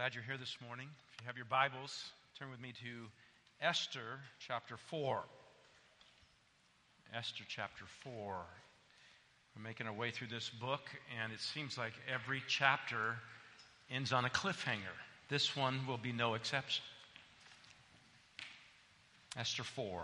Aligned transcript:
glad 0.00 0.14
you're 0.14 0.24
here 0.24 0.38
this 0.38 0.56
morning. 0.66 0.88
If 1.12 1.20
you 1.20 1.26
have 1.26 1.36
your 1.36 1.44
Bibles, 1.44 2.06
turn 2.38 2.50
with 2.50 2.58
me 2.58 2.72
to 2.72 3.66
Esther 3.66 4.18
chapter 4.38 4.78
4. 4.88 5.20
Esther 7.14 7.44
chapter 7.46 7.84
4. 8.02 8.14
We're 8.14 9.62
making 9.62 9.86
our 9.86 9.92
way 9.92 10.10
through 10.10 10.28
this 10.28 10.48
book, 10.48 10.80
and 11.22 11.34
it 11.34 11.40
seems 11.40 11.76
like 11.76 11.92
every 12.10 12.42
chapter 12.48 13.16
ends 13.90 14.10
on 14.10 14.24
a 14.24 14.30
cliffhanger. 14.30 14.96
This 15.28 15.54
one 15.54 15.86
will 15.86 15.98
be 15.98 16.12
no 16.12 16.32
exception. 16.32 16.82
Esther 19.36 19.64
4. 19.64 20.02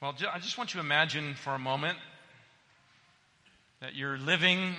Well, 0.00 0.16
I 0.28 0.40
just 0.40 0.58
want 0.58 0.74
you 0.74 0.80
to 0.80 0.84
imagine 0.84 1.34
for 1.34 1.54
a 1.54 1.58
moment 1.60 1.98
that 3.80 3.94
you're 3.94 4.18
living 4.18 4.74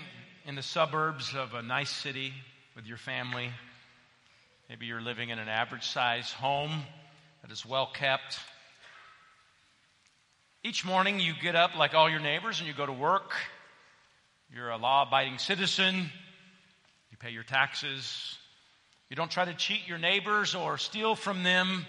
in 0.45 0.55
the 0.55 0.61
suburbs 0.61 1.33
of 1.33 1.53
a 1.53 1.61
nice 1.61 1.89
city 1.89 2.33
with 2.75 2.85
your 2.85 2.97
family. 2.97 3.49
Maybe 4.69 4.85
you're 4.85 5.01
living 5.01 5.29
in 5.29 5.39
an 5.39 5.49
average 5.49 5.85
size 5.85 6.31
home 6.31 6.71
that 7.41 7.51
is 7.51 7.65
well 7.65 7.89
kept. 7.93 8.39
Each 10.63 10.85
morning 10.85 11.19
you 11.19 11.33
get 11.41 11.55
up 11.55 11.75
like 11.77 11.93
all 11.93 12.09
your 12.09 12.21
neighbors 12.21 12.59
and 12.59 12.67
you 12.67 12.73
go 12.73 12.85
to 12.85 12.93
work. 12.93 13.33
You're 14.53 14.69
a 14.69 14.77
law 14.77 15.05
abiding 15.05 15.37
citizen. 15.37 16.09
You 17.11 17.17
pay 17.17 17.31
your 17.31 17.43
taxes. 17.43 18.37
You 19.09 19.15
don't 19.15 19.29
try 19.29 19.45
to 19.45 19.53
cheat 19.53 19.87
your 19.87 19.97
neighbors 19.97 20.55
or 20.55 20.77
steal 20.77 21.15
from 21.15 21.43
them. 21.43 21.85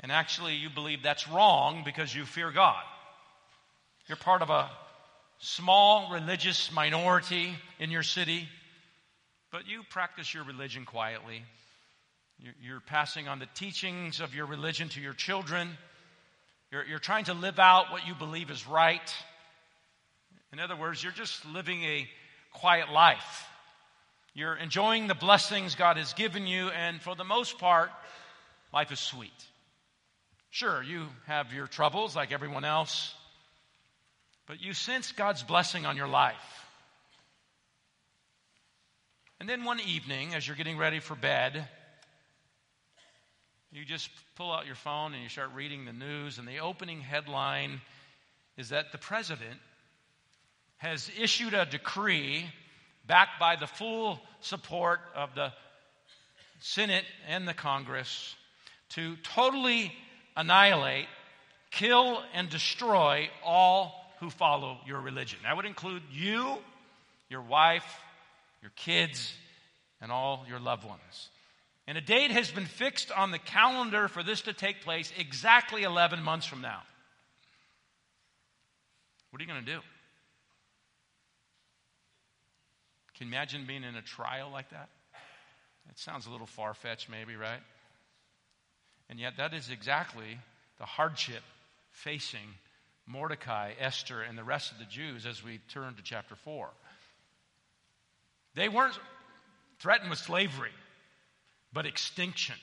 And 0.00 0.10
actually, 0.10 0.54
you 0.56 0.70
believe 0.70 1.02
that's 1.02 1.28
wrong 1.28 1.82
because 1.84 2.14
you 2.14 2.24
fear 2.24 2.50
God. 2.50 2.82
You're 4.08 4.16
part 4.16 4.42
of 4.42 4.50
a 4.50 4.70
small 5.38 6.10
religious 6.12 6.72
minority 6.72 7.54
in 7.78 7.90
your 7.90 8.02
city, 8.02 8.48
but 9.52 9.66
you 9.68 9.82
practice 9.88 10.34
your 10.34 10.44
religion 10.44 10.84
quietly. 10.84 11.44
You're 12.62 12.80
passing 12.80 13.26
on 13.26 13.40
the 13.40 13.48
teachings 13.54 14.20
of 14.20 14.34
your 14.34 14.46
religion 14.46 14.88
to 14.90 15.00
your 15.00 15.12
children. 15.12 15.76
You're, 16.70 16.84
you're 16.84 16.98
trying 16.98 17.24
to 17.24 17.34
live 17.34 17.58
out 17.58 17.90
what 17.90 18.06
you 18.06 18.14
believe 18.14 18.50
is 18.50 18.66
right. 18.68 19.14
In 20.52 20.60
other 20.60 20.76
words, 20.76 21.02
you're 21.02 21.12
just 21.12 21.44
living 21.46 21.82
a 21.82 22.08
quiet 22.52 22.90
life. 22.90 23.46
You're 24.34 24.54
enjoying 24.54 25.08
the 25.08 25.14
blessings 25.14 25.74
God 25.74 25.96
has 25.96 26.12
given 26.12 26.46
you, 26.46 26.68
and 26.68 27.00
for 27.00 27.16
the 27.16 27.24
most 27.24 27.58
part, 27.58 27.90
life 28.72 28.92
is 28.92 29.00
sweet. 29.00 29.32
Sure, 30.50 30.82
you 30.82 31.06
have 31.26 31.52
your 31.52 31.66
troubles 31.66 32.14
like 32.14 32.30
everyone 32.30 32.64
else, 32.64 33.14
but 34.46 34.62
you 34.62 34.74
sense 34.74 35.10
God's 35.12 35.42
blessing 35.42 35.86
on 35.86 35.96
your 35.96 36.08
life. 36.08 36.36
And 39.40 39.48
then 39.48 39.64
one 39.64 39.80
evening, 39.80 40.34
as 40.34 40.46
you're 40.46 40.56
getting 40.56 40.78
ready 40.78 41.00
for 41.00 41.14
bed, 41.14 41.68
you 43.72 43.84
just 43.84 44.10
pull 44.34 44.52
out 44.52 44.66
your 44.66 44.74
phone 44.74 45.12
and 45.14 45.22
you 45.22 45.28
start 45.28 45.50
reading 45.54 45.84
the 45.84 45.92
news, 45.92 46.38
and 46.38 46.48
the 46.48 46.60
opening 46.60 47.00
headline 47.00 47.80
is 48.56 48.70
that 48.70 48.92
the 48.92 48.98
president 48.98 49.58
has 50.78 51.10
issued 51.20 51.54
a 51.54 51.66
decree 51.66 52.46
backed 53.06 53.38
by 53.38 53.56
the 53.56 53.66
full 53.66 54.20
support 54.40 55.00
of 55.14 55.34
the 55.34 55.52
Senate 56.60 57.04
and 57.28 57.46
the 57.46 57.54
Congress 57.54 58.34
to 58.90 59.16
totally 59.16 59.92
annihilate, 60.36 61.06
kill, 61.70 62.22
and 62.34 62.48
destroy 62.48 63.28
all 63.44 64.14
who 64.20 64.30
follow 64.30 64.78
your 64.86 65.00
religion. 65.00 65.38
That 65.42 65.56
would 65.56 65.66
include 65.66 66.02
you, 66.10 66.56
your 67.28 67.42
wife, 67.42 68.00
your 68.62 68.72
kids, 68.76 69.34
and 70.00 70.10
all 70.10 70.44
your 70.48 70.58
loved 70.58 70.84
ones. 70.84 71.28
And 71.88 71.96
a 71.96 72.02
date 72.02 72.30
has 72.30 72.50
been 72.50 72.66
fixed 72.66 73.10
on 73.10 73.30
the 73.30 73.38
calendar 73.38 74.08
for 74.08 74.22
this 74.22 74.42
to 74.42 74.52
take 74.52 74.82
place 74.82 75.10
exactly 75.18 75.84
11 75.84 76.22
months 76.22 76.44
from 76.44 76.60
now. 76.60 76.82
What 79.30 79.40
are 79.40 79.42
you 79.42 79.50
going 79.50 79.64
to 79.64 79.72
do? 79.72 79.80
Can 83.16 83.28
you 83.28 83.32
imagine 83.32 83.64
being 83.66 83.84
in 83.84 83.96
a 83.96 84.02
trial 84.02 84.50
like 84.52 84.68
that? 84.68 84.90
It 85.88 85.98
sounds 85.98 86.26
a 86.26 86.30
little 86.30 86.46
far 86.46 86.74
fetched, 86.74 87.08
maybe, 87.08 87.36
right? 87.36 87.62
And 89.08 89.18
yet, 89.18 89.38
that 89.38 89.54
is 89.54 89.70
exactly 89.70 90.38
the 90.78 90.84
hardship 90.84 91.42
facing 91.90 92.54
Mordecai, 93.06 93.72
Esther, 93.80 94.20
and 94.20 94.36
the 94.36 94.44
rest 94.44 94.72
of 94.72 94.78
the 94.78 94.84
Jews 94.84 95.24
as 95.24 95.42
we 95.42 95.58
turn 95.70 95.94
to 95.94 96.02
chapter 96.02 96.34
4. 96.34 96.68
They 98.56 98.68
weren't 98.68 98.98
threatened 99.78 100.10
with 100.10 100.18
slavery 100.18 100.72
but 101.72 101.86
extinction. 101.86 102.56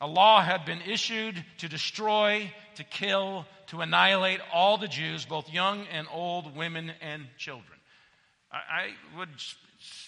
A 0.00 0.06
law 0.06 0.42
had 0.42 0.64
been 0.64 0.80
issued 0.80 1.42
to 1.58 1.68
destroy, 1.68 2.52
to 2.74 2.84
kill, 2.84 3.46
to 3.68 3.82
annihilate 3.82 4.40
all 4.52 4.76
the 4.76 4.88
Jews, 4.88 5.24
both 5.24 5.52
young 5.52 5.86
and 5.92 6.08
old, 6.12 6.56
women 6.56 6.92
and 7.00 7.26
children. 7.38 7.78
I, 8.50 8.56
I 8.56 9.18
would 9.18 9.28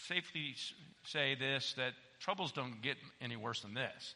safely 0.08 0.56
say 1.04 1.36
this 1.36 1.74
that 1.74 1.92
troubles 2.18 2.50
don't 2.50 2.82
get 2.82 2.96
any 3.20 3.36
worse 3.36 3.60
than 3.60 3.74
this. 3.74 4.14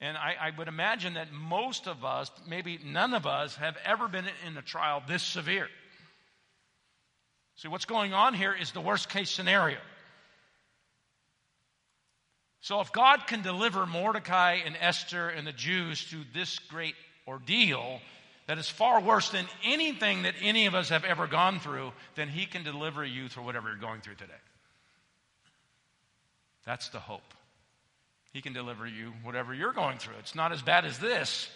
And 0.00 0.16
I, 0.16 0.36
I, 0.40 0.50
would 0.56 0.68
imagine 0.68 1.14
that 1.14 1.32
most 1.32 1.86
of 1.86 2.04
us, 2.04 2.30
maybe 2.46 2.78
none 2.84 3.14
of 3.14 3.26
us, 3.26 3.56
have 3.56 3.76
ever 3.84 4.06
been 4.06 4.26
in 4.46 4.56
a 4.56 4.62
trial 4.62 5.02
this 5.08 5.22
severe. 5.22 5.68
See, 7.56 7.68
what's 7.68 7.84
going 7.84 8.12
on 8.12 8.34
here 8.34 8.54
is 8.54 8.72
the 8.72 8.80
worst 8.80 9.08
case 9.08 9.30
scenario. 9.30 9.78
So, 12.64 12.80
if 12.80 12.92
God 12.92 13.26
can 13.26 13.42
deliver 13.42 13.84
Mordecai 13.84 14.60
and 14.64 14.74
Esther 14.80 15.28
and 15.28 15.46
the 15.46 15.52
Jews 15.52 16.02
through 16.02 16.24
this 16.32 16.58
great 16.58 16.94
ordeal 17.28 18.00
that 18.46 18.56
is 18.56 18.70
far 18.70 19.02
worse 19.02 19.28
than 19.28 19.44
anything 19.64 20.22
that 20.22 20.32
any 20.40 20.64
of 20.64 20.74
us 20.74 20.88
have 20.88 21.04
ever 21.04 21.26
gone 21.26 21.60
through, 21.60 21.92
then 22.14 22.30
He 22.30 22.46
can 22.46 22.64
deliver 22.64 23.04
you 23.04 23.28
through 23.28 23.42
whatever 23.42 23.68
you're 23.68 23.76
going 23.76 24.00
through 24.00 24.14
today. 24.14 24.32
That's 26.64 26.88
the 26.88 27.00
hope. 27.00 27.34
He 28.32 28.40
can 28.40 28.54
deliver 28.54 28.86
you 28.86 29.12
whatever 29.24 29.52
you're 29.52 29.74
going 29.74 29.98
through. 29.98 30.14
It's 30.20 30.34
not 30.34 30.50
as 30.50 30.62
bad 30.62 30.86
as 30.86 30.98
this. 30.98 31.50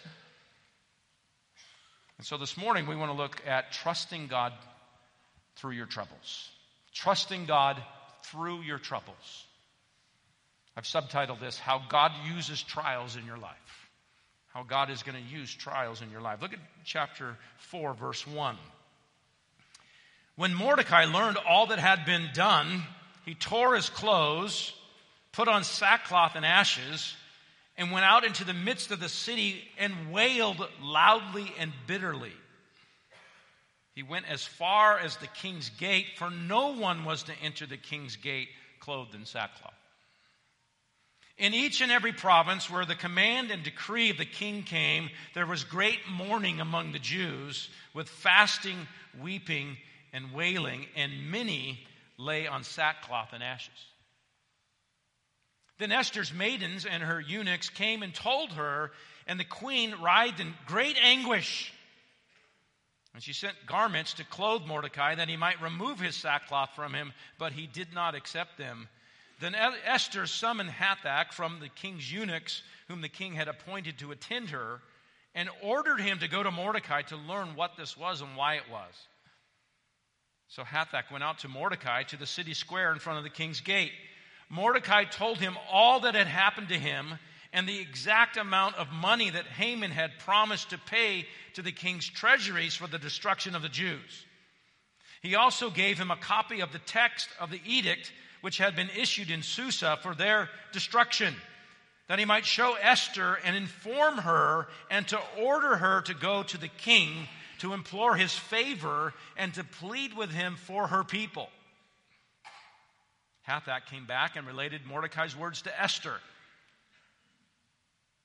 And 2.19 2.27
so 2.27 2.37
this 2.37 2.55
morning 2.59 2.87
we 2.87 2.97
want 2.97 3.11
to 3.11 3.17
look 3.17 3.41
at 3.47 3.73
trusting 3.73 4.27
God 4.27 4.53
through 5.57 5.73
your 5.73 5.87
troubles. 5.87 6.51
Trusting 6.93 7.47
God 7.47 7.83
through 8.25 8.61
your 8.61 8.79
troubles. 8.79 9.48
I've 10.79 10.85
subtitled 10.85 11.41
this 11.41 11.59
How 11.59 11.83
God 11.89 12.13
Uses 12.33 12.63
Trials 12.63 13.17
in 13.17 13.27
Your 13.27 13.37
Life. 13.37 13.91
How 14.55 14.63
God 14.63 14.91
is 14.91 15.03
going 15.03 15.17
to 15.21 15.37
use 15.37 15.53
trials 15.53 16.03
in 16.03 16.11
your 16.13 16.21
life. 16.21 16.41
Look 16.41 16.53
at 16.53 16.61
chapter 16.85 17.37
4, 17.59 17.95
verse 17.95 18.25
1. 18.25 18.57
When 20.37 20.55
Mordecai 20.55 21.05
learned 21.05 21.37
all 21.37 21.67
that 21.67 21.81
had 21.81 22.05
been 22.05 22.29
done, 22.33 22.85
he 23.25 23.35
tore 23.35 23.75
his 23.75 23.91
clothes, 23.91 24.73
put 25.33 25.49
on 25.49 25.65
sackcloth 25.65 26.37
and 26.37 26.47
ashes, 26.47 27.13
and 27.77 27.91
went 27.91 28.05
out 28.05 28.25
into 28.25 28.45
the 28.45 28.55
midst 28.55 28.93
of 28.93 29.01
the 29.01 29.09
city 29.09 29.65
and 29.79 30.13
wailed 30.13 30.65
loudly 30.81 31.53
and 31.59 31.73
bitterly. 31.89 32.33
He 33.97 34.05
went 34.05 34.27
as 34.31 34.45
far 34.45 34.97
as 34.97 35.17
the 35.17 35.27
king's 35.27 35.71
gate, 35.71 36.07
for 36.17 36.31
no 36.31 36.75
one 36.77 37.05
was 37.05 37.25
to 37.25 37.33
enter 37.43 37.67
the 37.67 37.77
king's 37.77 38.15
gate 38.15 38.49
clothed 38.79 39.17
in 39.17 39.27
sackcloth. 39.27 39.75
In 41.39 41.55
each 41.55 41.81
and 41.81 41.93
every 41.93 42.13
province 42.13 42.69
where 42.69 42.85
the 42.85 42.97
command 42.97 43.53
and 43.53 43.63
decree 43.63 44.11
of 44.11 44.19
the 44.19 44.25
king 44.25 44.65
came, 44.65 45.09
there 45.35 45.47
was 45.47 45.63
great 45.63 46.01
mourning 46.11 46.61
among 46.61 46.91
the 46.91 46.99
Jews, 46.99 47.69
with 47.95 48.09
fasting, 48.09 48.89
weeping, 49.21 49.77
and 50.13 50.33
wailing, 50.33 50.87
and 50.97 51.31
many 51.31 51.87
lay 52.17 52.49
on 52.49 52.65
sackcloth 52.65 53.33
and 53.33 53.43
ashes. 53.43 53.71
Then 55.79 55.93
Esther's 55.93 56.33
maidens 56.33 56.85
and 56.85 57.05
her 57.05 57.21
eunuchs 57.21 57.69
came 57.69 58.03
and 58.03 58.13
told 58.13 58.53
her, 58.55 58.91
and 59.29 59.39
the 59.39 59.45
queen 59.45 59.95
writhed 60.03 60.41
in 60.41 60.55
great 60.67 60.99
anguish. 61.01 61.73
And 63.15 63.23
she 63.23 63.33
sent 63.33 63.55
garments 63.65 64.15
to 64.15 64.25
clothe 64.25 64.67
Mordecai 64.67 65.15
that 65.15 65.29
he 65.29 65.37
might 65.37 65.63
remove 65.63 66.01
his 66.01 66.17
sackcloth 66.17 66.71
from 66.75 66.95
him, 66.95 67.13
but 67.39 67.53
he 67.53 67.69
did 67.69 67.93
not 67.95 68.17
accept 68.17 68.59
them. 68.59 68.89
Then 69.41 69.55
Esther 69.55 70.27
summoned 70.27 70.71
Hathach 70.71 71.33
from 71.33 71.61
the 71.61 71.69
king's 71.69 72.13
eunuchs, 72.13 72.63
whom 72.89 73.01
the 73.01 73.09
king 73.09 73.35
had 73.35 73.49
appointed 73.49 73.99
to 73.99 74.11
attend 74.11 74.51
her, 74.51 74.81
and 75.35 75.49
ordered 75.63 76.01
him 76.01 76.19
to 76.19 76.29
go 76.29 76.43
to 76.43 76.51
Mordecai 76.51 77.03
to 77.03 77.17
learn 77.17 77.55
what 77.55 77.77
this 77.77 77.97
was 77.97 78.21
and 78.21 78.37
why 78.37 78.55
it 78.55 78.69
was. 78.71 78.93
So 80.49 80.65
Hathach 80.65 81.11
went 81.13 81.23
out 81.23 81.39
to 81.41 81.49
Mordecai 81.49 82.03
to 82.05 82.17
the 82.17 82.27
city 82.27 82.55
square 82.55 82.93
in 82.93 82.99
front 82.99 83.19
of 83.19 83.25
the 83.25 83.31
king's 83.31 83.61
gate. 83.61 83.93
Mordecai 84.49 85.05
told 85.05 85.39
him 85.39 85.57
all 85.71 86.01
that 86.01 86.15
had 86.15 86.27
happened 86.27 86.71
to 86.71 86.79
him 86.79 87.19
and 87.53 87.69
the 87.69 87.79
exact 87.79 88.37
amount 88.37 88.77
of 88.77 88.91
money 88.91 89.31
that 89.31 89.47
Haman 89.47 89.91
had 89.91 90.19
promised 90.19 90.71
to 90.71 90.79
pay 90.79 91.27
to 91.55 91.63
the 91.63 91.73
king's 91.73 92.09
treasuries 92.09 92.75
for 92.75 92.87
the 92.87 92.99
destruction 92.99 93.55
of 93.55 93.63
the 93.63 93.69
Jews. 93.69 94.25
He 95.23 95.35
also 95.35 95.71
gave 95.71 95.99
him 95.99 96.11
a 96.11 96.17
copy 96.17 96.61
of 96.61 96.73
the 96.73 96.79
text 96.79 97.29
of 97.39 97.51
the 97.51 97.61
edict 97.65 98.13
which 98.41 98.59
had 98.59 98.77
been 98.77 98.91
issued 98.97 99.31
in 99.31 99.43
Susa 99.43 99.99
for 100.03 100.15
their 100.15 100.49
destruction, 100.73 101.35
that 102.09 102.19
he 102.19 102.25
might 102.25 102.47
show 102.47 102.77
Esther 102.81 103.39
and 103.45 103.57
inform 103.57 104.19
her 104.19 104.69
and 104.91 105.07
to 105.09 105.21
order 105.39 105.77
her 105.77 106.03
to 106.03 106.15
go 106.15 106.43
to 106.43 106.59
the 106.59 106.69
king 106.69 107.29
to 107.59 107.75
implore 107.75 108.17
his 108.17 108.33
favor 108.33 109.13
and 109.37 109.53
to 109.55 109.65
plead 109.65 110.17
with 110.17 110.31
him 110.31 110.57
for 110.57 110.87
her 110.87 111.05
people. 111.05 111.49
Hathach 113.47 113.87
came 113.87 114.07
back 114.07 114.37
and 114.37 114.47
related 114.47 114.87
Mordecai's 114.87 115.37
words 115.37 115.63
to 115.63 115.81
Esther. 115.81 116.15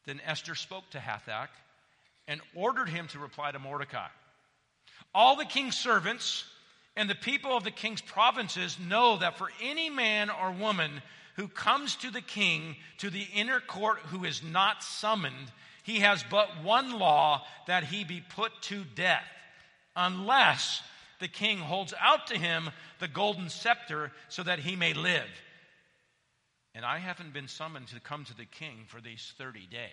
Then 0.06 0.20
Esther 0.26 0.56
spoke 0.56 0.90
to 0.92 1.00
Hathach 1.00 1.50
and 2.28 2.42
ordered 2.56 2.90
him 2.90 3.08
to 3.10 3.20
reply 3.20 3.52
to 3.52 3.60
Mordecai. 3.60 4.08
All 5.16 5.36
the 5.36 5.46
king's 5.46 5.78
servants 5.78 6.46
and 6.96 7.10
the 7.10 7.16
people 7.16 7.56
of 7.56 7.64
the 7.64 7.72
king's 7.72 8.02
provinces 8.02 8.78
know 8.80 9.18
that 9.18 9.38
for 9.38 9.50
any 9.62 9.90
man 9.90 10.30
or 10.30 10.52
woman 10.52 11.02
who 11.36 11.48
comes 11.48 11.96
to 11.98 12.12
the 12.12 12.22
king 12.22 12.76
to 13.00 13.10
the 13.10 13.26
inner 13.34 13.60
court 13.60 14.00
who 14.08 14.24
is 14.24 14.44
not 14.44 14.84
summoned, 14.84 15.52
he 15.84 16.00
has 16.00 16.24
but 16.30 16.64
one 16.64 16.98
law 17.00 17.46
that 17.68 17.84
he 17.84 18.04
be 18.04 18.24
put 18.36 18.52
to 18.62 18.84
death, 18.96 19.28
unless 19.96 20.82
the 21.20 21.28
king 21.28 21.58
holds 21.58 21.94
out 22.00 22.28
to 22.28 22.38
him 22.38 22.70
the 23.00 23.08
golden 23.08 23.50
scepter 23.50 24.12
so 24.30 24.44
that 24.44 24.60
he 24.60 24.76
may 24.76 24.94
live. 24.94 25.30
And 26.76 26.86
I 26.86 27.00
haven't 27.00 27.34
been 27.34 27.48
summoned 27.48 27.88
to 27.88 28.00
come 28.00 28.26
to 28.26 28.38
the 28.38 28.46
king 28.46 28.86
for 28.88 29.02
these 29.02 29.34
30 29.38 29.68
days. 29.68 29.90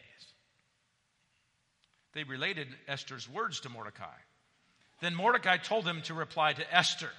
They 2.12 2.24
related 2.24 2.68
Esther's 2.88 3.28
words 3.28 3.60
to 3.60 3.68
Mordecai. 3.68 4.06
Then 5.00 5.14
Mordecai 5.14 5.56
told 5.56 5.84
them 5.84 6.02
to 6.02 6.14
reply 6.14 6.52
to 6.52 6.74
Esther 6.74 7.10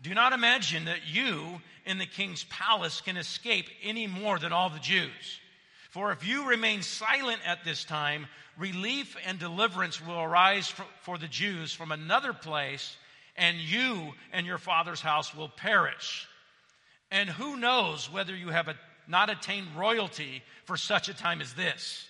Do 0.00 0.12
not 0.14 0.32
imagine 0.32 0.86
that 0.86 1.06
you 1.06 1.60
in 1.86 1.98
the 1.98 2.06
king's 2.06 2.44
palace 2.44 3.00
can 3.00 3.16
escape 3.16 3.66
any 3.82 4.06
more 4.06 4.38
than 4.38 4.52
all 4.52 4.70
the 4.70 4.80
Jews. 4.80 5.40
For 5.90 6.10
if 6.10 6.26
you 6.26 6.48
remain 6.48 6.82
silent 6.82 7.40
at 7.46 7.64
this 7.64 7.84
time, 7.84 8.26
relief 8.58 9.16
and 9.26 9.38
deliverance 9.38 10.04
will 10.04 10.20
arise 10.20 10.66
for, 10.66 10.84
for 11.02 11.18
the 11.18 11.28
Jews 11.28 11.72
from 11.72 11.92
another 11.92 12.32
place, 12.32 12.96
and 13.36 13.58
you 13.58 14.12
and 14.32 14.44
your 14.44 14.58
father's 14.58 15.00
house 15.00 15.34
will 15.34 15.48
perish. 15.48 16.26
And 17.12 17.28
who 17.28 17.56
knows 17.56 18.12
whether 18.12 18.34
you 18.34 18.48
have 18.48 18.66
a, 18.66 18.74
not 19.06 19.30
attained 19.30 19.68
royalty 19.76 20.42
for 20.64 20.76
such 20.76 21.08
a 21.08 21.14
time 21.14 21.40
as 21.40 21.54
this? 21.54 22.04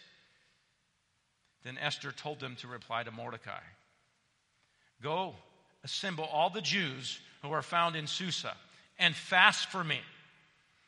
Then 1.63 1.77
Esther 1.77 2.11
told 2.11 2.41
them 2.41 2.57
to 2.57 2.69
reply 2.69 3.03
to 3.03 3.11
Mordecai 3.11 3.61
Go, 5.03 5.35
assemble 5.83 6.25
all 6.25 6.51
the 6.51 6.61
Jews 6.61 7.19
who 7.43 7.53
are 7.53 7.63
found 7.63 7.97
in 7.97 8.07
Susa, 8.07 8.53
and 8.99 9.15
fast 9.15 9.69
for 9.71 9.85
me. 9.85 10.01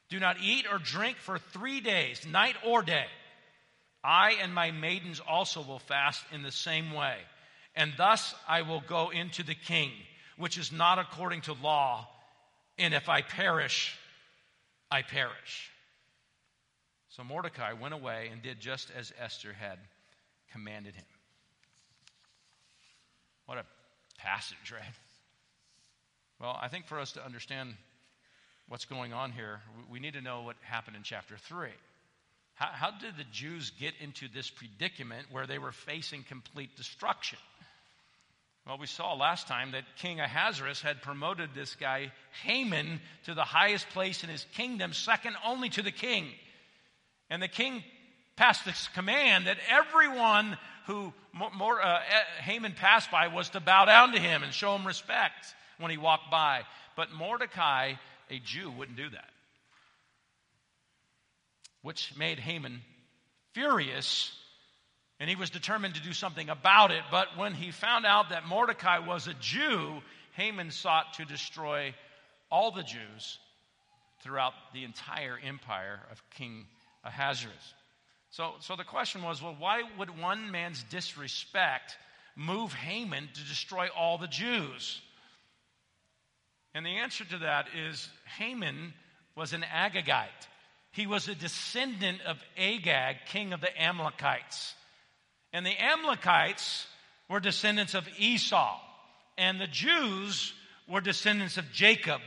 Do 0.09 0.21
not 0.21 0.37
eat 0.41 0.67
or 0.71 0.79
drink 0.79 1.17
for 1.17 1.39
three 1.39 1.81
days, 1.81 2.27
night 2.27 2.57
or 2.65 2.83
day. 2.83 3.07
I 4.03 4.37
and 4.41 4.55
my 4.55 4.71
maidens 4.71 5.21
also 5.21 5.63
will 5.63 5.81
fast 5.81 6.23
in 6.33 6.43
the 6.43 6.53
same 6.53 6.93
way. 6.93 7.17
And 7.75 7.93
thus 7.99 8.35
I 8.49 8.63
will 8.63 8.81
go 8.81 9.11
into 9.11 9.43
the 9.43 9.55
king, 9.55 9.91
which 10.39 10.57
is 10.57 10.71
not 10.71 10.99
according 10.99 11.43
to 11.43 11.53
law. 11.55 12.09
And 12.79 12.95
if 12.95 13.09
I 13.09 13.23
perish, 13.23 13.99
I 14.91 15.03
perish. 15.03 15.71
So 17.09 17.25
Mordecai 17.25 17.73
went 17.73 17.95
away 17.95 18.29
and 18.31 18.43
did 18.43 18.61
just 18.61 18.91
as 18.97 19.13
Esther 19.19 19.53
had 19.53 19.79
commanded 20.53 20.95
him. 20.95 21.05
What 23.47 23.59
a 23.59 23.65
passage, 24.27 24.73
right? 24.73 24.83
Well, 26.41 26.59
I 26.61 26.69
think 26.69 26.87
for 26.87 26.99
us 26.99 27.13
to 27.13 27.25
understand 27.25 27.75
what's 28.69 28.85
going 28.85 29.13
on 29.13 29.31
here, 29.31 29.61
we 29.91 30.01
need 30.01 30.15
to 30.15 30.21
know 30.21 30.43
what 30.43 30.57
happened 30.63 30.97
in 30.97 31.03
chapter 31.05 31.37
3. 31.37 31.69
How, 32.55 32.67
how, 32.73 32.91
did 32.91 33.17
the 33.17 33.25
Jews 33.31 33.71
get 33.79 33.95
into 34.01 34.27
this 34.29 34.51
predicament 34.51 35.27
where 35.31 35.47
they 35.47 35.59
were 35.59 35.73
facing 35.73 36.25
complete 36.25 36.75
destruction? 36.77 37.39
Well, 38.67 38.79
we 38.79 38.87
saw 38.87 39.15
last 39.15 39.47
time 39.47 39.73
that 39.73 39.85
King 39.99 40.19
Ahasuerus 40.19 40.81
had 40.81 41.03
promoted 41.03 41.51
this 41.55 41.77
guy, 41.77 42.11
Haman, 42.43 43.01
to 43.27 43.35
the 43.35 43.45
highest 43.45 43.89
place 43.91 44.25
in 44.25 44.31
his 44.31 44.45
kingdom, 44.55 44.93
second 44.93 45.37
only 45.47 45.69
to 45.69 45.83
the 45.83 45.93
king. 45.93 46.27
And 47.31 47.41
the 47.41 47.49
king 47.49 47.85
passed 48.37 48.65
this 48.65 48.89
command 48.95 49.47
that 49.47 49.59
everyone 49.71 50.57
who 50.87 51.13
more, 51.59 51.83
uh, 51.83 52.01
Haman 52.41 52.73
passed 52.73 53.11
by 53.11 53.29
was 53.29 53.51
to 53.51 53.61
bow 53.61 53.85
down 53.85 54.13
to 54.13 54.21
him 54.21 54.43
and 54.43 54.53
show 54.53 54.75
him 54.75 54.87
respect 54.87 55.55
when 55.79 55.91
he 55.91 55.99
walked 55.99 56.31
by. 56.31 56.63
But 56.97 57.13
Mordecai, 57.13 57.95
a 58.31 58.39
Jew, 58.39 58.71
wouldn't 58.71 58.97
do 58.97 59.11
that, 59.11 59.31
which 61.83 62.15
made 62.17 62.39
Haman 62.39 62.81
furious. 63.53 64.33
And 65.19 65.31
he 65.31 65.37
was 65.37 65.51
determined 65.51 65.95
to 65.95 66.03
do 66.03 66.13
something 66.13 66.51
about 66.51 66.91
it. 66.91 67.03
But 67.11 67.37
when 67.37 67.55
he 67.55 67.71
found 67.71 68.05
out 68.07 68.31
that 68.31 68.47
Mordecai 68.47 68.99
was 68.99 69.27
a 69.27 69.35
Jew, 69.35 70.03
Haman 70.37 70.71
sought 70.71 71.15
to 71.15 71.25
destroy 71.25 71.95
all 72.51 72.71
the 72.71 72.83
Jews 72.83 73.39
throughout 74.23 74.53
the 74.73 74.85
entire 74.85 75.39
empire 75.43 76.01
of 76.11 76.23
King 76.31 76.67
Ahasuerus. 77.05 77.75
So, 78.37 78.53
so 78.61 78.77
the 78.77 78.85
question 78.85 79.23
was 79.23 79.41
well, 79.41 79.57
why 79.59 79.81
would 79.99 80.21
one 80.21 80.51
man's 80.51 80.83
disrespect 80.91 81.97
move 82.37 82.71
Haman 82.75 83.31
to 83.33 83.45
destroy 83.45 83.89
all 83.97 84.19
the 84.19 84.29
Jews? 84.29 85.01
And 86.75 86.85
the 86.85 86.99
answer 86.99 87.25
to 87.25 87.39
that 87.39 87.69
is 87.75 88.11
Haman 88.39 88.93
was 89.37 89.55
an 89.55 89.63
Agagite. 89.63 90.27
He 90.93 91.07
was 91.07 91.29
a 91.29 91.35
descendant 91.35 92.21
of 92.27 92.37
Agag, 92.59 93.17
king 93.25 93.55
of 93.55 93.63
the 93.63 93.83
Amalekites. 93.83 94.75
And 95.55 95.65
the 95.65 95.83
Amalekites 95.83 96.87
were 97.31 97.41
descendants 97.41 97.95
of 97.95 98.07
Esau. 98.19 98.79
And 99.39 99.59
the 99.59 99.67
Jews 99.67 100.53
were 100.87 101.01
descendants 101.01 101.57
of 101.57 101.73
Jacob. 101.73 102.21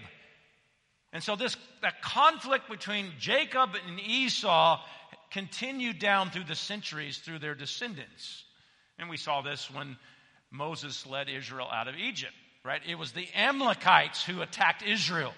And 1.14 1.22
so 1.22 1.36
this 1.36 1.56
that 1.84 2.02
conflict 2.02 2.68
between 2.68 3.14
Jacob 3.20 3.70
and 3.88 4.00
Esau 4.00 4.82
continued 5.32 6.00
down 6.00 6.32
through 6.32 6.46
the 6.46 6.56
centuries 6.56 7.18
through 7.20 7.40
their 7.40 7.56
descendants. 7.56 8.44
And 8.98 9.10
we 9.10 9.18
saw 9.18 9.42
this 9.42 9.70
when 9.72 9.98
Moses 10.52 11.06
led 11.06 11.30
Israel 11.30 11.68
out 11.72 11.88
of 11.88 11.96
Egypt, 11.96 12.34
right? 12.64 12.82
It 12.88 12.96
was 12.96 13.12
the 13.12 13.28
Amalekites 13.36 14.24
who 14.24 14.42
attacked 14.42 14.84
Israel. 14.84 15.34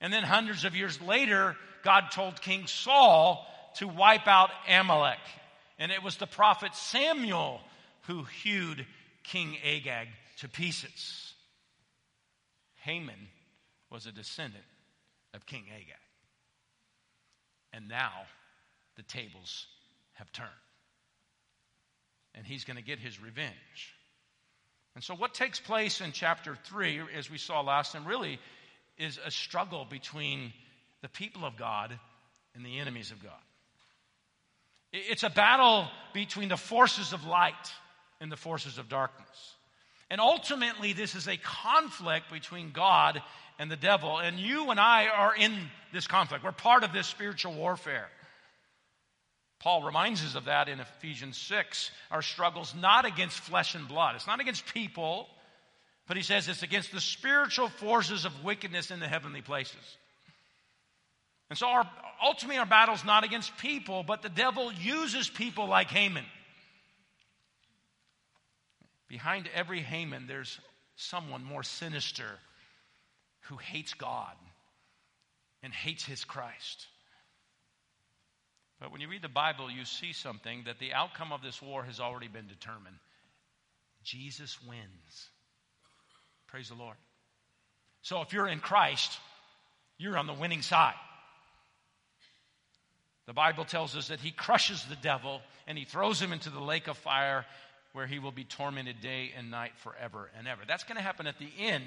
And 0.00 0.12
then 0.12 0.22
hundreds 0.22 0.64
of 0.64 0.76
years 0.76 1.00
later, 1.00 1.56
God 1.82 2.04
told 2.12 2.40
King 2.40 2.66
Saul 2.66 3.46
to 3.76 3.88
wipe 3.88 4.26
out 4.26 4.50
Amalek. 4.68 5.18
And 5.78 5.92
it 5.92 6.02
was 6.02 6.16
the 6.16 6.26
prophet 6.26 6.74
Samuel 6.74 7.60
who 8.02 8.24
hewed 8.42 8.86
King 9.24 9.56
Agag 9.64 10.08
to 10.38 10.48
pieces. 10.48 11.34
Haman 12.82 13.28
was 13.90 14.06
a 14.06 14.12
descendant 14.12 14.64
of 15.34 15.46
King 15.46 15.64
Agag. 15.74 15.94
And 17.72 17.88
now 17.88 18.12
the 18.98 19.02
tables 19.04 19.66
have 20.14 20.30
turned. 20.32 20.50
And 22.34 22.44
he's 22.44 22.64
going 22.64 22.76
to 22.76 22.82
get 22.82 22.98
his 22.98 23.22
revenge. 23.22 23.94
And 24.94 25.02
so, 25.02 25.14
what 25.14 25.32
takes 25.32 25.58
place 25.58 26.02
in 26.02 26.12
chapter 26.12 26.58
3, 26.64 27.00
as 27.16 27.30
we 27.30 27.38
saw 27.38 27.62
last 27.62 27.92
time, 27.92 28.04
really 28.04 28.38
is 28.98 29.18
a 29.24 29.30
struggle 29.30 29.86
between 29.88 30.52
the 31.00 31.08
people 31.08 31.44
of 31.44 31.56
God 31.56 31.98
and 32.54 32.66
the 32.66 32.80
enemies 32.80 33.12
of 33.12 33.22
God. 33.22 33.32
It's 34.92 35.22
a 35.22 35.30
battle 35.30 35.86
between 36.12 36.48
the 36.48 36.56
forces 36.56 37.12
of 37.12 37.24
light 37.24 37.54
and 38.20 38.32
the 38.32 38.36
forces 38.36 38.78
of 38.78 38.88
darkness. 38.88 39.54
And 40.10 40.20
ultimately, 40.20 40.94
this 40.94 41.14
is 41.14 41.28
a 41.28 41.36
conflict 41.36 42.32
between 42.32 42.72
God 42.72 43.22
and 43.58 43.70
the 43.70 43.76
devil. 43.76 44.18
And 44.18 44.38
you 44.38 44.70
and 44.70 44.80
I 44.80 45.06
are 45.06 45.34
in 45.36 45.54
this 45.92 46.06
conflict. 46.06 46.42
We're 46.42 46.52
part 46.52 46.84
of 46.84 46.92
this 46.92 47.06
spiritual 47.06 47.54
warfare. 47.54 48.08
Paul 49.60 49.82
reminds 49.82 50.24
us 50.24 50.34
of 50.34 50.44
that 50.44 50.68
in 50.68 50.78
Ephesians 50.80 51.36
6. 51.36 51.90
Our 52.10 52.22
struggle's 52.22 52.74
not 52.74 53.04
against 53.04 53.40
flesh 53.40 53.74
and 53.74 53.88
blood, 53.88 54.14
it's 54.14 54.26
not 54.26 54.40
against 54.40 54.66
people, 54.72 55.28
but 56.06 56.16
he 56.16 56.22
says 56.22 56.48
it's 56.48 56.62
against 56.62 56.92
the 56.92 57.00
spiritual 57.00 57.68
forces 57.68 58.24
of 58.24 58.44
wickedness 58.44 58.90
in 58.90 59.00
the 59.00 59.08
heavenly 59.08 59.42
places. 59.42 59.96
And 61.50 61.58
so, 61.58 61.66
our, 61.66 61.90
ultimately, 62.22 62.58
our 62.58 62.66
battle's 62.66 63.04
not 63.04 63.24
against 63.24 63.56
people, 63.58 64.02
but 64.02 64.22
the 64.22 64.28
devil 64.28 64.72
uses 64.72 65.28
people 65.28 65.66
like 65.66 65.88
Haman. 65.88 66.24
Behind 69.08 69.48
every 69.54 69.80
Haman, 69.80 70.26
there's 70.26 70.60
someone 70.96 71.42
more 71.42 71.62
sinister 71.62 72.38
who 73.42 73.56
hates 73.56 73.94
God 73.94 74.34
and 75.62 75.72
hates 75.72 76.04
his 76.04 76.24
Christ. 76.24 76.86
But 78.80 78.92
when 78.92 79.00
you 79.00 79.08
read 79.08 79.22
the 79.22 79.28
Bible, 79.28 79.70
you 79.70 79.84
see 79.84 80.12
something 80.12 80.64
that 80.66 80.78
the 80.78 80.92
outcome 80.92 81.32
of 81.32 81.42
this 81.42 81.60
war 81.60 81.82
has 81.82 81.98
already 81.98 82.28
been 82.28 82.46
determined. 82.46 82.96
Jesus 84.04 84.58
wins. 84.66 85.28
Praise 86.46 86.68
the 86.68 86.74
Lord. 86.74 86.96
So 88.02 88.22
if 88.22 88.32
you're 88.32 88.48
in 88.48 88.60
Christ, 88.60 89.18
you're 89.98 90.16
on 90.16 90.26
the 90.26 90.32
winning 90.32 90.62
side. 90.62 90.94
The 93.26 93.34
Bible 93.34 93.64
tells 93.64 93.94
us 93.96 94.08
that 94.08 94.20
he 94.20 94.30
crushes 94.30 94.82
the 94.84 94.96
devil 94.96 95.42
and 95.66 95.76
he 95.76 95.84
throws 95.84 96.20
him 96.20 96.32
into 96.32 96.48
the 96.48 96.60
lake 96.60 96.88
of 96.88 96.96
fire 96.96 97.44
where 97.92 98.06
he 98.06 98.18
will 98.18 98.32
be 98.32 98.44
tormented 98.44 99.00
day 99.02 99.32
and 99.36 99.50
night 99.50 99.72
forever 99.78 100.30
and 100.38 100.48
ever. 100.48 100.62
That's 100.66 100.84
going 100.84 100.96
to 100.96 101.02
happen 101.02 101.26
at 101.26 101.38
the 101.38 101.50
end. 101.58 101.84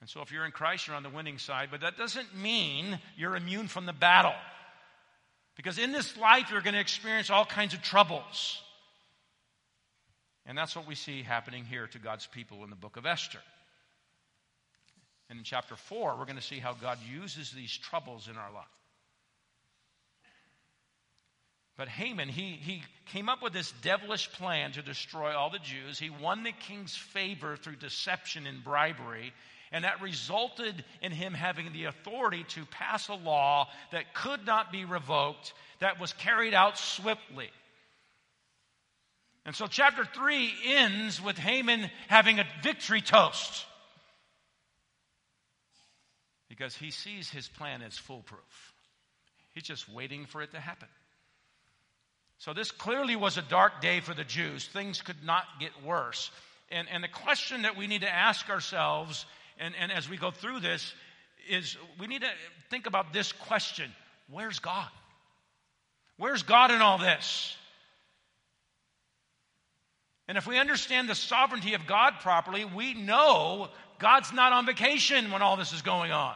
And 0.00 0.10
so 0.10 0.20
if 0.20 0.30
you're 0.30 0.44
in 0.44 0.52
Christ, 0.52 0.86
you're 0.86 0.96
on 0.96 1.02
the 1.02 1.10
winning 1.10 1.38
side, 1.38 1.68
but 1.70 1.80
that 1.80 1.96
doesn't 1.96 2.36
mean 2.36 2.98
you're 3.16 3.36
immune 3.36 3.68
from 3.68 3.86
the 3.86 3.92
battle. 3.92 4.34
Because 5.56 5.78
in 5.78 5.92
this 5.92 6.16
life, 6.18 6.50
you're 6.50 6.60
going 6.60 6.74
to 6.74 6.80
experience 6.80 7.30
all 7.30 7.46
kinds 7.46 7.72
of 7.72 7.82
troubles. 7.82 8.60
And 10.44 10.56
that's 10.56 10.76
what 10.76 10.86
we 10.86 10.94
see 10.94 11.22
happening 11.22 11.64
here 11.64 11.86
to 11.88 11.98
God's 11.98 12.26
people 12.26 12.62
in 12.62 12.70
the 12.70 12.76
book 12.76 12.96
of 12.96 13.06
Esther. 13.06 13.40
And 15.28 15.38
in 15.38 15.44
chapter 15.44 15.74
4, 15.74 16.16
we're 16.16 16.24
going 16.24 16.36
to 16.36 16.42
see 16.42 16.58
how 16.58 16.74
God 16.74 16.98
uses 17.10 17.50
these 17.50 17.76
troubles 17.76 18.28
in 18.28 18.36
our 18.36 18.52
life. 18.52 18.64
But 21.76 21.88
Haman, 21.88 22.28
he, 22.28 22.52
he 22.52 22.82
came 23.06 23.28
up 23.28 23.42
with 23.42 23.52
this 23.52 23.72
devilish 23.82 24.30
plan 24.32 24.72
to 24.72 24.82
destroy 24.82 25.34
all 25.36 25.50
the 25.50 25.58
Jews. 25.58 25.98
He 25.98 26.08
won 26.08 26.42
the 26.42 26.52
king's 26.52 26.96
favor 26.96 27.56
through 27.56 27.76
deception 27.76 28.46
and 28.46 28.64
bribery, 28.64 29.32
and 29.72 29.84
that 29.84 30.00
resulted 30.00 30.84
in 31.02 31.12
him 31.12 31.34
having 31.34 31.72
the 31.72 31.84
authority 31.84 32.44
to 32.50 32.64
pass 32.66 33.08
a 33.08 33.14
law 33.14 33.68
that 33.92 34.14
could 34.14 34.46
not 34.46 34.70
be 34.72 34.84
revoked, 34.84 35.52
that 35.80 36.00
was 36.00 36.12
carried 36.12 36.54
out 36.54 36.78
swiftly. 36.78 37.50
And 39.44 39.54
so, 39.54 39.66
chapter 39.68 40.04
3 40.04 40.52
ends 40.66 41.22
with 41.22 41.38
Haman 41.38 41.88
having 42.08 42.40
a 42.40 42.46
victory 42.62 43.00
toast 43.00 43.64
because 46.48 46.76
he 46.76 46.90
sees 46.90 47.30
his 47.30 47.46
plan 47.46 47.82
as 47.82 47.96
foolproof. 47.96 48.72
He's 49.52 49.62
just 49.62 49.88
waiting 49.88 50.26
for 50.26 50.42
it 50.42 50.50
to 50.52 50.60
happen. 50.60 50.88
So, 52.38 52.52
this 52.52 52.72
clearly 52.72 53.14
was 53.14 53.38
a 53.38 53.42
dark 53.42 53.80
day 53.80 54.00
for 54.00 54.14
the 54.14 54.24
Jews. 54.24 54.66
Things 54.66 55.00
could 55.00 55.24
not 55.24 55.44
get 55.60 55.70
worse. 55.84 56.30
And, 56.70 56.88
and 56.92 57.02
the 57.02 57.08
question 57.08 57.62
that 57.62 57.76
we 57.76 57.86
need 57.86 58.00
to 58.00 58.12
ask 58.12 58.50
ourselves, 58.50 59.26
and, 59.58 59.74
and 59.80 59.90
as 59.90 60.08
we 60.08 60.16
go 60.16 60.30
through 60.30 60.60
this, 60.60 60.94
is 61.48 61.76
we 61.98 62.06
need 62.06 62.22
to 62.22 62.30
think 62.70 62.86
about 62.86 63.12
this 63.12 63.32
question 63.32 63.90
Where's 64.30 64.58
God? 64.58 64.88
Where's 66.18 66.42
God 66.42 66.70
in 66.70 66.80
all 66.80 66.98
this? 66.98 67.56
And 70.28 70.36
if 70.36 70.46
we 70.46 70.58
understand 70.58 71.08
the 71.08 71.14
sovereignty 71.14 71.74
of 71.74 71.86
God 71.86 72.14
properly, 72.20 72.64
we 72.64 72.94
know 72.94 73.68
God's 73.98 74.32
not 74.32 74.52
on 74.52 74.66
vacation 74.66 75.30
when 75.30 75.40
all 75.40 75.56
this 75.56 75.72
is 75.72 75.82
going 75.82 76.10
on. 76.10 76.34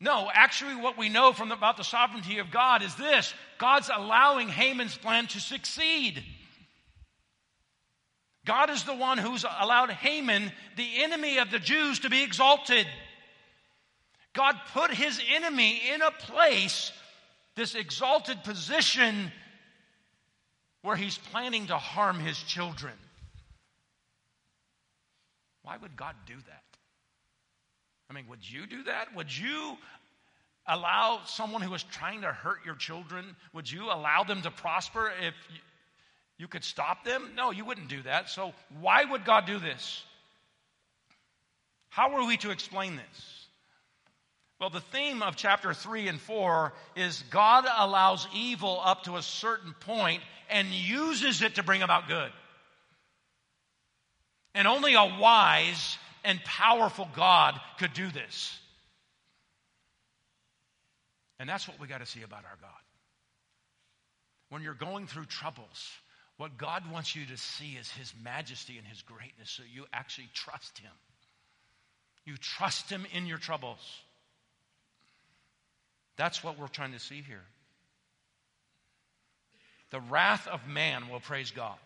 No, 0.00 0.30
actually, 0.32 0.76
what 0.76 0.96
we 0.96 1.08
know 1.08 1.32
from 1.32 1.48
the, 1.48 1.56
about 1.56 1.76
the 1.76 1.84
sovereignty 1.84 2.38
of 2.38 2.50
God 2.50 2.82
is 2.82 2.94
this 2.94 3.34
God's 3.58 3.90
allowing 3.94 4.48
Haman's 4.48 4.96
plan 4.96 5.26
to 5.28 5.40
succeed. 5.40 6.22
God 8.48 8.70
is 8.70 8.84
the 8.84 8.94
one 8.94 9.18
who's 9.18 9.44
allowed 9.44 9.90
Haman, 9.90 10.50
the 10.76 11.02
enemy 11.02 11.36
of 11.36 11.50
the 11.50 11.58
Jews, 11.58 11.98
to 11.98 12.08
be 12.08 12.22
exalted. 12.22 12.86
God 14.32 14.56
put 14.72 14.90
his 14.90 15.20
enemy 15.34 15.82
in 15.92 16.00
a 16.00 16.10
place, 16.10 16.90
this 17.56 17.74
exalted 17.74 18.42
position 18.44 19.30
where 20.80 20.96
he's 20.96 21.18
planning 21.18 21.66
to 21.66 21.76
harm 21.76 22.20
his 22.20 22.38
children. 22.38 22.94
Why 25.62 25.76
would 25.76 25.94
God 25.94 26.14
do 26.24 26.34
that? 26.34 26.62
I 28.08 28.14
mean, 28.14 28.28
would 28.30 28.50
you 28.50 28.66
do 28.66 28.84
that? 28.84 29.14
Would 29.14 29.36
you 29.36 29.76
allow 30.66 31.20
someone 31.26 31.60
who 31.60 31.74
is 31.74 31.82
trying 31.82 32.22
to 32.22 32.32
hurt 32.32 32.64
your 32.64 32.76
children, 32.76 33.36
would 33.52 33.70
you 33.70 33.92
allow 33.92 34.24
them 34.24 34.40
to 34.40 34.50
prosper 34.50 35.12
if 35.20 35.34
you, 36.38 36.48
could 36.48 36.64
stop 36.64 37.04
them? 37.04 37.30
No, 37.36 37.50
you 37.50 37.64
wouldn't 37.64 37.88
do 37.88 38.02
that. 38.02 38.30
So, 38.30 38.52
why 38.80 39.04
would 39.04 39.24
God 39.24 39.46
do 39.46 39.58
this? 39.58 40.04
How 41.88 42.14
are 42.14 42.26
we 42.26 42.36
to 42.38 42.50
explain 42.50 42.96
this? 42.96 43.46
Well, 44.60 44.70
the 44.70 44.80
theme 44.80 45.22
of 45.22 45.36
chapter 45.36 45.72
3 45.72 46.08
and 46.08 46.20
4 46.20 46.72
is 46.96 47.22
God 47.30 47.64
allows 47.76 48.26
evil 48.34 48.80
up 48.82 49.04
to 49.04 49.16
a 49.16 49.22
certain 49.22 49.72
point 49.80 50.22
and 50.50 50.68
uses 50.68 51.42
it 51.42 51.56
to 51.56 51.62
bring 51.62 51.82
about 51.82 52.08
good. 52.08 52.30
And 54.54 54.66
only 54.66 54.94
a 54.94 55.04
wise 55.20 55.98
and 56.24 56.42
powerful 56.44 57.08
God 57.14 57.60
could 57.78 57.92
do 57.92 58.10
this. 58.10 58.58
And 61.38 61.48
that's 61.48 61.68
what 61.68 61.78
we 61.78 61.86
got 61.86 62.00
to 62.00 62.06
see 62.06 62.22
about 62.22 62.44
our 62.44 62.58
God. 62.60 62.70
When 64.50 64.62
you're 64.62 64.74
going 64.74 65.06
through 65.06 65.26
troubles, 65.26 65.92
what 66.38 66.56
God 66.56 66.90
wants 66.90 67.14
you 67.14 67.26
to 67.26 67.36
see 67.36 67.76
is 67.78 67.90
His 67.90 68.12
majesty 68.24 68.78
and 68.78 68.86
His 68.86 69.02
greatness 69.02 69.50
so 69.50 69.64
you 69.72 69.84
actually 69.92 70.30
trust 70.32 70.78
Him. 70.78 70.92
You 72.24 72.36
trust 72.36 72.88
Him 72.88 73.06
in 73.12 73.26
your 73.26 73.38
troubles. 73.38 73.80
That's 76.16 76.42
what 76.42 76.58
we're 76.58 76.68
trying 76.68 76.92
to 76.92 76.98
see 76.98 77.22
here. 77.22 77.44
The 79.90 80.00
wrath 80.00 80.46
of 80.46 80.66
man 80.68 81.08
will 81.10 81.20
praise 81.20 81.50
God. 81.50 81.76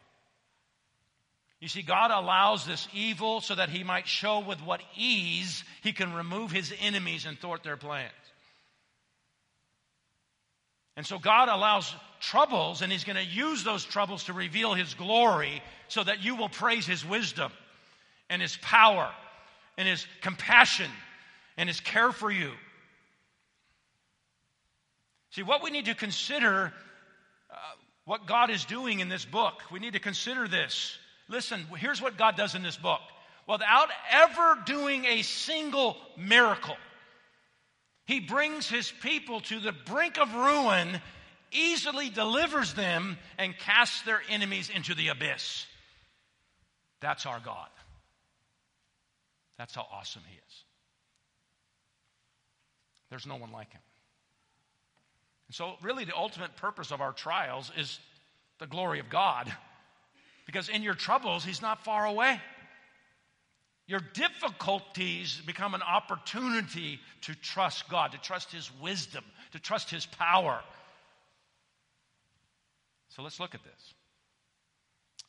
You 1.61 1.69
see, 1.69 1.83
God 1.83 2.11
allows 2.11 2.67
this 2.67 2.89
evil 2.93 3.41
so 3.41 3.55
that 3.55 3.69
he 3.69 3.85
might 3.85 4.09
show 4.09 4.41
with 4.41 4.61
what 4.65 4.81
ease 4.97 5.63
he 5.83 5.93
can 5.93 6.13
remove 6.13 6.51
his 6.51 6.75
enemies 6.81 7.25
and 7.25 7.39
thwart 7.39 7.63
their 7.63 7.77
plans. 7.77 8.11
And 10.97 11.07
so 11.07 11.21
God 11.21 11.49
allows 11.49 11.95
troubles, 12.23 12.81
and 12.81 12.91
he's 12.91 13.05
going 13.05 13.17
to 13.17 13.25
use 13.25 13.65
those 13.65 13.85
troubles 13.85 14.25
to 14.25 14.33
reveal 14.33 14.73
his 14.73 14.95
glory 14.95 15.63
so 15.89 16.03
that 16.03 16.25
you 16.25 16.37
will 16.37 16.49
praise 16.49 16.87
his 16.87 17.05
wisdom 17.05 17.53
and 18.31 18.41
his 18.41 18.57
power 18.63 19.11
and 19.77 19.87
his 19.87 20.07
compassion 20.23 20.91
and 21.57 21.69
his 21.69 21.81
care 21.81 22.13
for 22.13 22.31
you. 22.31 22.51
See, 25.33 25.43
what 25.43 25.63
we 25.63 25.71
need 25.71 25.87
to 25.87 25.95
consider, 25.95 26.73
uh, 27.51 27.55
what 28.05 28.27
God 28.27 28.51
is 28.51 28.65
doing 28.65 29.01
in 29.01 29.09
this 29.09 29.25
book, 29.25 29.63
we 29.71 29.81
need 29.81 29.95
to 29.95 30.01
consider 30.01 30.47
this. 30.47 30.97
Listen, 31.29 31.67
here's 31.79 32.01
what 32.01 32.17
God 32.17 32.37
does 32.37 32.55
in 32.55 32.63
this 32.63 32.77
book. 32.77 33.01
Without 33.49 33.89
ever 34.11 34.59
doing 34.67 35.05
a 35.07 35.23
single 35.23 35.97
miracle, 36.17 36.77
He 38.05 38.21
brings 38.21 38.69
His 38.69 38.93
people 39.03 39.41
to 39.41 39.59
the 39.59 39.73
brink 39.73 40.19
of 40.19 40.33
ruin, 40.35 41.01
easily 41.53 42.11
delivers 42.11 42.75
them, 42.75 43.19
and 43.39 43.57
casts 43.57 44.03
their 44.03 44.21
enemies 44.29 44.71
into 44.75 44.95
the 44.95 45.09
abyss. 45.09 45.67
That's 47.01 47.27
our 47.27 47.41
God. 47.41 47.69
That's 49.59 49.75
how 49.75 49.87
awesome 49.93 50.23
He 50.29 50.37
is. 50.37 50.65
There's 53.11 53.27
no 53.27 53.37
one 53.37 53.53
like 53.53 53.71
Him. 53.73 53.81
And 55.49 55.55
So, 55.55 55.75
really, 55.83 56.05
the 56.05 56.17
ultimate 56.17 56.57
purpose 56.57 56.91
of 56.91 57.01
our 57.01 57.13
trials 57.13 57.71
is 57.77 57.99
the 58.59 58.67
glory 58.67 59.01
of 59.01 59.11
God. 59.11 59.53
Because 60.47 60.69
in 60.69 60.83
your 60.83 60.95
troubles, 60.95 61.45
He's 61.45 61.63
not 61.63 61.85
far 61.85 62.07
away. 62.07 62.41
Your 63.87 64.01
difficulties 64.15 65.43
become 65.45 65.75
an 65.75 65.83
opportunity 65.83 67.01
to 67.23 67.35
trust 67.35 67.89
God, 67.89 68.13
to 68.13 68.19
trust 68.19 68.53
His 68.53 68.71
wisdom, 68.81 69.25
to 69.53 69.59
trust 69.59 69.91
His 69.91 70.07
power. 70.07 70.63
So 73.15 73.23
let's 73.23 73.41
look 73.41 73.55
at 73.55 73.65
this. 73.65 73.95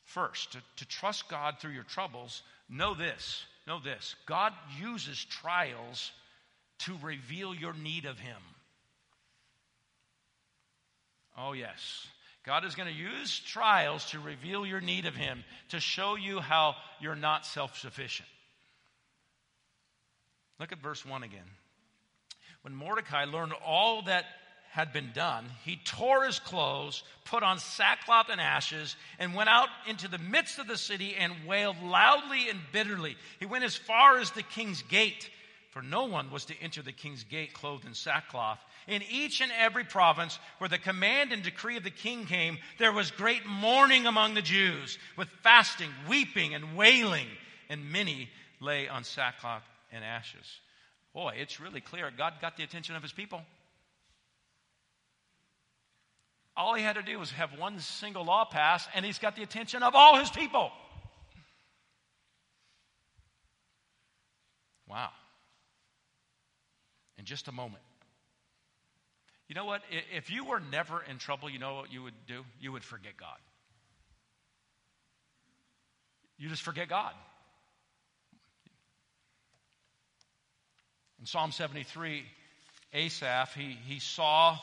First, 0.04 0.52
to, 0.52 0.58
to 0.76 0.86
trust 0.86 1.28
God 1.28 1.56
through 1.60 1.72
your 1.72 1.84
troubles, 1.84 2.42
know 2.68 2.94
this 2.94 3.44
know 3.66 3.80
this 3.80 4.14
God 4.26 4.52
uses 4.80 5.24
trials 5.24 6.12
to 6.80 6.94
reveal 7.02 7.54
your 7.54 7.72
need 7.72 8.04
of 8.04 8.18
Him. 8.18 8.36
Oh, 11.36 11.52
yes. 11.52 12.06
God 12.44 12.64
is 12.64 12.74
going 12.74 12.88
to 12.88 12.94
use 12.94 13.40
trials 13.40 14.10
to 14.10 14.20
reveal 14.20 14.66
your 14.66 14.80
need 14.80 15.06
of 15.06 15.16
Him, 15.16 15.44
to 15.70 15.80
show 15.80 16.14
you 16.14 16.40
how 16.40 16.76
you're 17.00 17.16
not 17.16 17.46
self 17.46 17.78
sufficient. 17.78 18.28
Look 20.60 20.70
at 20.70 20.82
verse 20.82 21.04
1 21.04 21.22
again. 21.22 21.40
When 22.62 22.74
Mordecai 22.74 23.24
learned 23.24 23.54
all 23.66 24.02
that 24.02 24.24
had 24.74 24.92
been 24.92 25.12
done, 25.14 25.46
he 25.64 25.76
tore 25.84 26.24
his 26.24 26.38
clothes, 26.40 27.02
put 27.24 27.42
on 27.42 27.58
sackcloth 27.58 28.26
and 28.28 28.40
ashes, 28.40 28.96
and 29.18 29.34
went 29.34 29.48
out 29.48 29.68
into 29.86 30.08
the 30.08 30.18
midst 30.18 30.58
of 30.58 30.66
the 30.66 30.76
city 30.76 31.14
and 31.14 31.32
wailed 31.46 31.80
loudly 31.82 32.48
and 32.48 32.58
bitterly. 32.72 33.16
He 33.38 33.46
went 33.46 33.64
as 33.64 33.76
far 33.76 34.18
as 34.18 34.32
the 34.32 34.42
king's 34.42 34.82
gate 34.82 35.30
for 35.74 35.82
no 35.82 36.04
one 36.04 36.30
was 36.30 36.44
to 36.44 36.54
enter 36.62 36.82
the 36.82 36.92
king's 36.92 37.24
gate 37.24 37.52
clothed 37.52 37.84
in 37.84 37.94
sackcloth. 37.94 38.60
In 38.86 39.02
each 39.10 39.40
and 39.40 39.50
every 39.58 39.82
province 39.82 40.38
where 40.58 40.70
the 40.70 40.78
command 40.78 41.32
and 41.32 41.42
decree 41.42 41.76
of 41.76 41.82
the 41.82 41.90
king 41.90 42.26
came, 42.26 42.58
there 42.78 42.92
was 42.92 43.10
great 43.10 43.44
mourning 43.44 44.06
among 44.06 44.34
the 44.34 44.40
Jews, 44.40 44.98
with 45.16 45.28
fasting, 45.42 45.90
weeping, 46.08 46.54
and 46.54 46.76
wailing, 46.76 47.26
and 47.68 47.90
many 47.90 48.28
lay 48.60 48.86
on 48.86 49.02
sackcloth 49.02 49.64
and 49.90 50.04
ashes. 50.04 50.60
Boy, 51.12 51.34
it's 51.40 51.58
really 51.58 51.80
clear. 51.80 52.08
God 52.16 52.34
got 52.40 52.56
the 52.56 52.62
attention 52.62 52.94
of 52.94 53.02
his 53.02 53.12
people. 53.12 53.42
All 56.56 56.74
he 56.74 56.82
had 56.82 56.94
to 56.94 57.02
do 57.02 57.18
was 57.18 57.32
have 57.32 57.58
one 57.58 57.80
single 57.80 58.24
law 58.24 58.44
passed, 58.44 58.88
and 58.94 59.04
he's 59.04 59.18
got 59.18 59.34
the 59.36 59.42
attention 59.42 59.82
of 59.82 59.94
all 59.94 60.16
his 60.18 60.30
people. 60.30 60.70
Wow 64.88 65.10
in 67.24 67.26
just 67.26 67.48
a 67.48 67.52
moment. 67.52 67.82
You 69.48 69.54
know 69.54 69.64
what? 69.64 69.80
If 70.14 70.30
you 70.30 70.44
were 70.44 70.60
never 70.60 71.02
in 71.02 71.16
trouble, 71.16 71.48
you 71.48 71.58
know 71.58 71.76
what 71.76 71.90
you 71.90 72.02
would 72.02 72.26
do? 72.26 72.44
You 72.60 72.72
would 72.72 72.84
forget 72.84 73.16
God. 73.18 73.38
You 76.36 76.50
just 76.50 76.60
forget 76.60 76.86
God. 76.86 77.12
In 81.18 81.24
Psalm 81.24 81.50
73, 81.50 82.24
Asaph, 82.92 83.54
he, 83.54 83.78
he 83.86 84.00
saw 84.00 84.58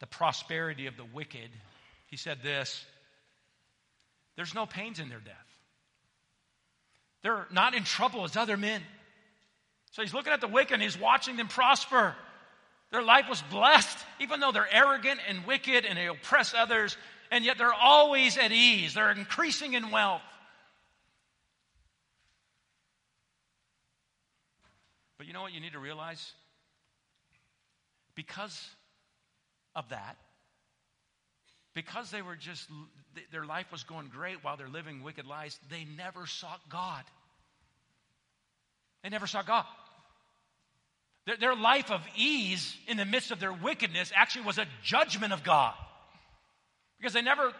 the 0.00 0.06
prosperity 0.06 0.86
of 0.86 0.96
the 0.96 1.04
wicked. 1.04 1.50
He 2.06 2.16
said 2.16 2.38
this 2.42 2.84
There's 4.36 4.54
no 4.54 4.66
pains 4.66 5.00
in 5.00 5.08
their 5.08 5.20
death. 5.20 5.34
They're 7.22 7.46
not 7.50 7.74
in 7.74 7.84
trouble 7.84 8.24
as 8.24 8.36
other 8.36 8.56
men. 8.56 8.80
So 9.92 10.02
he's 10.02 10.14
looking 10.14 10.32
at 10.32 10.40
the 10.40 10.48
wicked 10.48 10.74
and 10.74 10.82
he's 10.82 10.98
watching 10.98 11.36
them 11.36 11.48
prosper. 11.48 12.14
Their 12.90 13.02
life 13.02 13.26
was 13.28 13.42
blessed, 13.50 13.98
even 14.20 14.40
though 14.40 14.52
they're 14.52 14.72
arrogant 14.72 15.20
and 15.28 15.44
wicked 15.44 15.84
and 15.84 15.98
they 15.98 16.06
oppress 16.06 16.54
others, 16.54 16.96
and 17.30 17.44
yet 17.44 17.58
they're 17.58 17.74
always 17.74 18.38
at 18.38 18.52
ease. 18.52 18.94
They're 18.94 19.10
increasing 19.10 19.74
in 19.74 19.90
wealth. 19.90 20.22
But 25.18 25.26
you 25.26 25.32
know 25.32 25.42
what 25.42 25.52
you 25.52 25.60
need 25.60 25.72
to 25.72 25.80
realize? 25.80 26.32
Because 28.14 28.68
of 29.78 29.88
that, 29.90 30.16
because 31.74 32.10
they 32.10 32.22
were 32.22 32.34
just, 32.34 32.68
their 33.30 33.46
life 33.46 33.70
was 33.70 33.84
going 33.84 34.08
great 34.08 34.42
while 34.42 34.56
they're 34.56 34.68
living 34.68 35.04
wicked 35.04 35.26
lives, 35.26 35.58
they 35.70 35.86
never 35.96 36.26
sought 36.26 36.60
God. 36.68 37.04
They 39.04 39.10
never 39.10 39.28
saw 39.28 39.42
God. 39.42 39.64
Their, 41.26 41.36
their 41.36 41.54
life 41.54 41.92
of 41.92 42.00
ease 42.16 42.76
in 42.88 42.96
the 42.96 43.04
midst 43.04 43.30
of 43.30 43.38
their 43.38 43.52
wickedness 43.52 44.10
actually 44.14 44.46
was 44.46 44.58
a 44.58 44.66
judgment 44.82 45.32
of 45.32 45.44
God. 45.44 45.74
Because 46.98 47.12
they 47.12 47.22
never 47.22 47.52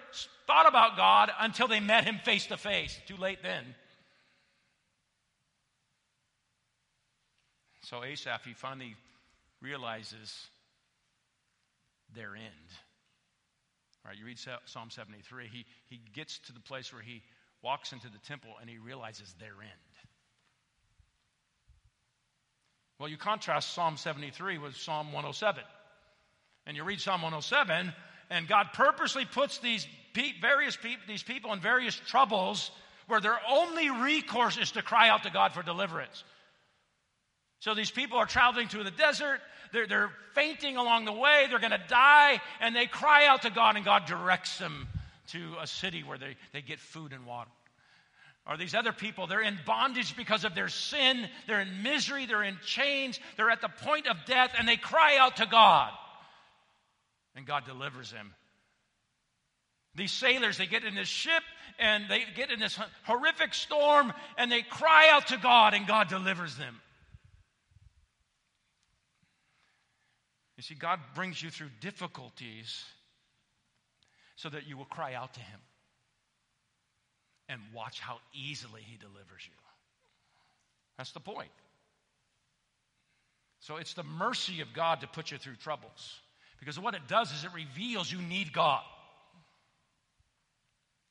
thought 0.49 0.67
about 0.67 0.97
God 0.97 1.31
until 1.39 1.69
they 1.69 1.79
met 1.79 2.03
Him 2.03 2.19
face 2.25 2.47
to 2.47 2.57
face. 2.57 2.99
Too 3.07 3.17
late 3.17 3.39
then. 3.43 3.63
So 7.83 8.03
Asaph, 8.03 8.45
he 8.45 8.55
finally 8.55 8.97
realizes 9.63 10.49
their 12.19 12.35
end. 12.35 12.69
All 14.05 14.11
right, 14.11 14.19
you 14.19 14.27
read 14.27 14.39
Psalm 14.39 14.91
73. 14.91 15.49
He, 15.49 15.65
he 15.89 16.01
gets 16.13 16.39
to 16.41 16.53
the 16.53 16.61
place 16.61 16.93
where 16.93 17.03
he 17.03 17.23
walks 17.63 17.93
into 17.93 18.09
the 18.09 18.19
temple 18.27 18.51
and 18.61 18.69
he 18.69 18.79
realizes 18.79 19.35
their 19.39 19.55
end. 19.63 19.93
Well, 22.99 23.09
you 23.09 23.17
contrast 23.17 23.73
Psalm 23.75 23.97
73 23.97 24.59
with 24.59 24.77
Psalm 24.77 25.07
107. 25.13 25.63
And 26.67 26.77
you 26.77 26.85
read 26.85 27.01
Psalm 27.01 27.23
107, 27.23 27.93
and 28.29 28.49
God 28.49 28.67
purposely 28.75 29.25
puts 29.25 29.59
these 29.59 29.87
various 30.43 30.77
people, 30.77 31.03
these 31.07 31.23
people 31.23 31.53
in 31.53 31.61
various 31.61 31.95
troubles 32.09 32.71
where 33.07 33.21
their 33.21 33.39
only 33.49 33.89
recourse 33.89 34.59
is 34.59 34.73
to 34.73 34.83
cry 34.83 35.09
out 35.09 35.23
to 35.23 35.31
God 35.31 35.53
for 35.53 35.63
deliverance. 35.63 36.25
So 37.61 37.75
these 37.75 37.91
people 37.91 38.19
are 38.19 38.27
traveling 38.27 38.69
through 38.69 38.85
the 38.85 38.91
desert, 38.91 39.41
they're, 39.73 39.87
they're 39.87 40.11
fainting 40.35 40.77
along 40.77 41.05
the 41.05 41.13
way, 41.13 41.47
they're 41.51 41.59
going 41.59 41.73
to 41.73 41.81
die, 41.89 42.41
and 42.61 42.75
they 42.75 42.87
cry 42.87 43.27
out 43.27 43.43
to 43.43 43.51
God, 43.51 43.77
and 43.77 43.85
God 43.85 44.07
directs 44.07 44.59
them 44.59 44.89
to 45.29 45.55
a 45.61 45.67
city 45.67 46.03
where 46.03 46.19
they, 46.19 46.37
they 46.53 46.63
get 46.63 46.81
food 46.81 47.13
and 47.13 47.27
water 47.27 47.51
Or 48.47 48.57
these 48.57 48.75
other 48.75 48.93
people. 48.93 49.27
They're 49.27 49.43
in 49.43 49.59
bondage 49.67 50.17
because 50.17 50.45
of 50.45 50.55
their 50.55 50.69
sin. 50.69 51.29
They're 51.47 51.61
in 51.61 51.83
misery. 51.83 52.27
They're 52.27 52.45
in 52.45 52.59
chains. 52.65 53.21
They're 53.37 53.51
at 53.51 53.61
the 53.61 53.69
point 53.69 54.07
of 54.07 54.17
death 54.27 54.53
and 54.59 54.67
they 54.67 54.77
cry 54.77 55.19
out 55.19 55.37
to 55.37 55.47
God. 55.47 55.93
And 57.37 57.47
God 57.47 57.67
delivers 57.67 58.11
them. 58.11 58.33
These 59.95 60.13
sailors, 60.13 60.57
they 60.57 60.67
get 60.67 60.85
in 60.85 60.95
this 60.95 61.09
ship 61.09 61.43
and 61.79 62.05
they 62.09 62.25
get 62.35 62.51
in 62.51 62.59
this 62.59 62.79
horrific 63.05 63.53
storm 63.53 64.13
and 64.37 64.51
they 64.51 64.63
cry 64.63 65.09
out 65.11 65.29
to 65.29 65.37
God 65.37 65.75
and 65.75 65.87
God 65.87 66.09
delivers 66.09 66.57
them. 66.57 66.81
You 70.59 70.63
see, 70.63 70.75
God 70.75 71.01
brings 71.15 71.43
you 71.43 71.49
through 71.49 71.71
difficulties 71.81 72.85
so 74.37 74.51
that 74.51 74.67
you 74.67 74.77
will 74.77 74.85
cry 74.85 75.15
out 75.15 75.33
to 75.35 75.41
Him 75.41 75.61
and 77.49 77.61
watch 77.75 78.01
how 78.01 78.19
easily 78.35 78.83
he 78.83 78.97
delivers 78.97 79.43
you. 79.45 79.55
That's 80.97 81.13
the 81.13 81.21
point. 81.21 81.51
So 83.61 83.77
it's 83.77 83.95
the 83.95 84.03
mercy 84.03 84.61
of 84.61 84.73
God 84.75 85.01
to 85.01 85.07
put 85.07 85.31
you 85.31 85.39
through 85.39 85.57
troubles. 85.57 86.21
Because 86.59 86.79
what 86.79 86.95
it 86.95 87.03
does 87.09 87.33
is 87.33 87.45
it 87.45 87.51
reveals 87.55 88.11
you 88.11 88.21
need 88.21 88.53
God. 88.53 88.83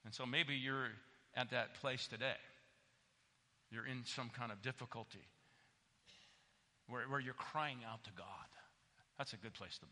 And 0.05 0.13
so 0.13 0.25
maybe 0.25 0.55
you're 0.55 0.89
at 1.35 1.51
that 1.51 1.75
place 1.75 2.07
today. 2.07 2.37
You're 3.71 3.87
in 3.87 4.03
some 4.05 4.29
kind 4.29 4.51
of 4.51 4.61
difficulty 4.61 5.25
where, 6.87 7.03
where 7.03 7.19
you're 7.19 7.33
crying 7.33 7.79
out 7.89 8.03
to 8.03 8.11
God. 8.17 8.25
That's 9.17 9.33
a 9.33 9.37
good 9.37 9.53
place 9.53 9.77
to 9.77 9.85
be. 9.85 9.91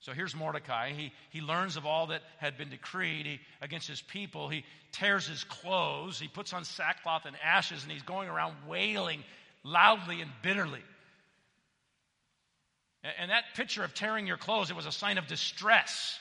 So 0.00 0.12
here's 0.12 0.34
Mordecai. 0.34 0.92
He, 0.92 1.12
he 1.30 1.40
learns 1.40 1.76
of 1.76 1.84
all 1.84 2.08
that 2.08 2.22
had 2.38 2.56
been 2.56 2.70
decreed 2.70 3.26
he, 3.26 3.40
against 3.60 3.88
his 3.88 4.00
people. 4.00 4.48
He 4.48 4.64
tears 4.92 5.26
his 5.26 5.42
clothes. 5.44 6.20
He 6.20 6.28
puts 6.28 6.52
on 6.52 6.64
sackcloth 6.64 7.24
and 7.26 7.36
ashes, 7.44 7.82
and 7.82 7.90
he's 7.90 8.02
going 8.02 8.28
around 8.28 8.54
wailing 8.68 9.24
loudly 9.64 10.20
and 10.20 10.30
bitterly. 10.42 10.82
And, 13.02 13.12
and 13.18 13.30
that 13.30 13.44
picture 13.56 13.82
of 13.82 13.92
tearing 13.92 14.26
your 14.26 14.36
clothes, 14.36 14.70
it 14.70 14.76
was 14.76 14.86
a 14.86 14.92
sign 14.92 15.18
of 15.18 15.26
distress. 15.26 16.18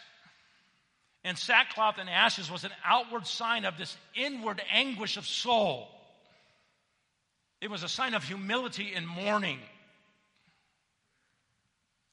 And 1.23 1.37
sackcloth 1.37 1.97
and 1.99 2.09
ashes 2.09 2.49
was 2.49 2.63
an 2.63 2.71
outward 2.83 3.27
sign 3.27 3.65
of 3.65 3.77
this 3.77 3.95
inward 4.15 4.61
anguish 4.71 5.17
of 5.17 5.27
soul. 5.27 5.87
It 7.61 7.69
was 7.69 7.83
a 7.83 7.89
sign 7.89 8.13
of 8.13 8.23
humility 8.23 8.93
and 8.95 9.07
mourning. 9.07 9.59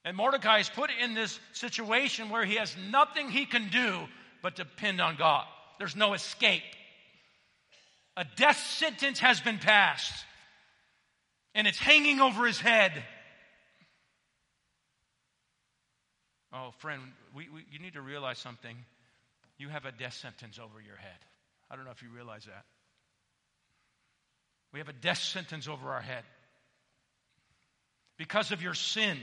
And 0.04 0.16
Mordecai 0.16 0.58
is 0.58 0.68
put 0.68 0.90
in 1.02 1.14
this 1.14 1.38
situation 1.52 2.28
where 2.28 2.44
he 2.44 2.56
has 2.56 2.74
nothing 2.90 3.30
he 3.30 3.46
can 3.46 3.70
do 3.70 4.00
but 4.42 4.54
depend 4.54 5.00
on 5.00 5.16
God. 5.16 5.46
There's 5.78 5.96
no 5.96 6.12
escape. 6.12 6.62
A 8.16 8.24
death 8.36 8.58
sentence 8.58 9.18
has 9.20 9.40
been 9.40 9.58
passed, 9.58 10.24
and 11.54 11.66
it's 11.66 11.78
hanging 11.78 12.20
over 12.20 12.46
his 12.46 12.60
head. 12.60 12.92
Oh, 16.52 16.70
friend, 16.78 17.00
we, 17.34 17.48
we, 17.48 17.64
you 17.72 17.80
need 17.80 17.94
to 17.94 18.02
realize 18.02 18.38
something. 18.38 18.76
You 19.58 19.68
have 19.70 19.86
a 19.86 19.92
death 19.92 20.14
sentence 20.14 20.60
over 20.60 20.80
your 20.80 20.96
head. 20.96 21.18
I 21.70 21.76
don't 21.76 21.84
know 21.84 21.90
if 21.90 22.02
you 22.02 22.08
realize 22.14 22.44
that. 22.44 22.64
We 24.72 24.78
have 24.78 24.88
a 24.88 24.92
death 24.92 25.18
sentence 25.18 25.66
over 25.66 25.90
our 25.90 26.00
head. 26.00 26.22
Because 28.16 28.52
of 28.52 28.62
your 28.62 28.74
sin, 28.74 29.18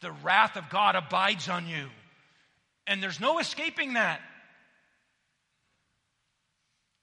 the 0.00 0.12
wrath 0.12 0.56
of 0.56 0.68
God 0.70 0.96
abides 0.96 1.48
on 1.48 1.66
you. 1.66 1.88
And 2.86 3.02
there's 3.02 3.20
no 3.20 3.38
escaping 3.38 3.94
that. 3.94 4.20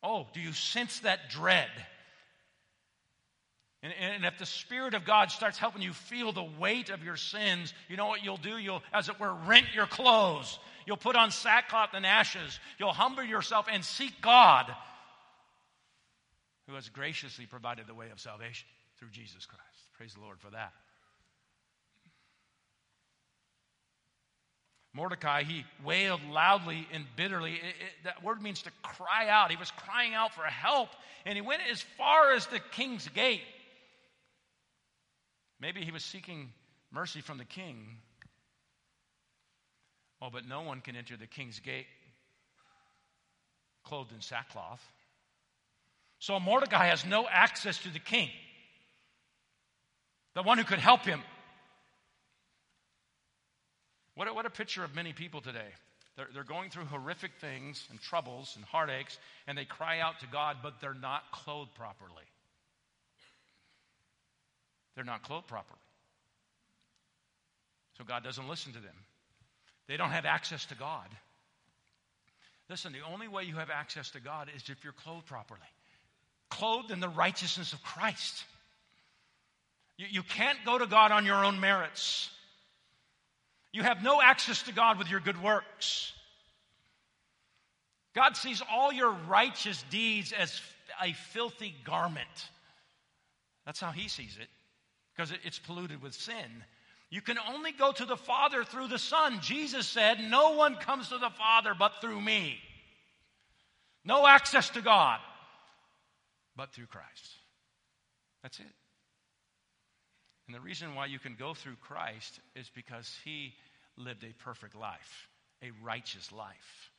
Oh, 0.01 0.27
do 0.33 0.39
you 0.39 0.53
sense 0.53 0.99
that 1.01 1.29
dread? 1.29 1.69
And, 3.81 3.93
and, 3.99 4.25
if 4.25 4.39
the 4.39 4.47
Spirit 4.47 4.95
of 4.95 5.05
God 5.05 5.29
starts 5.29 5.59
helping 5.59 5.83
you 5.83 5.93
feel 5.93 6.31
the 6.31 6.47
weight 6.59 6.89
of 6.89 7.03
your 7.03 7.17
sins, 7.17 7.71
you 7.87 7.97
know 7.97 8.07
what 8.07 8.23
you'll 8.23 8.37
do? 8.37 8.57
You'll, 8.57 8.81
as 8.91 9.09
it 9.09 9.19
were, 9.19 9.31
rent 9.31 9.67
your 9.75 9.85
clothes. 9.85 10.57
You'll 10.87 10.97
put 10.97 11.15
on 11.15 11.29
sackcloth 11.29 11.89
and 11.93 12.03
ashes. 12.03 12.59
You'll 12.79 12.93
humble 12.93 13.23
yourself 13.23 13.67
and 13.71 13.85
seek 13.85 14.21
God, 14.21 14.73
who 16.67 16.73
has 16.73 16.89
graciously 16.89 17.45
provided 17.45 17.85
the 17.85 17.93
way 17.93 18.09
of 18.11 18.19
salvation 18.19 18.67
through 18.97 19.09
Jesus 19.09 19.45
Christ. 19.45 19.63
Praise 19.97 20.15
the 20.15 20.21
Lord 20.21 20.39
for 20.39 20.49
that. 20.49 20.73
Mordecai, 24.95 25.43
he 25.43 25.65
wailed 25.83 26.21
loudly 26.31 26.87
and 26.93 27.05
bitterly. 27.17 27.53
It, 27.53 27.57
it, 27.57 28.03
that 28.05 28.23
word 28.23 28.41
means 28.41 28.61
to 28.61 28.71
cry 28.81 29.27
out. 29.27 29.51
He 29.51 29.57
was 29.57 29.69
crying 29.71 30.13
out 30.13 30.33
for 30.33 30.43
help, 30.43 30.89
and 31.25 31.35
he 31.35 31.41
went 31.41 31.61
as 31.69 31.81
far 31.97 32.31
as 32.33 32.47
the 32.47 32.59
king's 32.71 33.07
gate. 33.09 33.41
Maybe 35.59 35.83
he 35.83 35.91
was 35.91 36.03
seeking 36.03 36.49
mercy 36.91 37.19
from 37.19 37.37
the 37.37 37.45
king. 37.45 37.97
Oh, 40.21 40.29
but 40.31 40.47
no 40.47 40.61
one 40.61 40.79
can 40.79 40.95
enter 40.95 41.17
the 41.17 41.27
king's 41.27 41.59
gate 41.59 41.87
clothed 43.85 44.11
in 44.11 44.21
sackcloth. 44.21 44.81
So 46.19 46.39
Mordecai 46.39 46.87
has 46.87 47.05
no 47.05 47.27
access 47.29 47.77
to 47.79 47.89
the 47.89 47.99
king, 47.99 48.29
the 50.33 50.41
one 50.41 50.57
who 50.57 50.63
could 50.63 50.79
help 50.79 51.01
him. 51.01 51.21
What 54.15 54.27
a, 54.27 54.33
what 54.33 54.45
a 54.45 54.49
picture 54.49 54.83
of 54.83 54.95
many 54.95 55.13
people 55.13 55.41
today. 55.41 55.67
They're, 56.15 56.27
they're 56.33 56.43
going 56.43 56.69
through 56.69 56.85
horrific 56.85 57.31
things 57.39 57.85
and 57.89 58.01
troubles 58.01 58.53
and 58.55 58.63
heartaches, 58.65 59.17
and 59.47 59.57
they 59.57 59.65
cry 59.65 59.99
out 59.99 60.19
to 60.21 60.27
God, 60.27 60.57
but 60.63 60.79
they're 60.79 60.93
not 60.93 61.23
clothed 61.31 61.73
properly. 61.75 62.23
They're 64.95 65.03
not 65.03 65.23
clothed 65.23 65.47
properly. 65.47 65.79
So 67.97 68.05
God 68.05 68.23
doesn't 68.23 68.47
listen 68.47 68.73
to 68.73 68.79
them. 68.79 68.95
They 69.87 69.97
don't 69.97 70.09
have 70.09 70.25
access 70.25 70.65
to 70.67 70.75
God. 70.75 71.07
Listen, 72.69 72.93
the 72.93 73.01
only 73.11 73.27
way 73.27 73.43
you 73.43 73.55
have 73.55 73.69
access 73.69 74.09
to 74.11 74.19
God 74.19 74.49
is 74.55 74.63
if 74.69 74.83
you're 74.83 74.93
clothed 74.93 75.27
properly, 75.27 75.59
clothed 76.49 76.91
in 76.91 76.99
the 76.99 77.09
righteousness 77.09 77.73
of 77.73 77.83
Christ. 77.83 78.43
You, 79.97 80.07
you 80.09 80.23
can't 80.23 80.57
go 80.65 80.77
to 80.77 80.87
God 80.87 81.11
on 81.11 81.25
your 81.25 81.45
own 81.45 81.59
merits. 81.59 82.29
You 83.75 83.83
have 83.83 84.01
no 84.01 84.21
access 84.21 84.63
to 84.63 84.71
God 84.71 84.97
with 84.97 85.11
your 85.11 85.19
good 85.19 85.43
works. 85.43 86.13
God 88.15 88.37
sees 88.37 88.61
all 88.71 88.93
your 88.93 89.11
righteous 89.27 89.83
deeds 89.89 90.31
as 90.31 90.61
a 91.03 91.11
filthy 91.11 91.75
garment. 91.83 92.49
That's 93.65 93.81
how 93.81 93.91
He 93.91 94.07
sees 94.07 94.37
it, 94.39 94.47
because 95.13 95.33
it's 95.43 95.59
polluted 95.59 96.01
with 96.01 96.13
sin. 96.13 96.63
You 97.09 97.19
can 97.19 97.37
only 97.49 97.73
go 97.73 97.91
to 97.91 98.05
the 98.05 98.15
Father 98.15 98.63
through 98.63 98.87
the 98.87 98.97
Son. 98.97 99.39
Jesus 99.41 99.85
said, 99.85 100.21
No 100.21 100.51
one 100.51 100.75
comes 100.75 101.09
to 101.09 101.17
the 101.17 101.31
Father 101.31 101.73
but 101.77 101.95
through 101.99 102.21
me. 102.21 102.57
No 104.05 104.25
access 104.25 104.69
to 104.69 104.81
God 104.81 105.19
but 106.55 106.71
through 106.71 106.85
Christ. 106.85 107.29
That's 108.41 108.57
it. 108.57 108.84
And 110.47 110.55
the 110.55 110.61
reason 110.61 110.95
why 110.95 111.07
you 111.07 111.19
can 111.19 111.35
go 111.37 111.53
through 111.53 111.75
Christ 111.81 112.39
is 112.55 112.69
because 112.75 113.11
he 113.23 113.53
lived 113.97 114.23
a 114.23 114.43
perfect 114.43 114.75
life, 114.75 115.29
a 115.63 115.71
righteous 115.83 116.31
life. 116.31 116.91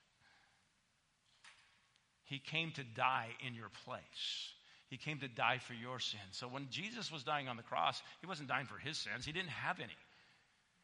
He 2.25 2.39
came 2.39 2.73
to 2.73 2.83
die 2.83 3.29
in 3.47 3.55
your 3.55 3.71
place. 3.85 4.53
He 4.89 4.97
came 4.97 5.19
to 5.21 5.29
die 5.29 5.59
for 5.59 5.75
your 5.75 6.01
sins. 6.01 6.23
So 6.33 6.49
when 6.49 6.69
Jesus 6.71 7.11
was 7.13 7.23
dying 7.23 7.49
on 7.49 7.57
the 7.57 7.63
cross, 7.63 8.03
he 8.21 8.27
wasn't 8.27 8.49
dying 8.49 8.67
for 8.67 8.79
his 8.79 8.99
sins, 8.99 9.25
he 9.25 9.33
didn't 9.33 9.51
have 9.51 9.79
any. 9.79 9.93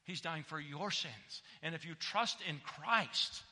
He's 0.05 0.20
dying 0.20 0.42
for 0.42 0.61
your 0.61 0.90
sins. 0.90 1.42
And 1.62 1.75
if 1.75 1.85
you 1.85 1.94
trust 1.94 2.38
in 2.48 2.61
Christ, 2.64 3.42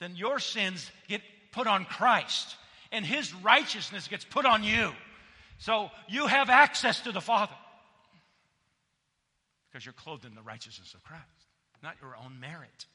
then 0.00 0.16
your 0.16 0.38
sins 0.38 0.90
get 1.08 1.22
put 1.52 1.66
on 1.66 1.84
Christ, 1.84 2.56
and 2.90 3.04
his 3.04 3.32
righteousness 3.34 4.08
gets 4.08 4.24
put 4.24 4.44
on 4.44 4.64
you. 4.64 4.92
So 5.58 5.90
you 6.08 6.26
have 6.26 6.50
access 6.50 7.00
to 7.02 7.12
the 7.12 7.20
Father 7.20 7.54
because 9.72 9.86
you're 9.86 9.94
clothed 9.94 10.24
in 10.24 10.34
the 10.34 10.42
righteousness 10.42 10.92
of 10.94 11.02
Christ, 11.02 11.22
not 11.82 11.96
your 12.02 12.14
own 12.16 12.38
merit. 12.40 12.86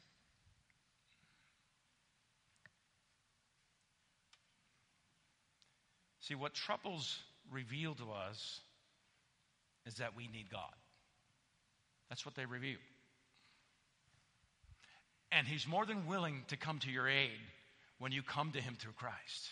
See, 6.19 6.35
what 6.35 6.53
troubles 6.53 7.17
reveal 7.51 7.95
to 7.95 8.11
us 8.11 8.59
is 9.85 9.95
that 9.95 10.15
we 10.15 10.27
need 10.27 10.51
God. 10.51 10.73
That's 12.09 12.25
what 12.25 12.35
they 12.35 12.45
reveal. 12.45 12.77
And 15.31 15.47
He's 15.47 15.67
more 15.67 15.85
than 15.85 16.05
willing 16.05 16.43
to 16.49 16.57
come 16.57 16.79
to 16.79 16.91
your 16.91 17.07
aid 17.07 17.39
when 17.97 18.11
you 18.11 18.21
come 18.21 18.51
to 18.51 18.61
Him 18.61 18.75
through 18.77 18.93
Christ. 18.93 19.49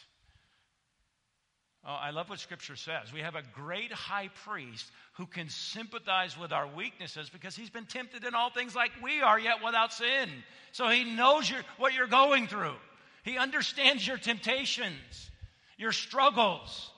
Oh, 1.88 1.94
I 1.94 2.10
love 2.10 2.30
what 2.30 2.40
Scripture 2.40 2.76
says. 2.76 3.14
We 3.14 3.20
have 3.20 3.36
a 3.36 3.44
great 3.54 3.92
high 3.92 4.30
priest 4.44 4.90
who 5.14 5.28
can 5.28 5.50
sympathize 5.50 6.36
with 6.38 6.52
our 6.52 6.68
weaknesses 6.68 7.30
because 7.30 7.56
he's 7.56 7.70
been 7.70 7.86
tempted 7.86 8.26
in 8.26 8.34
all 8.34 8.50
things 8.50 8.76
like 8.76 8.90
we 9.04 9.22
are, 9.22 9.40
yet 9.40 9.64
without 9.64 9.94
sin. 9.94 10.30
So 10.72 10.90
he 10.90 11.04
knows 11.04 11.48
your, 11.48 11.60
what 11.78 11.94
you're 11.94 12.08
going 12.08 12.48
through, 12.48 12.76
he 13.24 13.38
understands 13.38 14.06
your 14.06 14.18
temptations, 14.18 15.30
your 15.78 15.92
struggles. 15.92 16.92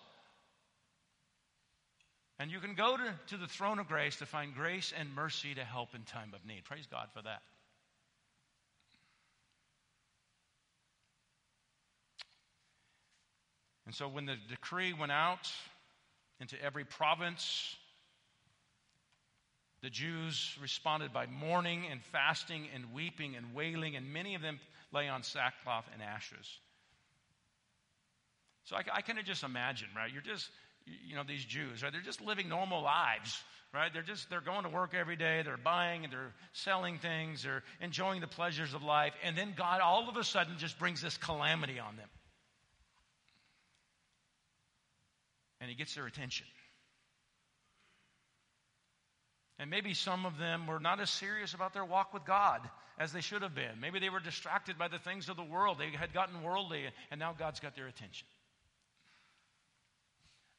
And 2.40 2.52
you 2.52 2.60
can 2.60 2.76
go 2.76 2.96
to, 2.96 3.14
to 3.36 3.38
the 3.38 3.48
throne 3.48 3.80
of 3.80 3.88
grace 3.88 4.18
to 4.18 4.26
find 4.26 4.54
grace 4.54 4.94
and 4.98 5.14
mercy 5.16 5.56
to 5.56 5.64
help 5.64 5.96
in 5.96 6.04
time 6.04 6.34
of 6.36 6.46
need. 6.46 6.64
Praise 6.66 6.86
God 6.90 7.08
for 7.14 7.24
that. 7.24 7.42
And 13.88 13.96
so 13.96 14.10
when 14.10 14.26
the 14.26 14.36
decree 14.50 14.92
went 14.92 15.14
out 15.14 15.50
into 16.42 16.62
every 16.62 16.84
province, 16.84 17.74
the 19.82 19.90
Jews 19.90 20.58
responded 20.62 21.14
by 21.14 21.26
mourning 21.28 21.86
and 21.90 22.04
fasting 22.04 22.68
and 22.76 22.94
weeping 22.94 23.38
and 23.38 23.56
wailing, 23.56 23.96
and 23.96 24.12
many 24.12 24.36
of 24.36 24.42
them 24.42 24.60
lay 24.92 25.08
on 25.08 25.24
sackcloth 25.24 25.86
and 25.94 26.04
ashes. 26.04 26.60
So 28.66 28.76
I, 28.76 28.82
I 28.94 29.02
kind 29.02 29.20
of 29.20 29.26
just 29.26 29.44
imagine, 29.44 29.88
right? 29.96 30.12
You're 30.12 30.22
just, 30.22 30.50
you 30.86 31.16
know, 31.16 31.24
these 31.26 31.46
Jews, 31.46 31.82
right? 31.82 31.92
They're 31.92 32.02
just 32.02 32.20
living 32.20 32.50
normal 32.50 32.84
lives, 32.84 33.42
right? 33.74 33.94
They're 33.94 34.02
just, 34.02 34.30
they're 34.30 34.42
going 34.42 34.64
to 34.64 34.70
work 34.70 34.96
every 34.96 35.16
day, 35.16 35.44
they're 35.46 35.56
buying 35.56 36.04
and 36.04 36.12
they're 36.12 36.34
selling 36.52 37.00
things, 37.00 37.44
they're 37.44 37.64
enjoying 37.80 38.20
the 38.20 38.28
pleasures 38.28 38.74
of 38.74 38.84
life, 38.84 39.14
and 39.24 39.38
then 39.38 39.54
God 39.56 39.80
all 39.80 40.10
of 40.10 40.18
a 40.18 40.26
sudden 40.26 40.58
just 40.58 40.78
brings 40.78 41.02
this 41.02 41.16
calamity 41.16 41.80
on 41.80 41.96
them. 41.96 42.10
And 45.60 45.70
he 45.70 45.76
gets 45.76 45.96
their 45.96 46.06
attention. 46.06 46.46
And 49.60 49.72
maybe 49.72 49.94
some 49.94 50.26
of 50.26 50.38
them 50.38 50.68
were 50.68 50.80
not 50.80 51.00
as 51.00 51.10
serious 51.10 51.54
about 51.54 51.74
their 51.74 51.86
walk 51.86 52.14
with 52.14 52.26
God 52.26 52.62
as 53.00 53.12
they 53.12 53.22
should 53.22 53.42
have 53.42 53.56
been. 53.56 53.80
Maybe 53.82 54.00
they 54.00 54.10
were 54.10 54.20
distracted 54.20 54.78
by 54.78 54.88
the 54.88 55.00
things 55.00 55.30
of 55.30 55.36
the 55.36 55.44
world. 55.44 55.78
They 55.80 55.90
had 55.90 56.14
gotten 56.14 56.44
worldly, 56.44 56.84
and 57.10 57.20
now 57.20 57.34
God's 57.38 57.60
got 57.60 57.76
their 57.76 57.88
attention. 57.88 58.28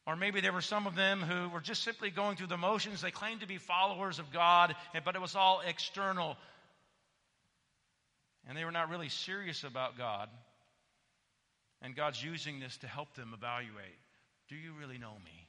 Or 0.07 0.17
maybe 0.17 0.41
there 0.41 0.53
were 0.53 0.63
some 0.63 0.87
of 0.87 0.97
them 0.97 1.21
who 1.21 1.49
were 1.51 1.61
just 1.61 1.83
simply 1.83 2.11
going 2.11 2.37
through 2.37 2.47
the 2.47 2.57
motions. 2.57 3.03
They 3.03 3.11
claimed 3.11 3.43
to 3.43 3.47
be 3.47 3.59
followers 3.59 4.19
of 4.19 4.33
God, 4.33 4.75
but 5.05 5.15
it 5.15 5.21
was 5.21 5.37
all 5.37 5.61
external. 5.65 6.37
And 8.49 8.57
they 8.57 8.65
were 8.65 8.73
not 8.73 8.89
really 8.89 9.11
serious 9.11 9.65
about 9.65 9.99
God. 9.99 10.29
And 11.83 11.95
God's 11.95 12.23
using 12.23 12.59
this 12.59 12.77
to 12.79 12.89
help 12.89 13.15
them 13.15 13.33
evaluate 13.37 13.95
do 14.49 14.57
you 14.57 14.73
really 14.79 14.99
know 14.99 15.15
me? 15.25 15.49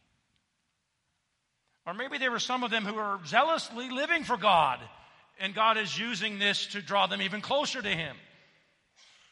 Or 1.86 1.94
maybe 1.94 2.18
there 2.18 2.32
were 2.32 2.40
some 2.40 2.64
of 2.64 2.72
them 2.72 2.86
who 2.86 2.96
are 2.96 3.20
zealously 3.26 3.90
living 3.90 4.24
for 4.24 4.38
God, 4.38 4.80
and 5.40 5.56
God 5.56 5.78
is 5.78 5.98
using 5.98 6.38
this 6.38 6.68
to 6.68 6.82
draw 6.82 7.08
them 7.08 7.22
even 7.22 7.42
closer 7.42 7.82
to 7.82 7.90
Him. 7.90 8.16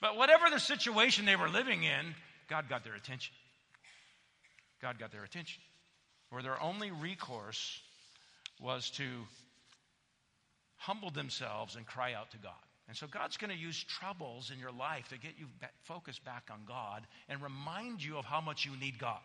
But 0.02 0.16
whatever 0.16 0.50
the 0.50 0.60
situation 0.60 1.26
they 1.26 1.36
were 1.36 1.50
living 1.50 1.84
in, 1.84 2.16
God 2.50 2.70
got 2.70 2.84
their 2.84 2.96
attention. 2.96 3.34
God 4.82 5.00
got 5.00 5.12
their 5.12 5.24
attention. 5.24 5.62
Where 6.30 6.42
their 6.42 6.62
only 6.62 6.92
recourse 6.92 7.82
was 8.62 8.90
to 8.92 9.06
humble 10.78 11.10
themselves 11.10 11.76
and 11.76 11.86
cry 11.86 12.14
out 12.14 12.32
to 12.32 12.38
God. 12.38 12.54
And 12.88 12.96
so 12.96 13.06
God's 13.08 13.38
going 13.38 13.52
to 13.52 13.58
use 13.58 13.84
troubles 13.84 14.52
in 14.52 14.60
your 14.60 14.72
life 14.72 15.10
to 15.10 15.18
get 15.18 15.34
you 15.38 15.48
focused 15.84 16.24
back 16.24 16.50
on 16.52 16.62
God 16.68 17.06
and 17.28 17.42
remind 17.42 18.04
you 18.04 18.18
of 18.18 18.26
how 18.26 18.40
much 18.40 18.66
you 18.66 18.72
need 18.80 18.98
God. 18.98 19.20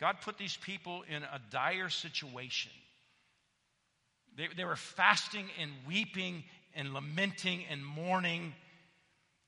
God 0.00 0.16
put 0.22 0.38
these 0.38 0.56
people 0.56 1.04
in 1.08 1.22
a 1.22 1.40
dire 1.50 1.88
situation. 1.88 2.72
They, 4.36 4.48
they 4.56 4.64
were 4.64 4.76
fasting 4.76 5.46
and 5.60 5.70
weeping 5.86 6.44
and 6.74 6.92
lamenting 6.92 7.64
and 7.70 7.84
mourning. 7.84 8.54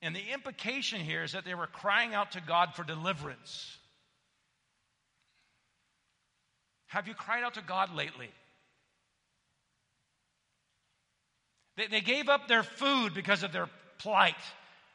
And 0.01 0.15
the 0.15 0.33
implication 0.33 1.01
here 1.01 1.25
is 1.25 1.33
that 1.33 1.45
they 1.45 1.55
were 1.55 1.67
crying 1.67 2.15
out 2.15 2.33
to 2.33 2.41
God 2.41 2.75
for 2.75 2.85
deliverance. 2.85 3.77
Have 6.87 7.09
you 7.09 7.15
cried 7.15 7.43
out 7.43 7.55
to 7.55 7.63
God 7.63 7.95
lately? 7.95 8.31
They, 11.77 11.89
they 11.89 12.01
gave 12.01 12.29
up 12.29 12.47
their 12.47 12.63
food 12.63 13.13
because 13.15 13.43
of 13.43 13.53
their 13.53 13.69
plight. 13.99 14.35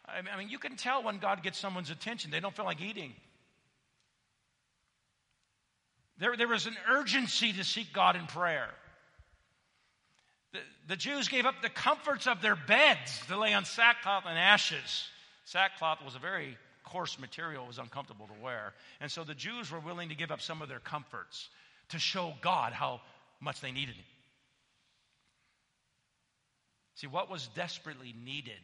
I 0.07 0.37
mean, 0.37 0.49
you 0.49 0.57
can 0.57 0.77
tell 0.77 1.03
when 1.03 1.19
God 1.19 1.43
gets 1.43 1.57
someone's 1.57 1.89
attention, 1.89 2.31
they 2.31 2.39
don't 2.39 2.55
feel 2.55 2.65
like 2.65 2.81
eating. 2.81 3.13
There, 6.21 6.37
there 6.37 6.47
was 6.47 6.67
an 6.67 6.77
urgency 6.87 7.51
to 7.51 7.63
seek 7.63 7.91
God 7.91 8.15
in 8.15 8.27
prayer. 8.27 8.69
The, 10.53 10.59
the 10.87 10.95
Jews 10.95 11.27
gave 11.27 11.47
up 11.47 11.55
the 11.63 11.69
comforts 11.69 12.27
of 12.27 12.43
their 12.43 12.55
beds 12.55 13.19
to 13.27 13.39
lay 13.39 13.55
on 13.55 13.65
sackcloth 13.65 14.25
and 14.27 14.37
ashes. 14.37 15.07
Sackcloth 15.45 16.05
was 16.05 16.13
a 16.13 16.19
very 16.19 16.59
coarse 16.83 17.17
material 17.17 17.63
it 17.63 17.67
was 17.67 17.79
uncomfortable 17.79 18.27
to 18.27 18.43
wear. 18.43 18.73
And 18.99 19.09
so 19.09 19.23
the 19.23 19.33
Jews 19.33 19.71
were 19.71 19.79
willing 19.79 20.09
to 20.09 20.15
give 20.15 20.29
up 20.29 20.41
some 20.41 20.61
of 20.61 20.69
their 20.69 20.79
comforts 20.79 21.49
to 21.89 21.97
show 21.97 22.35
God 22.41 22.71
how 22.71 23.01
much 23.39 23.59
they 23.59 23.71
needed 23.71 23.95
Him. 23.95 24.05
See, 26.93 27.07
what 27.07 27.31
was 27.31 27.47
desperately 27.55 28.13
needed 28.23 28.61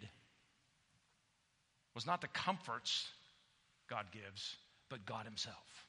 was 1.95 2.05
not 2.05 2.21
the 2.21 2.27
comforts 2.27 3.07
God 3.89 4.05
gives, 4.11 4.57
but 4.89 5.07
God 5.07 5.25
Himself. 5.25 5.86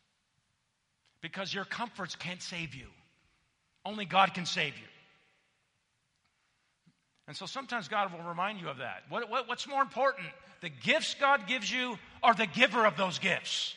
Because 1.20 1.52
your 1.52 1.64
comforts 1.64 2.14
can't 2.14 2.42
save 2.42 2.74
you, 2.74 2.87
only 3.85 4.04
God 4.04 4.35
can 4.35 4.46
save 4.46 4.76
you. 4.76 4.87
And 7.26 7.37
so 7.37 7.44
sometimes 7.44 7.88
God 7.88 8.12
will 8.12 8.26
remind 8.26 8.61
you 8.61 8.68
of 8.68 8.78
that. 8.78 9.02
What, 9.11 9.28
what, 9.28 9.48
what's 9.48 9.68
more 9.68 9.83
important, 9.83 10.26
the 10.62 10.70
gifts 10.70 11.14
God 11.20 11.46
gives 11.46 11.70
you 11.70 11.98
or 12.22 12.33
the 12.35 12.46
giver 12.46 12.87
of 12.87 12.96
those 12.96 13.18
gifts? 13.18 13.74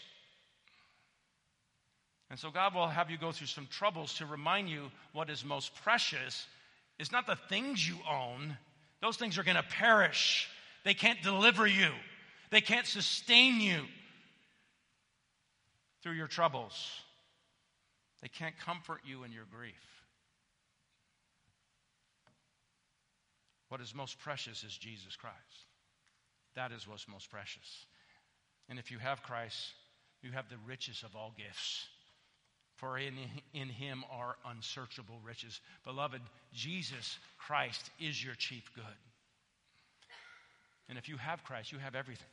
And 2.30 2.40
so 2.40 2.50
God 2.50 2.74
will 2.74 2.88
have 2.88 3.12
you 3.12 3.18
go 3.18 3.34
through 3.34 3.48
some 3.48 3.68
troubles 3.70 4.14
to 4.16 4.26
remind 4.26 4.70
you 4.70 4.90
what 5.12 5.30
is 5.30 5.44
most 5.44 5.76
precious 5.84 6.48
is 6.98 7.12
not 7.12 7.28
the 7.28 7.36
things 7.50 7.86
you 7.86 7.98
own. 8.10 8.56
Those 9.02 9.18
things 9.18 9.38
are 9.38 9.44
going 9.44 9.58
to 9.58 9.64
perish. 9.64 10.48
They 10.86 10.94
can't 10.94 11.22
deliver 11.22 11.68
you, 11.68 11.90
they 12.50 12.62
can't 12.62 12.88
sustain 12.88 13.60
you 13.60 13.82
through 16.04 16.14
your 16.14 16.28
troubles. 16.28 16.90
They 18.22 18.28
can't 18.28 18.58
comfort 18.60 19.02
you 19.06 19.24
in 19.24 19.32
your 19.32 19.46
grief. 19.52 19.74
What 23.70 23.82
is 23.82 23.96
most 23.96 24.20
precious 24.20 24.64
is 24.64 24.78
Jesus 24.78 25.16
Christ. 25.16 25.36
That 26.56 26.72
is 26.72 26.88
what's 26.88 27.08
most 27.08 27.32
precious. 27.32 27.86
And 28.70 28.78
if 28.78 28.92
you 28.92 29.00
have 29.00 29.24
Christ, 29.24 29.72
you 30.22 30.32
have 30.32 30.50
the 30.50 30.58
richest 30.68 31.04
of 31.04 31.16
all 31.16 31.34
gifts. 31.38 31.88
For 32.76 32.98
in, 32.98 33.14
in 33.54 33.70
him 33.70 34.04
are 34.12 34.36
unsearchable 34.46 35.20
riches. 35.24 35.60
Beloved, 35.86 36.22
Jesus 36.54 37.18
Christ 37.38 37.90
is 38.00 38.24
your 38.24 38.36
chief 38.36 38.70
good. 38.76 38.84
And 40.90 40.98
if 40.98 41.08
you 41.08 41.18
have 41.18 41.44
Christ, 41.44 41.72
you 41.72 41.80
have 41.80 41.96
everything. 41.96 42.26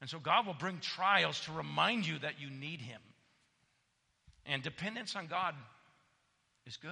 And 0.00 0.08
so 0.08 0.18
God 0.20 0.46
will 0.46 0.54
bring 0.54 0.78
trials 0.78 1.40
to 1.40 1.52
remind 1.52 2.06
you 2.06 2.18
that 2.20 2.40
you 2.40 2.50
need 2.50 2.80
him. 2.80 3.00
And 4.48 4.62
dependence 4.62 5.14
on 5.14 5.26
God 5.26 5.54
is 6.66 6.76
good. 6.78 6.90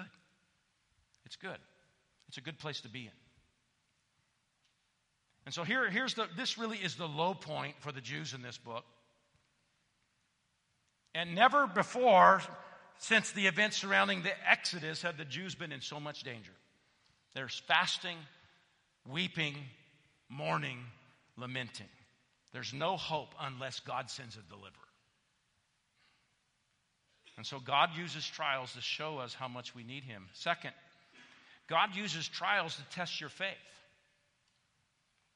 It's 1.24 1.36
good. 1.36 1.58
It's 2.28 2.36
a 2.36 2.42
good 2.42 2.58
place 2.58 2.82
to 2.82 2.88
be 2.88 3.00
in. 3.00 3.10
And 5.46 5.54
so 5.54 5.64
here, 5.64 5.88
here's 5.88 6.14
the, 6.14 6.26
this 6.36 6.58
really 6.58 6.76
is 6.76 6.96
the 6.96 7.08
low 7.08 7.32
point 7.32 7.76
for 7.78 7.92
the 7.92 8.00
Jews 8.00 8.34
in 8.34 8.42
this 8.42 8.58
book. 8.58 8.84
And 11.14 11.34
never 11.34 11.66
before, 11.66 12.42
since 12.98 13.32
the 13.32 13.46
events 13.46 13.78
surrounding 13.78 14.22
the 14.22 14.32
Exodus, 14.48 15.02
have 15.02 15.16
the 15.16 15.24
Jews 15.24 15.54
been 15.54 15.72
in 15.72 15.80
so 15.80 15.98
much 15.98 16.24
danger. 16.24 16.52
There's 17.34 17.62
fasting, 17.66 18.16
weeping, 19.10 19.54
mourning, 20.28 20.78
lamenting. 21.36 21.86
There's 22.52 22.74
no 22.74 22.96
hope 22.96 23.34
unless 23.40 23.80
God 23.80 24.10
sends 24.10 24.36
a 24.36 24.42
deliverer. 24.50 24.85
And 27.36 27.44
so 27.44 27.58
God 27.60 27.90
uses 27.96 28.26
trials 28.26 28.72
to 28.72 28.80
show 28.80 29.18
us 29.18 29.34
how 29.34 29.48
much 29.48 29.74
we 29.74 29.82
need 29.82 30.04
Him. 30.04 30.26
Second, 30.32 30.72
God 31.68 31.94
uses 31.94 32.26
trials 32.26 32.76
to 32.76 32.82
test 32.96 33.20
your 33.20 33.28
faith. 33.28 33.50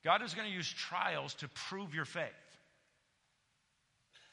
God 0.05 0.23
is 0.23 0.33
going 0.33 0.49
to 0.49 0.55
use 0.55 0.73
trials 0.73 1.35
to 1.35 1.49
prove 1.69 1.95
your 1.95 2.07
faith. 2.07 2.25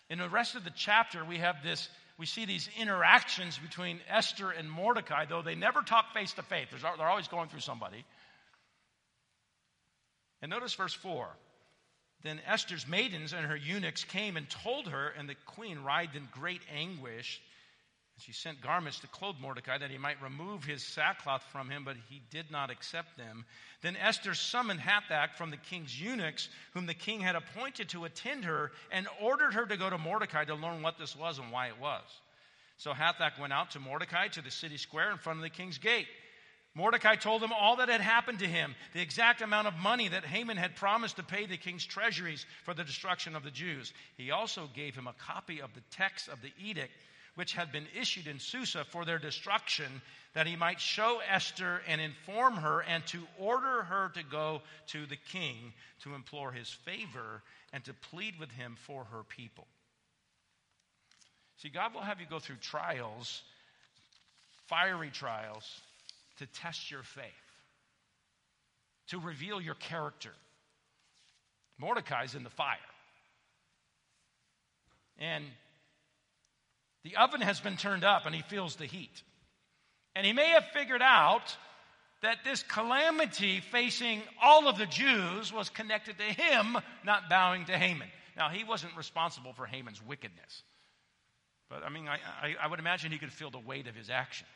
In 0.09 0.19
the 0.19 0.29
rest 0.29 0.55
of 0.55 0.63
the 0.63 0.71
chapter, 0.73 1.25
we 1.25 1.39
have 1.39 1.57
this, 1.61 1.89
we 2.17 2.25
see 2.25 2.45
these 2.45 2.69
interactions 2.79 3.57
between 3.57 3.99
Esther 4.09 4.51
and 4.51 4.71
Mordecai, 4.71 5.25
though 5.25 5.41
they 5.41 5.55
never 5.55 5.81
talk 5.81 6.13
face 6.13 6.31
to 6.33 6.43
face. 6.43 6.67
They're 6.71 7.07
always 7.07 7.27
going 7.27 7.49
through 7.49 7.59
somebody. 7.59 8.05
And 10.41 10.49
notice 10.49 10.73
verse 10.73 10.93
4. 10.93 11.27
Then 12.23 12.39
Esther's 12.47 12.87
maidens 12.87 13.33
and 13.33 13.45
her 13.45 13.57
eunuchs 13.57 14.05
came 14.05 14.37
and 14.37 14.49
told 14.49 14.87
her, 14.87 15.09
and 15.17 15.27
the 15.27 15.35
queen 15.45 15.79
writhed 15.83 16.15
in 16.15 16.29
great 16.31 16.61
anguish. 16.73 17.41
She 18.19 18.31
sent 18.33 18.61
garments 18.61 18.99
to 18.99 19.07
clothe 19.07 19.35
Mordecai 19.39 19.77
that 19.77 19.91
he 19.91 19.97
might 19.97 20.21
remove 20.21 20.63
his 20.63 20.83
sackcloth 20.83 21.43
from 21.51 21.69
him, 21.69 21.83
but 21.83 21.97
he 22.09 22.21
did 22.31 22.49
not 22.49 22.71
accept 22.71 23.15
them. 23.15 23.45
Then 23.81 23.95
Esther 23.95 24.33
summoned 24.33 24.79
Hathach 24.79 25.35
from 25.35 25.51
the 25.51 25.57
king's 25.57 25.99
eunuchs, 26.01 26.49
whom 26.73 26.87
the 26.87 26.95
king 26.95 27.21
had 27.21 27.35
appointed 27.35 27.89
to 27.89 28.05
attend 28.05 28.45
her, 28.45 28.71
and 28.91 29.07
ordered 29.21 29.53
her 29.53 29.67
to 29.67 29.77
go 29.77 29.89
to 29.89 29.97
Mordecai 29.97 30.45
to 30.45 30.55
learn 30.55 30.81
what 30.81 30.97
this 30.97 31.15
was 31.15 31.37
and 31.37 31.51
why 31.51 31.67
it 31.67 31.79
was. 31.79 32.03
So 32.77 32.91
Hathach 32.91 33.39
went 33.39 33.53
out 33.53 33.71
to 33.71 33.79
Mordecai 33.79 34.29
to 34.29 34.41
the 34.41 34.51
city 34.51 34.77
square 34.77 35.11
in 35.11 35.17
front 35.17 35.37
of 35.37 35.43
the 35.43 35.49
king's 35.49 35.77
gate. 35.77 36.07
Mordecai 36.73 37.15
told 37.15 37.41
him 37.43 37.51
all 37.51 37.77
that 37.77 37.89
had 37.89 38.01
happened 38.01 38.39
to 38.39 38.47
him, 38.47 38.75
the 38.93 39.01
exact 39.01 39.41
amount 39.41 39.67
of 39.67 39.75
money 39.75 40.07
that 40.07 40.25
Haman 40.25 40.57
had 40.57 40.75
promised 40.75 41.15
to 41.15 41.23
pay 41.23 41.45
the 41.45 41.57
king's 41.57 41.85
treasuries 41.85 42.45
for 42.63 42.73
the 42.73 42.83
destruction 42.83 43.35
of 43.35 43.43
the 43.43 43.51
Jews. 43.51 43.93
He 44.15 44.29
also 44.31 44.69
gave 44.75 44.95
him 44.95 45.07
a 45.07 45.13
copy 45.13 45.59
of 45.59 45.73
the 45.73 45.81
text 45.91 46.29
of 46.29 46.41
the 46.41 46.51
edict 46.59 46.93
which 47.37 47.53
had 47.53 47.71
been 47.71 47.85
issued 47.95 48.25
in 48.25 48.39
Susa 48.39 48.83
for 48.83 49.05
their 49.05 49.19
destruction, 49.19 49.85
that 50.33 50.47
he 50.47 50.55
might 50.55 50.79
show 50.79 51.19
Esther 51.31 51.83
and 51.87 52.01
inform 52.01 52.55
her 52.55 52.81
and 52.81 53.05
to 53.07 53.19
order 53.37 53.83
her 53.83 54.09
to 54.15 54.23
go 54.23 54.63
to 54.87 55.05
the 55.05 55.17
king 55.31 55.71
to 56.01 56.15
implore 56.15 56.51
his 56.51 56.67
favor 56.67 57.43
and 57.71 57.85
to 57.85 57.93
plead 58.09 58.39
with 58.39 58.49
him 58.49 58.75
for 58.87 59.03
her 59.11 59.21
people. 59.23 59.67
See, 61.57 61.69
God 61.69 61.93
will 61.93 62.01
have 62.01 62.19
you 62.19 62.25
go 62.27 62.39
through 62.39 62.55
trials, 62.55 63.43
fiery 64.65 65.11
trials, 65.11 65.63
to 66.39 66.47
test 66.47 66.89
your 66.89 67.03
faith, 67.03 67.23
to 69.09 69.19
reveal 69.19 69.61
your 69.61 69.75
character. 69.75 70.33
Mordecai's 71.77 72.33
in 72.33 72.43
the 72.43 72.49
fire. 72.49 72.77
And 75.19 75.45
the 77.07 77.15
oven 77.15 77.39
has 77.39 77.59
been 77.61 77.77
turned 77.77 78.03
up 78.03 78.25
and 78.25 78.35
he 78.35 78.41
feels 78.41 78.75
the 78.75 78.85
heat. 78.85 79.23
And 80.15 80.25
he 80.25 80.33
may 80.33 80.49
have 80.49 80.65
figured 80.73 81.01
out 81.01 81.55
that 82.21 82.39
this 82.43 82.63
calamity 82.63 83.61
facing 83.61 84.21
all 84.41 84.67
of 84.67 84.77
the 84.77 84.87
Jews 84.87 85.53
was 85.53 85.69
connected 85.69 86.17
to 86.17 86.23
him 86.23 86.77
not 87.05 87.29
bowing 87.29 87.65
to 87.65 87.77
Haman. 87.77 88.09
Now, 88.35 88.49
he 88.49 88.63
wasn't 88.63 88.97
responsible 88.97 89.53
for 89.53 89.65
Haman's 89.65 90.03
wickedness. 90.05 90.63
But 91.69 91.83
I 91.83 91.89
mean, 91.89 92.07
I, 92.07 92.17
I, 92.41 92.55
I 92.63 92.67
would 92.67 92.79
imagine 92.79 93.11
he 93.11 93.19
could 93.19 93.31
feel 93.31 93.51
the 93.51 93.59
weight 93.59 93.87
of 93.87 93.95
his 93.95 94.09
actions. 94.09 94.49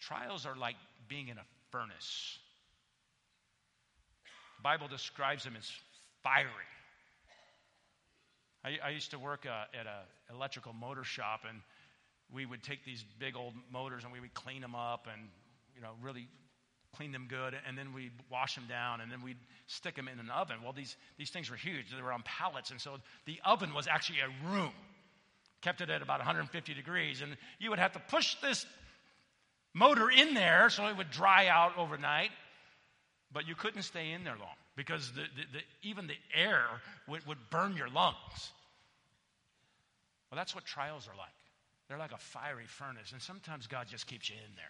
Trials 0.00 0.46
are 0.46 0.56
like 0.56 0.76
being 1.06 1.28
in 1.28 1.38
a 1.38 1.44
furnace. 1.70 2.38
The 4.56 4.62
Bible 4.62 4.88
describes 4.88 5.44
them 5.44 5.54
as 5.56 5.70
fiery. 6.24 6.48
I, 8.64 8.78
I 8.84 8.90
used 8.90 9.10
to 9.12 9.18
work 9.18 9.46
uh, 9.46 9.78
at 9.78 9.86
an 9.86 10.34
electrical 10.34 10.72
motor 10.72 11.04
shop, 11.04 11.40
and 11.48 11.60
we 12.32 12.46
would 12.46 12.62
take 12.62 12.84
these 12.84 13.04
big 13.18 13.36
old 13.36 13.54
motors 13.72 14.04
and 14.04 14.12
we 14.12 14.20
would 14.20 14.34
clean 14.34 14.60
them 14.60 14.74
up 14.74 15.06
and, 15.12 15.28
you 15.74 15.80
know, 15.80 15.92
really 16.02 16.28
clean 16.96 17.12
them 17.12 17.26
good, 17.28 17.54
and 17.66 17.76
then 17.76 17.92
we'd 17.92 18.12
wash 18.30 18.54
them 18.54 18.64
down, 18.68 19.00
and 19.00 19.12
then 19.12 19.22
we'd 19.22 19.36
stick 19.66 19.94
them 19.94 20.08
in 20.08 20.18
an 20.18 20.30
oven. 20.30 20.56
Well, 20.62 20.72
these, 20.72 20.96
these 21.18 21.30
things 21.30 21.50
were 21.50 21.56
huge. 21.56 21.90
They 21.94 22.02
were 22.02 22.12
on 22.12 22.22
pallets, 22.24 22.70
and 22.70 22.80
so 22.80 22.96
the 23.26 23.38
oven 23.44 23.74
was 23.74 23.86
actually 23.86 24.20
a 24.20 24.48
room. 24.50 24.72
Kept 25.60 25.80
it 25.80 25.90
at 25.90 26.02
about 26.02 26.20
150 26.20 26.74
degrees, 26.74 27.20
and 27.20 27.36
you 27.58 27.70
would 27.70 27.78
have 27.78 27.92
to 27.92 27.98
push 28.08 28.36
this 28.36 28.64
motor 29.74 30.10
in 30.10 30.34
there 30.34 30.70
so 30.70 30.86
it 30.86 30.96
would 30.96 31.10
dry 31.10 31.48
out 31.48 31.76
overnight, 31.76 32.30
but 33.32 33.46
you 33.46 33.54
couldn't 33.54 33.82
stay 33.82 34.12
in 34.12 34.24
there 34.24 34.36
long 34.38 34.56
because 34.78 35.10
the, 35.10 35.22
the, 35.22 35.58
the, 35.58 35.88
even 35.88 36.06
the 36.06 36.14
air 36.32 36.64
would, 37.08 37.26
would 37.26 37.50
burn 37.50 37.76
your 37.76 37.88
lungs. 37.88 38.52
Well, 40.30 40.36
that's 40.36 40.54
what 40.54 40.64
trials 40.64 41.08
are 41.08 41.16
like. 41.18 41.28
They're 41.88 41.98
like 41.98 42.12
a 42.12 42.18
fiery 42.18 42.66
furnace, 42.66 43.10
and 43.12 43.20
sometimes 43.20 43.66
God 43.66 43.88
just 43.90 44.06
keeps 44.06 44.30
you 44.30 44.36
in 44.36 44.54
there. 44.54 44.64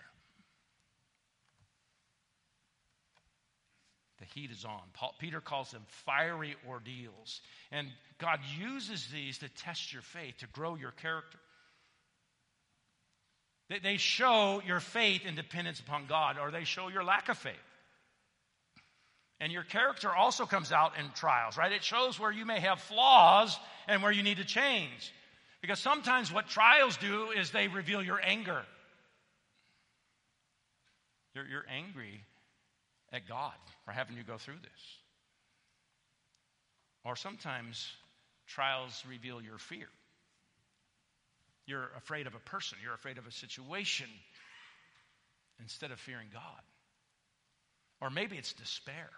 The 4.20 4.24
heat 4.34 4.50
is 4.50 4.64
on. 4.64 4.80
Paul, 4.94 5.14
Peter 5.18 5.42
calls 5.42 5.72
them 5.72 5.82
fiery 6.06 6.56
ordeals. 6.66 7.42
And 7.70 7.88
God 8.18 8.40
uses 8.58 9.06
these 9.12 9.38
to 9.38 9.48
test 9.50 9.92
your 9.92 10.02
faith, 10.02 10.38
to 10.38 10.46
grow 10.46 10.74
your 10.74 10.92
character. 10.92 11.38
They, 13.68 13.78
they 13.80 13.96
show 13.98 14.62
your 14.66 14.80
faith 14.80 15.22
and 15.26 15.36
dependence 15.36 15.80
upon 15.80 16.06
God, 16.06 16.38
or 16.40 16.50
they 16.50 16.64
show 16.64 16.88
your 16.88 17.04
lack 17.04 17.28
of 17.28 17.36
faith. 17.36 17.54
And 19.40 19.52
your 19.52 19.62
character 19.62 20.12
also 20.14 20.46
comes 20.46 20.72
out 20.72 20.98
in 20.98 21.10
trials, 21.14 21.56
right? 21.56 21.70
It 21.70 21.84
shows 21.84 22.18
where 22.18 22.32
you 22.32 22.44
may 22.44 22.58
have 22.60 22.80
flaws 22.80 23.56
and 23.86 24.02
where 24.02 24.10
you 24.10 24.22
need 24.22 24.38
to 24.38 24.44
change. 24.44 25.12
Because 25.60 25.78
sometimes 25.78 26.32
what 26.32 26.48
trials 26.48 26.96
do 26.96 27.30
is 27.30 27.50
they 27.50 27.68
reveal 27.68 28.02
your 28.02 28.20
anger. 28.22 28.62
You're, 31.34 31.46
you're 31.46 31.66
angry 31.68 32.20
at 33.12 33.28
God 33.28 33.54
for 33.84 33.92
having 33.92 34.16
you 34.16 34.24
go 34.24 34.38
through 34.38 34.58
this. 34.62 34.82
Or 37.04 37.14
sometimes 37.16 37.88
trials 38.46 39.04
reveal 39.08 39.40
your 39.40 39.58
fear. 39.58 39.88
You're 41.66 41.90
afraid 41.96 42.26
of 42.26 42.34
a 42.34 42.40
person, 42.40 42.78
you're 42.82 42.94
afraid 42.94 43.18
of 43.18 43.26
a 43.26 43.32
situation 43.32 44.06
instead 45.60 45.90
of 45.90 46.00
fearing 46.00 46.28
God. 46.32 46.42
Or 48.00 48.10
maybe 48.10 48.36
it's 48.36 48.52
despair. 48.52 49.10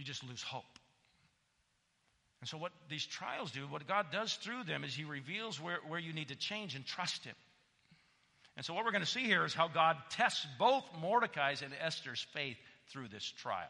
You 0.00 0.06
just 0.06 0.26
lose 0.26 0.42
hope. 0.42 0.78
And 2.40 2.48
so, 2.48 2.56
what 2.56 2.72
these 2.88 3.04
trials 3.04 3.50
do, 3.50 3.60
what 3.68 3.86
God 3.86 4.06
does 4.10 4.32
through 4.32 4.64
them, 4.64 4.82
is 4.82 4.94
He 4.94 5.04
reveals 5.04 5.60
where, 5.60 5.76
where 5.86 6.00
you 6.00 6.14
need 6.14 6.28
to 6.28 6.36
change 6.36 6.74
and 6.74 6.86
trust 6.86 7.22
Him. 7.22 7.34
And 8.56 8.64
so, 8.64 8.72
what 8.72 8.86
we're 8.86 8.92
going 8.92 9.04
to 9.04 9.10
see 9.10 9.24
here 9.24 9.44
is 9.44 9.52
how 9.52 9.68
God 9.68 9.98
tests 10.08 10.46
both 10.58 10.84
Mordecai's 11.02 11.60
and 11.60 11.74
Esther's 11.78 12.26
faith 12.32 12.56
through 12.90 13.08
this 13.08 13.30
trial. 13.42 13.68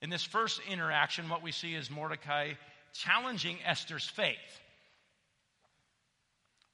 In 0.00 0.08
this 0.08 0.22
first 0.22 0.60
interaction, 0.70 1.28
what 1.28 1.42
we 1.42 1.50
see 1.50 1.74
is 1.74 1.90
Mordecai 1.90 2.52
challenging 2.92 3.58
Esther's 3.66 4.06
faith. 4.06 4.38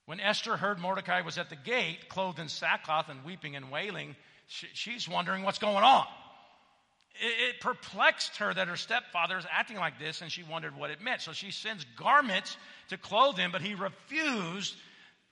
When 0.05 0.21
Esther 0.21 0.59
heard 0.59 0.79
Mordecai 0.79 1.23
was 1.23 1.39
at 1.39 1.49
the 1.49 1.57
gate, 1.57 2.11
clothed 2.11 2.39
in 2.39 2.49
sackcloth 2.49 3.09
and 3.09 3.25
weeping 3.25 3.57
and 3.57 3.71
wailing, 3.71 4.17
she's 4.49 5.09
wondering 5.09 5.45
what's 5.45 5.61
going 5.61 5.83
on. 5.83 6.05
It 7.15 7.61
perplexed 7.61 8.37
her 8.37 8.55
that 8.55 8.69
her 8.69 8.77
stepfather 8.77 9.37
is 9.37 9.45
acting 9.51 9.77
like 9.77 9.99
this, 9.99 10.23
and 10.23 10.31
she 10.31 10.43
wondered 10.43 10.77
what 10.77 10.91
it 10.91 11.03
meant. 11.03 11.21
So 11.21 11.33
she 11.33 11.51
sends 11.51 11.85
garments 11.97 12.57
to 12.89 12.97
clothe 12.97 13.37
him, 13.37 13.53
but 13.53 13.61
he 13.61 13.75
refused, 13.75 14.75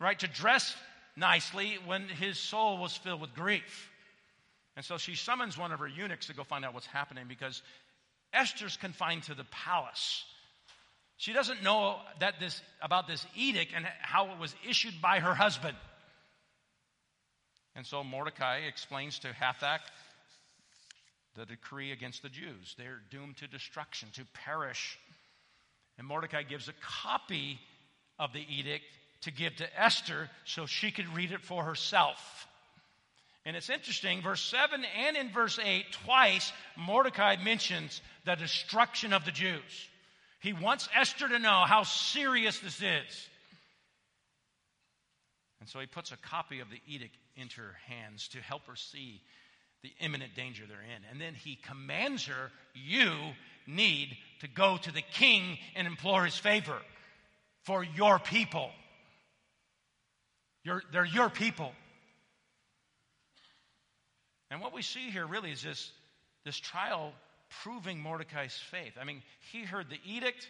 right, 0.01 0.19
to 0.19 0.27
dress 0.27 0.75
nicely 1.17 1.79
when 1.87 2.09
his 2.09 2.39
soul 2.39 2.79
was 2.79 2.97
filled 2.97 3.21
with 3.21 3.35
grief. 3.35 3.91
And 4.77 4.85
so 4.85 4.99
she 4.99 5.15
summons 5.15 5.57
one 5.57 5.73
of 5.73 5.81
her 5.81 5.89
eunuchs 5.89 6.27
to 6.27 6.35
go 6.35 6.45
find 6.45 6.65
out 6.65 6.75
what's 6.75 6.87
happening 6.87 7.25
because 7.29 7.63
Esther's 8.33 8.77
confined 8.77 9.25
to 9.25 9.35
the 9.35 9.45
palace. 9.45 10.25
She 11.17 11.33
doesn't 11.33 11.65
know 11.65 11.97
that 12.21 12.39
this, 12.39 12.61
about 12.81 13.09
this 13.09 13.27
edict 13.35 13.73
and 13.75 13.87
how 14.01 14.31
it 14.31 14.39
was 14.39 14.55
issued 14.69 15.01
by 15.01 15.19
her 15.19 15.35
husband. 15.35 15.77
And 17.75 17.85
so 17.85 18.05
Mordecai 18.05 18.59
explains 18.69 19.19
to 19.21 19.29
Hathach 19.29 19.81
the 21.37 21.47
decree 21.47 21.93
against 21.93 22.23
the 22.23 22.29
Jews. 22.29 22.75
They're 22.77 23.01
doomed 23.11 23.39
to 23.39 23.47
destruction, 23.47 24.09
to 24.15 24.25
perish. 24.45 24.99
And 25.99 26.07
Mordecai 26.07 26.43
gives 26.43 26.69
a 26.69 26.75
copy 26.81 27.59
of 28.19 28.33
the 28.33 28.45
edict 28.49 28.85
to 29.23 29.31
give 29.31 29.57
to 29.57 29.81
Esther 29.81 30.29
so 30.45 30.67
she 30.67 30.91
could 30.91 31.15
read 31.15 31.33
it 31.33 31.43
for 31.43 31.65
herself. 31.65 32.47
And 33.45 33.57
it's 33.57 33.71
interesting, 33.71 34.21
verse 34.21 34.43
7 34.43 34.85
and 34.85 35.17
in 35.17 35.31
verse 35.31 35.59
8, 35.63 35.85
twice 36.05 36.53
Mordecai 36.77 37.37
mentions 37.43 38.03
the 38.25 38.35
destruction 38.35 39.13
of 39.13 39.25
the 39.25 39.31
Jews. 39.31 39.89
He 40.41 40.53
wants 40.53 40.89
Esther 40.95 41.29
to 41.29 41.39
know 41.39 41.65
how 41.67 41.85
serious 41.85 42.59
this 42.59 42.83
is. 42.83 43.29
And 45.61 45.69
so 45.69 45.81
he 45.81 45.87
puts 45.87 46.13
a 46.13 46.17
copy 46.17 46.61
of 46.61 46.71
the 46.71 46.81
edict 46.87 47.17
into 47.37 47.61
her 47.61 47.77
hands 47.87 48.29
to 48.29 48.39
help 48.39 48.67
her 48.67 48.77
see 48.77 49.23
the 49.83 49.93
imminent 50.01 50.35
danger 50.35 50.65
they're 50.67 50.79
in. 50.79 51.03
And 51.11 51.21
then 51.21 51.35
he 51.35 51.57
commands 51.57 52.27
her, 52.27 52.51
You 52.75 53.13
need 53.67 54.17
to 54.41 54.49
go 54.49 54.77
to 54.77 54.93
the 54.93 55.03
king 55.13 55.59
and 55.77 55.87
implore 55.87 56.25
his 56.25 56.37
favor 56.37 56.79
for 57.65 57.85
your 57.85 58.19
people. 58.19 58.71
You're, 60.65 60.83
they're 60.93 61.05
your 61.05 61.31
people. 61.31 61.73
And 64.51 64.61
what 64.61 64.73
we 64.73 64.83
see 64.83 65.11
here 65.11 65.27
really 65.27 65.53
is 65.53 65.63
this, 65.63 65.91
this 66.45 66.57
trial 66.57 67.13
proving 67.63 68.01
Mordecai's 68.01 68.59
faith. 68.71 68.95
I 69.01 69.05
mean, 69.05 69.23
he 69.53 69.63
heard 69.63 69.87
the 69.91 69.99
edict, 70.05 70.49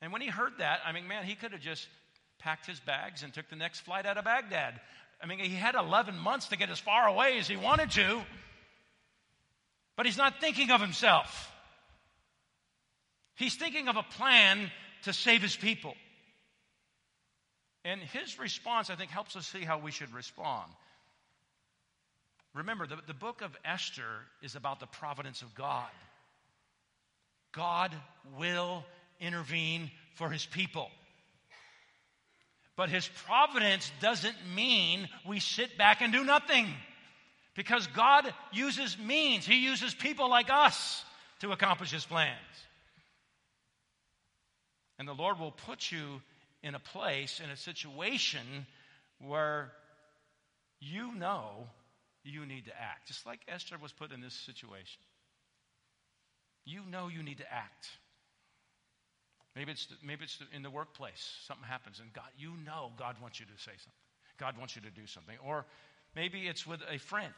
and 0.00 0.12
when 0.12 0.22
he 0.22 0.28
heard 0.28 0.52
that, 0.58 0.80
I 0.84 0.92
mean, 0.92 1.08
man, 1.08 1.24
he 1.24 1.34
could 1.34 1.52
have 1.52 1.60
just 1.60 1.86
packed 2.38 2.66
his 2.66 2.80
bags 2.80 3.22
and 3.22 3.32
took 3.32 3.48
the 3.48 3.56
next 3.56 3.80
flight 3.80 4.06
out 4.06 4.18
of 4.18 4.24
Baghdad. 4.24 4.80
I 5.22 5.26
mean, 5.26 5.38
he 5.38 5.54
had 5.54 5.74
11 5.74 6.18
months 6.18 6.48
to 6.48 6.56
get 6.56 6.70
as 6.70 6.78
far 6.78 7.08
away 7.08 7.38
as 7.38 7.48
he 7.48 7.56
wanted 7.56 7.90
to, 7.92 8.22
but 9.96 10.06
he's 10.06 10.18
not 10.18 10.40
thinking 10.40 10.70
of 10.70 10.80
himself. 10.80 11.50
He's 13.34 13.54
thinking 13.54 13.88
of 13.88 13.96
a 13.96 14.02
plan 14.02 14.70
to 15.02 15.12
save 15.12 15.42
his 15.42 15.56
people. 15.56 15.94
And 17.84 18.00
his 18.00 18.38
response, 18.38 18.90
I 18.90 18.96
think, 18.96 19.10
helps 19.10 19.36
us 19.36 19.46
see 19.46 19.60
how 19.60 19.78
we 19.78 19.90
should 19.90 20.12
respond. 20.12 20.70
Remember, 22.54 22.86
the, 22.86 22.96
the 23.06 23.14
book 23.14 23.42
of 23.42 23.56
Esther 23.64 24.24
is 24.42 24.56
about 24.56 24.80
the 24.80 24.86
providence 24.86 25.42
of 25.42 25.54
God. 25.54 25.90
God 27.52 27.92
will 28.38 28.84
intervene 29.20 29.90
for 30.14 30.30
his 30.30 30.44
people. 30.46 30.90
But 32.76 32.90
his 32.90 33.08
providence 33.26 33.90
doesn't 34.00 34.36
mean 34.54 35.08
we 35.26 35.40
sit 35.40 35.78
back 35.78 36.02
and 36.02 36.12
do 36.12 36.24
nothing. 36.24 36.66
Because 37.54 37.86
God 37.88 38.32
uses 38.52 38.98
means, 38.98 39.46
he 39.46 39.64
uses 39.64 39.94
people 39.94 40.28
like 40.28 40.50
us 40.50 41.02
to 41.40 41.52
accomplish 41.52 41.90
his 41.90 42.04
plans. 42.04 42.36
And 44.98 45.08
the 45.08 45.14
Lord 45.14 45.38
will 45.38 45.52
put 45.52 45.90
you 45.90 46.20
in 46.62 46.74
a 46.74 46.78
place, 46.78 47.40
in 47.42 47.50
a 47.50 47.56
situation 47.56 48.66
where 49.20 49.72
you 50.80 51.14
know 51.14 51.68
you 52.24 52.44
need 52.44 52.66
to 52.66 52.72
act. 52.72 53.08
Just 53.08 53.24
like 53.24 53.40
Esther 53.48 53.76
was 53.80 53.92
put 53.92 54.12
in 54.12 54.20
this 54.20 54.34
situation. 54.34 55.00
You 56.64 56.80
know 56.90 57.08
you 57.08 57.22
need 57.22 57.38
to 57.38 57.52
act. 57.52 57.88
Maybe 59.56 59.72
it's, 59.72 59.88
maybe 60.04 60.24
it's 60.24 60.38
in 60.54 60.62
the 60.62 60.68
workplace. 60.68 61.32
Something 61.46 61.66
happens, 61.66 61.98
and 61.98 62.12
God, 62.12 62.28
you 62.36 62.52
know 62.64 62.92
God 62.98 63.16
wants 63.22 63.40
you 63.40 63.46
to 63.46 63.62
say 63.62 63.72
something. 63.72 63.92
God 64.38 64.58
wants 64.58 64.76
you 64.76 64.82
to 64.82 64.90
do 64.90 65.06
something. 65.06 65.36
Or 65.44 65.64
maybe 66.14 66.46
it's 66.46 66.66
with 66.66 66.80
a 66.90 66.98
friend, 66.98 67.32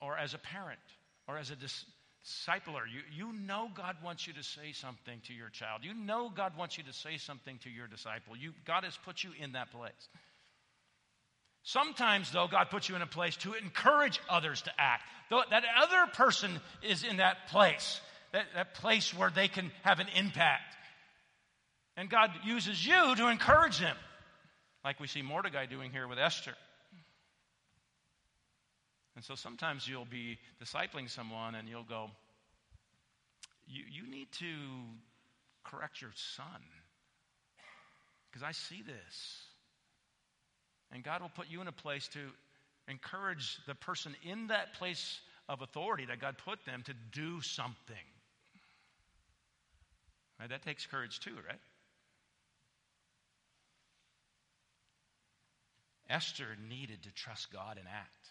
or 0.00 0.16
as 0.16 0.32
a 0.32 0.38
parent, 0.38 0.80
or 1.28 1.36
as 1.36 1.50
a 1.50 1.56
discipler. 1.56 2.88
You, 2.90 3.02
you 3.14 3.34
know 3.34 3.68
God 3.74 3.96
wants 4.02 4.26
you 4.26 4.32
to 4.32 4.42
say 4.42 4.72
something 4.72 5.20
to 5.26 5.34
your 5.34 5.50
child. 5.50 5.84
You 5.84 5.92
know 5.92 6.32
God 6.34 6.56
wants 6.56 6.78
you 6.78 6.84
to 6.84 6.92
say 6.94 7.18
something 7.18 7.58
to 7.64 7.70
your 7.70 7.86
disciple. 7.86 8.34
You, 8.34 8.54
God 8.64 8.84
has 8.84 8.96
put 9.04 9.22
you 9.22 9.32
in 9.38 9.52
that 9.52 9.70
place. 9.70 10.08
Sometimes, 11.64 12.32
though, 12.32 12.48
God 12.50 12.70
puts 12.70 12.88
you 12.88 12.96
in 12.96 13.02
a 13.02 13.06
place 13.06 13.36
to 13.38 13.52
encourage 13.52 14.18
others 14.30 14.62
to 14.62 14.70
act. 14.78 15.02
That 15.28 15.64
other 15.82 16.10
person 16.14 16.58
is 16.82 17.04
in 17.04 17.18
that 17.18 17.48
place 17.48 18.00
that, 18.32 18.46
that 18.54 18.74
place 18.74 19.12
where 19.14 19.30
they 19.30 19.48
can 19.48 19.70
have 19.82 20.00
an 20.00 20.08
impact. 20.16 20.76
And 21.96 22.08
God 22.08 22.30
uses 22.44 22.84
you 22.84 23.14
to 23.16 23.28
encourage 23.28 23.78
them, 23.78 23.96
like 24.84 25.00
we 25.00 25.06
see 25.06 25.22
Mordecai 25.22 25.66
doing 25.66 25.90
here 25.90 26.08
with 26.08 26.18
Esther. 26.18 26.54
And 29.16 29.24
so 29.24 29.34
sometimes 29.34 29.86
you'll 29.86 30.06
be 30.06 30.38
discipling 30.62 31.10
someone 31.10 31.54
and 31.54 31.68
you'll 31.68 31.84
go, 31.84 32.10
You, 33.66 33.82
you 33.90 34.10
need 34.10 34.28
to 34.38 34.46
correct 35.64 36.00
your 36.00 36.12
son 36.14 36.62
because 38.30 38.42
I 38.42 38.52
see 38.52 38.82
this. 38.82 39.44
And 40.92 41.04
God 41.04 41.20
will 41.22 41.28
put 41.30 41.48
you 41.48 41.60
in 41.60 41.68
a 41.68 41.72
place 41.72 42.08
to 42.08 42.20
encourage 42.88 43.58
the 43.66 43.74
person 43.74 44.14
in 44.22 44.48
that 44.48 44.74
place 44.74 45.20
of 45.48 45.62
authority 45.62 46.06
that 46.06 46.20
God 46.20 46.36
put 46.44 46.64
them 46.64 46.82
to 46.86 46.94
do 47.12 47.40
something. 47.40 47.96
Right? 50.40 50.48
That 50.48 50.62
takes 50.62 50.86
courage 50.86 51.20
too, 51.20 51.34
right? 51.46 51.60
Esther 56.08 56.56
needed 56.68 57.02
to 57.02 57.12
trust 57.12 57.52
God 57.52 57.76
and 57.78 57.86
act. 57.86 58.30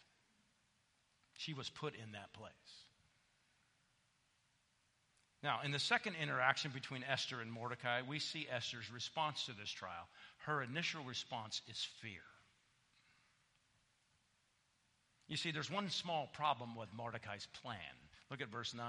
She 1.37 1.53
was 1.53 1.69
put 1.69 1.93
in 1.93 2.11
that 2.13 2.33
place. 2.33 2.51
Now, 5.41 5.59
in 5.63 5.71
the 5.71 5.79
second 5.79 6.15
interaction 6.21 6.71
between 6.73 7.05
Esther 7.09 7.39
and 7.39 7.49
Mordecai, 7.49 8.01
we 8.01 8.19
see 8.19 8.47
Esther's 8.53 8.91
response 8.91 9.45
to 9.45 9.53
this 9.53 9.69
trial. 9.69 10.09
Her 10.39 10.61
initial 10.61 11.03
response 11.05 11.61
is 11.69 11.87
fear. 12.01 12.25
You 15.29 15.37
see, 15.37 15.51
there's 15.51 15.71
one 15.71 15.89
small 15.91 16.27
problem 16.33 16.75
with 16.75 16.89
Mordecai's 16.93 17.47
plan. 17.61 17.77
Look 18.29 18.41
at 18.41 18.49
verse 18.49 18.73
9. 18.73 18.83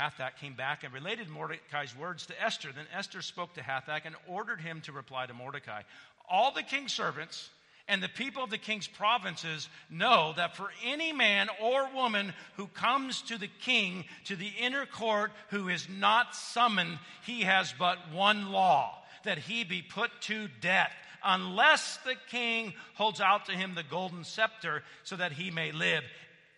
Hathach 0.00 0.36
came 0.40 0.54
back 0.54 0.84
and 0.84 0.92
related 0.92 1.28
Mordecai's 1.28 1.96
words 1.96 2.26
to 2.26 2.42
Esther. 2.42 2.70
Then 2.74 2.86
Esther 2.96 3.22
spoke 3.22 3.54
to 3.54 3.62
Hathach 3.62 4.02
and 4.04 4.16
ordered 4.26 4.60
him 4.60 4.80
to 4.82 4.92
reply 4.92 5.26
to 5.26 5.34
Mordecai 5.34 5.82
All 6.28 6.52
the 6.52 6.62
king's 6.62 6.92
servants 6.92 7.50
and 7.88 8.02
the 8.02 8.08
people 8.08 8.44
of 8.44 8.50
the 8.50 8.58
king's 8.58 8.86
provinces 8.86 9.68
know 9.90 10.32
that 10.36 10.56
for 10.56 10.70
any 10.84 11.12
man 11.12 11.48
or 11.60 11.92
woman 11.94 12.32
who 12.56 12.66
comes 12.68 13.22
to 13.22 13.36
the 13.36 13.50
king 13.60 14.04
to 14.24 14.36
the 14.36 14.52
inner 14.60 14.86
court 14.86 15.32
who 15.50 15.68
is 15.68 15.88
not 15.88 16.34
summoned, 16.34 16.98
he 17.26 17.42
has 17.42 17.74
but 17.78 17.98
one 18.12 18.52
law 18.52 18.98
that 19.24 19.38
he 19.38 19.64
be 19.64 19.82
put 19.82 20.10
to 20.22 20.48
death 20.60 20.92
unless 21.24 21.98
the 21.98 22.16
king 22.30 22.72
holds 22.94 23.20
out 23.20 23.46
to 23.46 23.52
him 23.52 23.74
the 23.74 23.82
golden 23.82 24.24
scepter 24.24 24.82
so 25.04 25.16
that 25.16 25.32
he 25.32 25.50
may 25.50 25.72
live. 25.72 26.02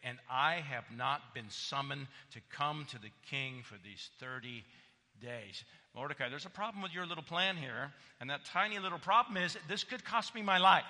And 0.05 0.19
I 0.31 0.57
have 0.57 0.85
not 0.97 1.35
been 1.35 1.49
summoned 1.49 2.07
to 2.33 2.41
come 2.53 2.87
to 2.91 2.99
the 2.99 3.11
king 3.31 3.63
for 3.65 3.77
these 3.83 4.11
30 4.21 4.63
days. 5.21 5.65
Mordecai, 5.95 6.29
there's 6.29 6.47
a 6.47 6.51
problem 6.51 6.83
with 6.83 6.93
your 6.93 7.07
little 7.07 7.25
plan 7.25 7.57
here, 7.57 7.93
and 8.21 8.29
that 8.31 8.45
tiny 8.45 8.79
little 8.79 8.99
problem 8.99 9.37
is 9.37 9.57
this 9.69 9.83
could 9.83 10.05
cost 10.05 10.35
me 10.35 10.43
my 10.43 10.59
life. 10.59 10.85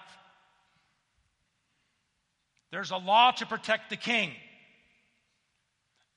There's 2.71 2.91
a 2.91 2.97
law 2.97 3.31
to 3.31 3.47
protect 3.47 3.91
the 3.91 3.97
king. 3.97 4.33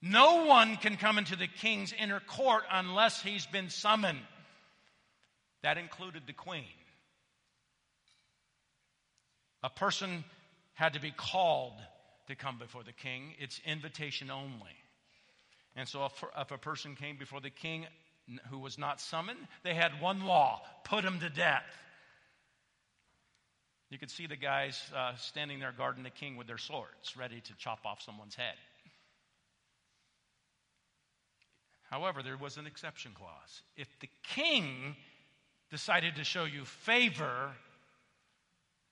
No 0.02 0.46
one 0.46 0.78
can 0.78 0.96
come 0.96 1.18
into 1.18 1.36
the 1.36 1.48
king's 1.48 1.94
inner 1.94 2.20
court 2.20 2.64
unless 2.72 3.22
he's 3.22 3.46
been 3.46 3.70
summoned. 3.70 4.20
That 5.62 5.78
included 5.78 6.24
the 6.26 6.34
queen. 6.34 6.64
A 9.64 9.70
person 9.70 10.24
had 10.74 10.94
to 10.94 11.02
be 11.02 11.12
called 11.12 11.74
to 12.28 12.36
come 12.36 12.58
before 12.58 12.84
the 12.84 12.94
king, 12.94 13.34
it's 13.40 13.60
invitation 13.66 14.30
only. 14.30 14.76
And 15.76 15.88
so, 15.88 16.06
if, 16.06 16.24
if 16.38 16.52
a 16.52 16.58
person 16.58 16.96
came 16.96 17.18
before 17.18 17.40
the 17.40 17.50
king 17.50 17.86
who 18.50 18.60
was 18.60 18.78
not 18.78 19.00
summoned, 19.00 19.40
they 19.64 19.74
had 19.74 20.02
one 20.02 20.26
law 20.26 20.62
put 20.84 21.04
him 21.04 21.20
to 21.20 21.30
death. 21.30 21.64
You 23.90 23.98
could 23.98 24.12
see 24.12 24.28
the 24.28 24.36
guys 24.36 24.82
uh, 24.94 25.16
standing 25.16 25.60
there 25.60 25.74
guarding 25.76 26.04
the 26.04 26.10
king 26.10 26.36
with 26.36 26.48
their 26.48 26.58
swords, 26.58 27.16
ready 27.18 27.40
to 27.40 27.54
chop 27.58 27.86
off 27.86 28.02
someone's 28.02 28.36
head. 28.36 28.56
However, 31.90 32.22
there 32.22 32.36
was 32.36 32.58
an 32.58 32.68
exception 32.68 33.14
clause. 33.18 33.62
If 33.78 33.88
the 34.02 34.10
king 34.36 34.98
decided 35.72 36.16
to 36.16 36.26
show 36.26 36.44
you 36.44 36.66
favor, 36.66 37.52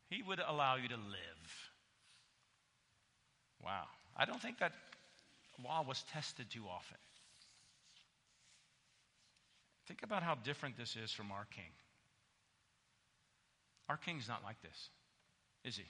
he 0.09 0.23
would 0.23 0.39
allow 0.39 0.75
you 0.75 0.87
to 0.87 0.95
live. 0.95 1.64
Wow. 3.65 3.85
I 4.15 4.25
don't 4.25 4.41
think 4.41 4.59
that 4.59 4.73
law 5.63 5.83
was 5.83 6.03
tested 6.13 6.49
too 6.51 6.63
often. 6.69 6.97
Think 9.87 10.03
about 10.03 10.23
how 10.23 10.35
different 10.35 10.77
this 10.77 10.95
is 10.95 11.11
from 11.11 11.31
our 11.31 11.45
king. 11.55 11.71
Our 13.89 13.97
king's 13.97 14.27
not 14.27 14.43
like 14.43 14.61
this, 14.61 14.89
is 15.63 15.77
he? 15.77 15.85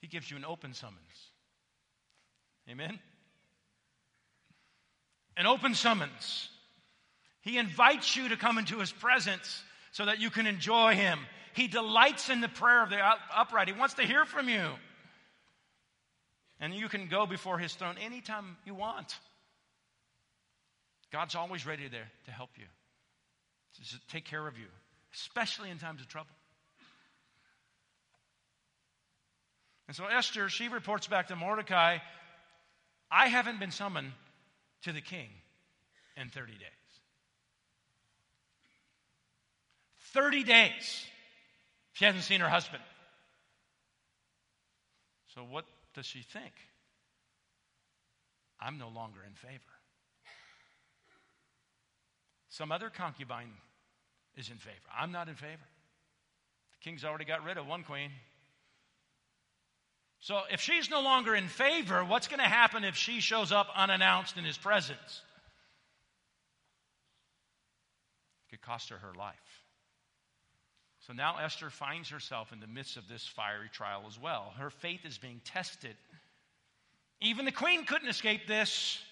He 0.00 0.06
gives 0.06 0.30
you 0.30 0.36
an 0.36 0.44
open 0.44 0.74
summons. 0.74 0.98
Amen? 2.70 2.98
An 5.36 5.46
open 5.46 5.74
summons. 5.74 6.50
He 7.40 7.56
invites 7.56 8.14
you 8.14 8.28
to 8.28 8.36
come 8.36 8.58
into 8.58 8.78
his 8.78 8.92
presence 8.92 9.62
so 9.92 10.04
that 10.04 10.20
you 10.20 10.30
can 10.30 10.46
enjoy 10.46 10.94
him. 10.94 11.18
He 11.58 11.66
delights 11.66 12.30
in 12.30 12.40
the 12.40 12.48
prayer 12.48 12.84
of 12.84 12.90
the 12.90 13.00
upright. 13.34 13.66
He 13.66 13.74
wants 13.74 13.94
to 13.94 14.02
hear 14.02 14.24
from 14.24 14.48
you. 14.48 14.64
And 16.60 16.72
you 16.72 16.88
can 16.88 17.08
go 17.08 17.26
before 17.26 17.58
his 17.58 17.74
throne 17.74 17.96
anytime 18.00 18.56
you 18.64 18.74
want. 18.74 19.18
God's 21.10 21.34
always 21.34 21.66
ready 21.66 21.88
there 21.88 22.08
to 22.26 22.30
help 22.30 22.50
you, 22.56 22.66
to 23.74 24.00
take 24.06 24.24
care 24.24 24.46
of 24.46 24.56
you, 24.56 24.66
especially 25.12 25.70
in 25.70 25.78
times 25.78 26.00
of 26.00 26.06
trouble. 26.06 26.30
And 29.88 29.96
so 29.96 30.04
Esther, 30.06 30.48
she 30.48 30.68
reports 30.68 31.08
back 31.08 31.26
to 31.26 31.34
Mordecai, 31.34 31.98
I 33.10 33.26
haven't 33.26 33.58
been 33.58 33.72
summoned 33.72 34.12
to 34.82 34.92
the 34.92 35.00
king 35.00 35.30
in 36.16 36.28
30 36.28 36.52
days. 36.52 36.60
30 40.12 40.44
days. 40.44 41.06
She 41.98 42.04
hasn't 42.04 42.22
seen 42.22 42.40
her 42.40 42.48
husband. 42.48 42.82
So, 45.34 45.40
what 45.42 45.64
does 45.94 46.06
she 46.06 46.22
think? 46.22 46.52
I'm 48.60 48.78
no 48.78 48.88
longer 48.88 49.18
in 49.26 49.32
favor. 49.32 49.58
Some 52.50 52.70
other 52.70 52.88
concubine 52.88 53.50
is 54.36 54.48
in 54.48 54.58
favor. 54.58 54.76
I'm 54.96 55.10
not 55.10 55.28
in 55.28 55.34
favor. 55.34 55.50
The 56.70 56.84
king's 56.84 57.04
already 57.04 57.24
got 57.24 57.42
rid 57.42 57.58
of 57.58 57.66
one 57.66 57.82
queen. 57.82 58.10
So, 60.20 60.42
if 60.52 60.60
she's 60.60 60.88
no 60.88 61.00
longer 61.00 61.34
in 61.34 61.48
favor, 61.48 62.04
what's 62.04 62.28
going 62.28 62.38
to 62.38 62.44
happen 62.44 62.84
if 62.84 62.94
she 62.94 63.18
shows 63.18 63.50
up 63.50 63.66
unannounced 63.74 64.36
in 64.36 64.44
his 64.44 64.56
presence? 64.56 65.22
It 68.46 68.50
could 68.50 68.62
cost 68.62 68.90
her 68.90 68.98
her 68.98 69.14
life. 69.18 69.57
So 71.08 71.14
now 71.14 71.38
Esther 71.38 71.70
finds 71.70 72.10
herself 72.10 72.52
in 72.52 72.60
the 72.60 72.66
midst 72.66 72.98
of 72.98 73.08
this 73.08 73.26
fiery 73.26 73.70
trial 73.72 74.02
as 74.06 74.20
well. 74.20 74.52
Her 74.58 74.68
faith 74.68 75.06
is 75.06 75.16
being 75.16 75.40
tested. 75.42 75.96
Even 77.22 77.46
the 77.46 77.52
queen 77.52 77.86
couldn't 77.86 78.10
escape 78.10 78.46
this. 78.46 79.02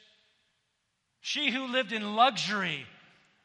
She 1.23 1.51
who 1.51 1.69
lived 1.69 1.93
in 1.93 2.15
luxury 2.15 2.85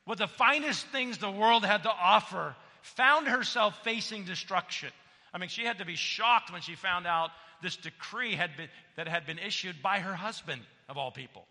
with 0.06 0.20
the 0.20 0.28
finest 0.28 0.86
things 0.88 1.18
the 1.18 1.32
world 1.32 1.64
had 1.64 1.84
to 1.84 1.90
offer 1.90 2.54
found 2.82 3.28
herself 3.28 3.86
facing 3.86 4.26
destruction. 4.26 4.90
I 5.34 5.38
mean, 5.38 5.50
she 5.50 5.64
had 5.64 5.78
to 5.78 5.86
be 5.86 5.96
shocked 5.96 6.52
when 6.52 6.62
she 6.62 6.76
found 6.76 7.08
out 7.08 7.30
this 7.62 7.78
decree 7.78 8.36
had 8.36 8.58
been, 8.58 8.68
that 8.98 9.08
had 9.08 9.26
been 9.26 9.40
issued 9.40 9.82
by 9.82 10.00
her 10.00 10.14
husband, 10.14 10.62
of 10.90 10.98
all 10.98 11.10
people. 11.10 11.46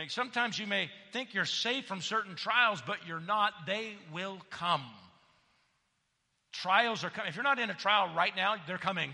Mean, 0.00 0.08
sometimes 0.08 0.58
you 0.58 0.66
may 0.66 0.88
think 1.12 1.34
you're 1.34 1.44
safe 1.44 1.84
from 1.84 2.00
certain 2.00 2.34
trials, 2.34 2.82
but 2.86 3.06
you're 3.06 3.20
not. 3.20 3.52
They 3.66 3.96
will 4.14 4.38
come. 4.48 4.82
Trials 6.52 7.04
are 7.04 7.10
coming. 7.10 7.28
If 7.28 7.34
you're 7.36 7.44
not 7.44 7.58
in 7.58 7.68
a 7.68 7.74
trial 7.74 8.10
right 8.16 8.34
now, 8.34 8.54
they're 8.66 8.78
coming. 8.78 9.12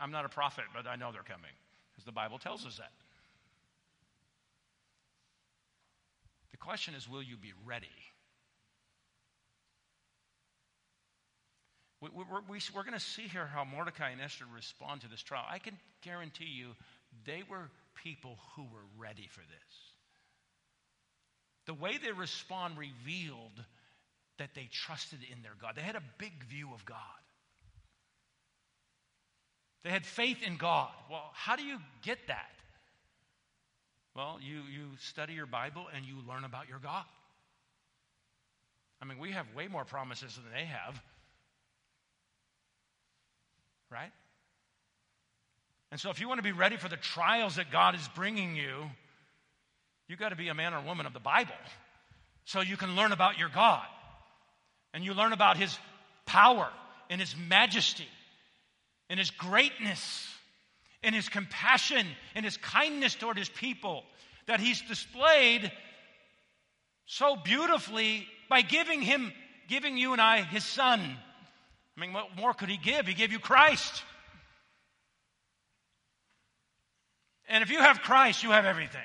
I'm 0.00 0.10
not 0.10 0.24
a 0.24 0.28
prophet, 0.28 0.64
but 0.74 0.88
I 0.88 0.96
know 0.96 1.12
they're 1.12 1.22
coming 1.22 1.52
because 1.92 2.04
the 2.04 2.10
Bible 2.10 2.38
tells 2.40 2.66
us 2.66 2.78
that. 2.78 2.90
The 6.50 6.56
question 6.56 6.94
is 6.96 7.08
will 7.08 7.22
you 7.22 7.36
be 7.36 7.52
ready? 7.64 7.86
We, 12.00 12.08
are 12.08 12.82
going 12.82 12.94
to 12.94 12.98
see 12.98 13.28
here 13.28 13.46
how 13.46 13.64
Mordecai 13.64 14.10
and 14.10 14.20
Esther 14.20 14.44
respond 14.52 15.02
to 15.02 15.08
this 15.08 15.22
trial. 15.22 15.44
I 15.48 15.60
can 15.60 15.78
guarantee 16.02 16.46
you 16.46 16.70
they 17.24 17.44
were 17.48 17.70
people 18.02 18.38
who 18.56 18.62
were 18.62 18.86
ready 18.98 19.28
for 19.30 19.40
this. 19.40 19.92
The 21.66 21.74
way 21.74 21.98
they 21.98 22.12
respond 22.12 22.76
revealed 22.78 23.64
that 24.38 24.50
they 24.54 24.68
trusted 24.70 25.20
in 25.30 25.42
their 25.42 25.54
God. 25.60 25.74
They 25.76 25.82
had 25.82 25.96
a 25.96 26.02
big 26.18 26.44
view 26.44 26.70
of 26.74 26.84
God. 26.84 26.98
They 29.84 29.90
had 29.90 30.04
faith 30.04 30.42
in 30.42 30.56
God. 30.56 30.90
Well, 31.10 31.30
how 31.32 31.56
do 31.56 31.62
you 31.62 31.78
get 32.02 32.18
that? 32.28 32.50
Well, 34.16 34.38
you, 34.40 34.62
you 34.72 34.96
study 34.98 35.34
your 35.34 35.46
Bible 35.46 35.86
and 35.94 36.04
you 36.04 36.16
learn 36.26 36.44
about 36.44 36.68
your 36.68 36.78
God. 36.78 37.04
I 39.02 39.04
mean, 39.04 39.18
we 39.18 39.32
have 39.32 39.46
way 39.54 39.68
more 39.68 39.84
promises 39.84 40.36
than 40.36 40.44
they 40.52 40.64
have. 40.64 41.00
Right? 43.90 44.12
And 45.94 46.00
so, 46.00 46.10
if 46.10 46.18
you 46.18 46.26
want 46.26 46.38
to 46.38 46.42
be 46.42 46.50
ready 46.50 46.76
for 46.76 46.88
the 46.88 46.96
trials 46.96 47.54
that 47.54 47.70
God 47.70 47.94
is 47.94 48.08
bringing 48.16 48.56
you, 48.56 48.90
you 50.08 50.16
got 50.16 50.30
to 50.30 50.36
be 50.36 50.48
a 50.48 50.54
man 50.54 50.74
or 50.74 50.80
woman 50.80 51.06
of 51.06 51.12
the 51.12 51.20
Bible 51.20 51.54
so 52.44 52.62
you 52.62 52.76
can 52.76 52.96
learn 52.96 53.12
about 53.12 53.38
your 53.38 53.48
God. 53.48 53.86
And 54.92 55.04
you 55.04 55.14
learn 55.14 55.32
about 55.32 55.56
His 55.56 55.78
power 56.26 56.68
and 57.10 57.20
His 57.20 57.36
majesty 57.48 58.08
and 59.08 59.20
His 59.20 59.30
greatness 59.30 60.28
and 61.04 61.14
His 61.14 61.28
compassion 61.28 62.04
and 62.34 62.44
His 62.44 62.56
kindness 62.56 63.14
toward 63.14 63.38
His 63.38 63.48
people 63.48 64.02
that 64.46 64.58
He's 64.58 64.82
displayed 64.82 65.70
so 67.06 67.36
beautifully 67.36 68.26
by 68.50 68.62
giving 68.62 69.00
Him, 69.00 69.32
giving 69.68 69.96
you 69.96 70.12
and 70.12 70.20
I 70.20 70.42
His 70.42 70.64
Son. 70.64 70.98
I 70.98 72.00
mean, 72.00 72.12
what 72.12 72.36
more 72.36 72.52
could 72.52 72.68
He 72.68 72.78
give? 72.78 73.06
He 73.06 73.14
gave 73.14 73.30
you 73.30 73.38
Christ. 73.38 74.02
And 77.48 77.62
if 77.62 77.70
you 77.70 77.78
have 77.78 78.00
Christ, 78.00 78.42
you 78.42 78.50
have 78.50 78.64
everything. 78.64 79.00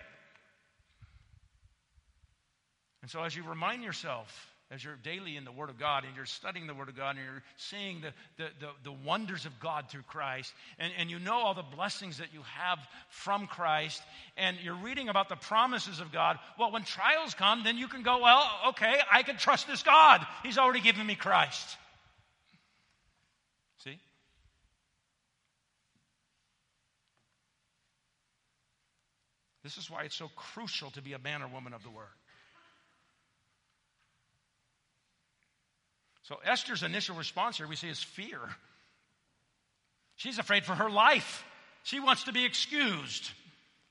And 3.01 3.11
so, 3.11 3.23
as 3.23 3.35
you 3.35 3.43
remind 3.43 3.83
yourself, 3.83 4.49
as 4.71 4.83
you're 4.83 4.97
daily 4.97 5.35
in 5.35 5.45
the 5.45 5.51
Word 5.51 5.69
of 5.69 5.79
God 5.79 6.03
and 6.03 6.15
you're 6.15 6.25
studying 6.25 6.67
the 6.67 6.75
Word 6.75 6.89
of 6.89 6.95
God 6.95 7.15
and 7.15 7.25
you're 7.25 7.43
seeing 7.57 8.01
the, 8.01 8.13
the, 8.37 8.49
the, 8.59 8.67
the, 8.83 8.91
wonders 8.91 9.45
of 9.45 9.59
God 9.59 9.89
through 9.89 10.03
Christ 10.03 10.53
and, 10.77 10.93
and 10.97 11.09
you 11.09 11.17
know 11.17 11.33
all 11.33 11.55
the 11.55 11.63
blessings 11.63 12.19
that 12.19 12.33
you 12.33 12.41
have 12.55 12.77
from 13.09 13.47
Christ 13.47 14.01
and 14.37 14.57
you're 14.61 14.75
reading 14.75 15.09
about 15.09 15.27
the 15.27 15.35
promises 15.35 15.99
of 15.99 16.11
God, 16.11 16.37
well, 16.59 16.71
when 16.71 16.83
trials 16.83 17.33
come, 17.33 17.63
then 17.63 17.77
you 17.77 17.87
can 17.87 18.03
go, 18.03 18.21
well, 18.21 18.47
okay, 18.69 18.93
I 19.11 19.23
can 19.23 19.37
trust 19.37 19.67
this 19.67 19.81
God. 19.81 20.25
He's 20.43 20.59
already 20.59 20.81
given 20.81 21.05
me 21.07 21.15
Christ. 21.15 21.77
See? 23.83 23.97
This 29.63 29.77
is 29.77 29.89
why 29.89 30.03
it's 30.03 30.15
so 30.15 30.29
crucial 30.35 30.91
to 30.91 31.01
be 31.01 31.13
a 31.13 31.19
man 31.19 31.41
or 31.41 31.47
woman 31.47 31.73
of 31.73 31.83
the 31.83 31.89
Word. 31.89 32.05
So 36.23 36.37
Esther's 36.45 36.83
initial 36.83 37.15
response 37.15 37.57
here 37.57 37.67
we 37.67 37.75
see 37.75 37.89
is 37.89 38.01
fear. 38.01 38.39
She's 40.15 40.37
afraid 40.37 40.63
for 40.63 40.75
her 40.75 40.89
life. 40.89 41.43
She 41.83 41.99
wants 41.99 42.25
to 42.25 42.33
be 42.33 42.45
excused. 42.45 43.31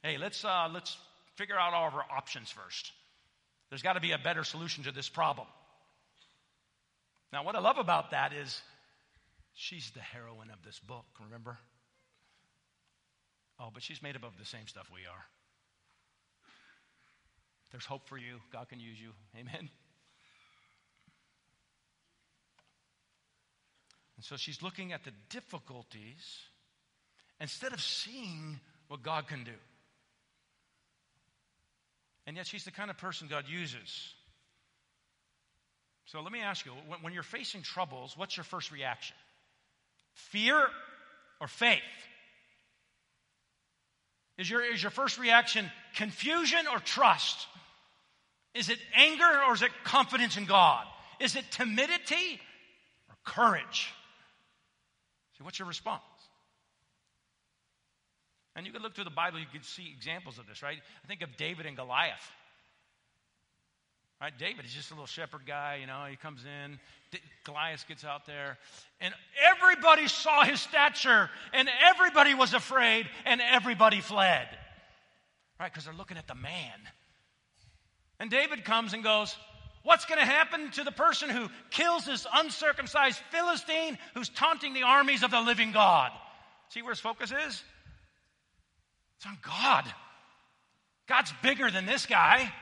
Hey, 0.02 0.18
let's, 0.18 0.44
uh, 0.44 0.68
let's 0.72 0.96
figure 1.36 1.58
out 1.58 1.72
all 1.72 1.88
of 1.88 1.94
our 1.94 2.04
options 2.16 2.50
first. 2.50 2.92
There's 3.70 3.82
got 3.82 3.94
to 3.94 4.00
be 4.00 4.12
a 4.12 4.18
better 4.18 4.44
solution 4.44 4.84
to 4.84 4.92
this 4.92 5.08
problem. 5.08 5.46
Now, 7.32 7.44
what 7.44 7.56
I 7.56 7.60
love 7.60 7.78
about 7.78 8.12
that 8.12 8.32
is 8.32 8.62
she's 9.54 9.90
the 9.90 10.00
heroine 10.00 10.50
of 10.50 10.64
this 10.64 10.78
book, 10.78 11.06
remember? 11.22 11.58
Oh, 13.60 13.70
but 13.74 13.82
she's 13.82 14.02
made 14.02 14.16
up 14.16 14.22
of 14.22 14.38
the 14.38 14.46
same 14.46 14.66
stuff 14.66 14.86
we 14.94 15.00
are. 15.06 15.24
There's 17.70 17.84
hope 17.84 18.08
for 18.08 18.16
you. 18.16 18.40
God 18.52 18.68
can 18.68 18.80
use 18.80 19.00
you. 19.00 19.10
Amen. 19.38 19.68
And 24.16 24.24
so 24.24 24.36
she's 24.36 24.62
looking 24.62 24.92
at 24.92 25.04
the 25.04 25.12
difficulties 25.30 26.40
instead 27.40 27.72
of 27.72 27.80
seeing 27.80 28.58
what 28.88 29.02
God 29.02 29.28
can 29.28 29.44
do. 29.44 29.52
And 32.26 32.36
yet 32.36 32.46
she's 32.46 32.64
the 32.64 32.72
kind 32.72 32.90
of 32.90 32.98
person 32.98 33.28
God 33.28 33.44
uses. 33.48 34.12
So 36.06 36.20
let 36.20 36.32
me 36.32 36.40
ask 36.40 36.66
you 36.66 36.72
when 37.00 37.12
you're 37.12 37.22
facing 37.22 37.62
troubles, 37.62 38.16
what's 38.16 38.36
your 38.36 38.44
first 38.44 38.72
reaction? 38.72 39.14
Fear 40.14 40.66
or 41.40 41.46
faith? 41.46 41.78
Is 44.36 44.48
your, 44.50 44.64
is 44.64 44.82
your 44.82 44.90
first 44.90 45.18
reaction 45.18 45.70
confusion 45.94 46.60
or 46.72 46.78
trust? 46.80 47.46
Is 48.58 48.68
it 48.68 48.78
anger 48.94 49.42
or 49.46 49.54
is 49.54 49.62
it 49.62 49.70
confidence 49.84 50.36
in 50.36 50.44
God? 50.44 50.84
Is 51.20 51.36
it 51.36 51.44
timidity 51.50 52.40
or 53.08 53.14
courage? 53.24 53.94
See, 55.36 55.44
what's 55.44 55.58
your 55.58 55.68
response? 55.68 56.02
And 58.56 58.66
you 58.66 58.72
can 58.72 58.82
look 58.82 58.96
through 58.96 59.04
the 59.04 59.10
Bible, 59.10 59.38
you 59.38 59.46
can 59.52 59.62
see 59.62 59.92
examples 59.96 60.38
of 60.38 60.48
this, 60.48 60.60
right? 60.60 60.78
I 61.04 61.06
think 61.06 61.22
of 61.22 61.36
David 61.36 61.66
and 61.66 61.76
Goliath. 61.76 62.32
Right? 64.20 64.36
David 64.36 64.64
is 64.64 64.72
just 64.72 64.90
a 64.90 64.94
little 64.94 65.06
shepherd 65.06 65.42
guy, 65.46 65.78
you 65.80 65.86
know, 65.86 66.04
he 66.10 66.16
comes 66.16 66.44
in, 66.44 66.80
Goliath 67.44 67.86
gets 67.86 68.04
out 68.04 68.26
there, 68.26 68.58
and 69.00 69.14
everybody 69.40 70.08
saw 70.08 70.42
his 70.42 70.60
stature, 70.60 71.30
and 71.52 71.68
everybody 71.88 72.34
was 72.34 72.52
afraid, 72.52 73.06
and 73.24 73.40
everybody 73.40 74.00
fled. 74.00 74.48
Right? 75.60 75.72
Because 75.72 75.84
they're 75.84 75.94
looking 75.94 76.16
at 76.16 76.26
the 76.26 76.34
man. 76.34 76.80
And 78.20 78.30
David 78.30 78.64
comes 78.64 78.94
and 78.94 79.02
goes, 79.02 79.36
What's 79.84 80.04
going 80.04 80.18
to 80.18 80.26
happen 80.26 80.70
to 80.72 80.84
the 80.84 80.92
person 80.92 81.30
who 81.30 81.48
kills 81.70 82.04
this 82.04 82.26
uncircumcised 82.34 83.18
Philistine 83.30 83.96
who's 84.14 84.28
taunting 84.28 84.74
the 84.74 84.82
armies 84.82 85.22
of 85.22 85.30
the 85.30 85.40
living 85.40 85.72
God? 85.72 86.12
See 86.70 86.82
where 86.82 86.92
his 86.92 87.00
focus 87.00 87.30
is? 87.30 87.62
It's 89.16 89.26
on 89.26 89.38
God. 89.42 89.84
God's 91.08 91.32
bigger 91.42 91.70
than 91.70 91.86
this 91.86 92.06
guy. 92.06 92.52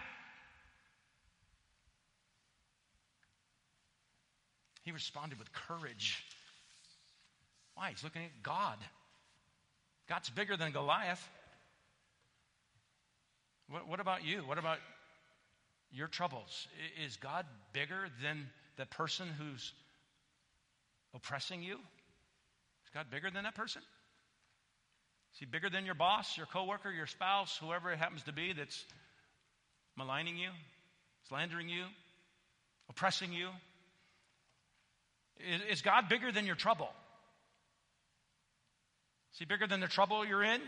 He 4.85 4.93
responded 4.93 5.39
with 5.39 5.53
courage. 5.53 6.25
Why? 7.75 7.91
He's 7.91 8.05
looking 8.05 8.23
at 8.23 8.43
God. 8.43 8.79
God's 10.09 10.31
bigger 10.31 10.57
than 10.57 10.71
Goliath. 10.71 11.29
What, 13.69 13.89
what 13.89 13.99
about 13.99 14.25
you? 14.25 14.43
What 14.47 14.59
about 14.59 14.79
your 15.97 16.09
troubles? 16.09 16.69
Is 17.05 17.17
God 17.17 17.47
bigger 17.73 18.09
than 18.23 18.47
the 18.77 18.85
person 18.85 19.27
who's 19.39 19.73
oppressing 21.15 21.63
you? 21.63 21.75
Is 21.75 22.91
God 22.93 23.07
bigger 23.11 23.31
than 23.31 23.45
that 23.45 23.55
person? 23.55 23.81
Is 25.33 25.41
he 25.41 25.47
bigger 25.47 25.71
than 25.71 25.87
your 25.87 25.95
boss, 25.95 26.37
your 26.37 26.47
coworker, 26.47 26.91
your 26.91 27.07
spouse, 27.07 27.59
whoever 27.61 27.91
it 27.93 27.99
happens 27.99 28.23
to 28.25 28.33
be 28.33 28.53
that's 28.53 28.85
maligning 29.97 30.37
you, 30.37 30.51
slandering 31.29 31.69
you, 31.69 31.85
oppressing 32.91 33.33
you? 33.33 33.49
Is, 35.71 35.83
God 35.83 36.09
bigger 36.09 36.31
than 36.31 36.47
your 36.47 36.55
trouble? 36.57 36.89
Is 39.33 39.39
he 39.39 39.45
bigger 39.45 39.67
than 39.67 39.81
the 39.81 39.89
trouble 39.89 40.27
you're 40.27 40.45
in? 40.45 40.61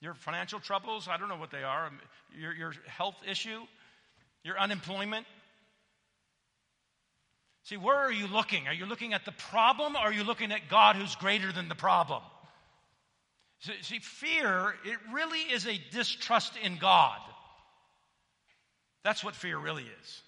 Your 0.00 0.14
financial 0.14 0.60
troubles? 0.60 1.08
I 1.08 1.18
don't 1.18 1.28
know 1.28 1.36
what 1.36 1.50
they 1.50 1.62
are. 1.62 1.86
Um, 1.86 1.98
your, 2.36 2.52
your 2.54 2.72
health 2.86 3.16
issue? 3.28 3.60
Your 4.44 4.58
unemployment? 4.58 5.26
See, 7.64 7.76
where 7.76 7.96
are 7.96 8.12
you 8.12 8.26
looking? 8.26 8.66
Are 8.66 8.74
you 8.74 8.86
looking 8.86 9.12
at 9.12 9.24
the 9.24 9.32
problem 9.32 9.94
or 9.94 10.00
are 10.00 10.12
you 10.12 10.24
looking 10.24 10.50
at 10.52 10.68
God 10.68 10.96
who's 10.96 11.14
greater 11.16 11.52
than 11.52 11.68
the 11.68 11.74
problem? 11.74 12.22
See, 13.82 13.98
fear, 13.98 14.74
it 14.84 14.96
really 15.12 15.38
is 15.38 15.66
a 15.66 15.78
distrust 15.92 16.54
in 16.62 16.78
God. 16.78 17.18
That's 19.04 19.22
what 19.22 19.34
fear 19.34 19.58
really 19.58 19.84
is. 19.84 20.22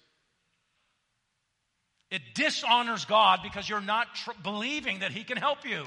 It 2.11 2.21
dishonors 2.35 3.05
God 3.05 3.39
because 3.41 3.67
you're 3.67 3.81
not 3.81 4.13
tr- 4.13 4.31
believing 4.43 4.99
that 4.99 5.11
He 5.11 5.23
can 5.23 5.37
help 5.37 5.65
you. 5.65 5.83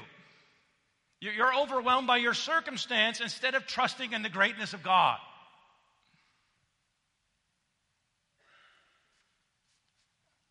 You're 1.21 1.55
overwhelmed 1.55 2.05
by 2.05 2.17
your 2.17 2.33
circumstance 2.33 3.21
instead 3.21 3.55
of 3.55 3.65
trusting 3.65 4.11
in 4.11 4.23
the 4.23 4.29
greatness 4.29 4.73
of 4.73 4.83
God. 4.83 5.17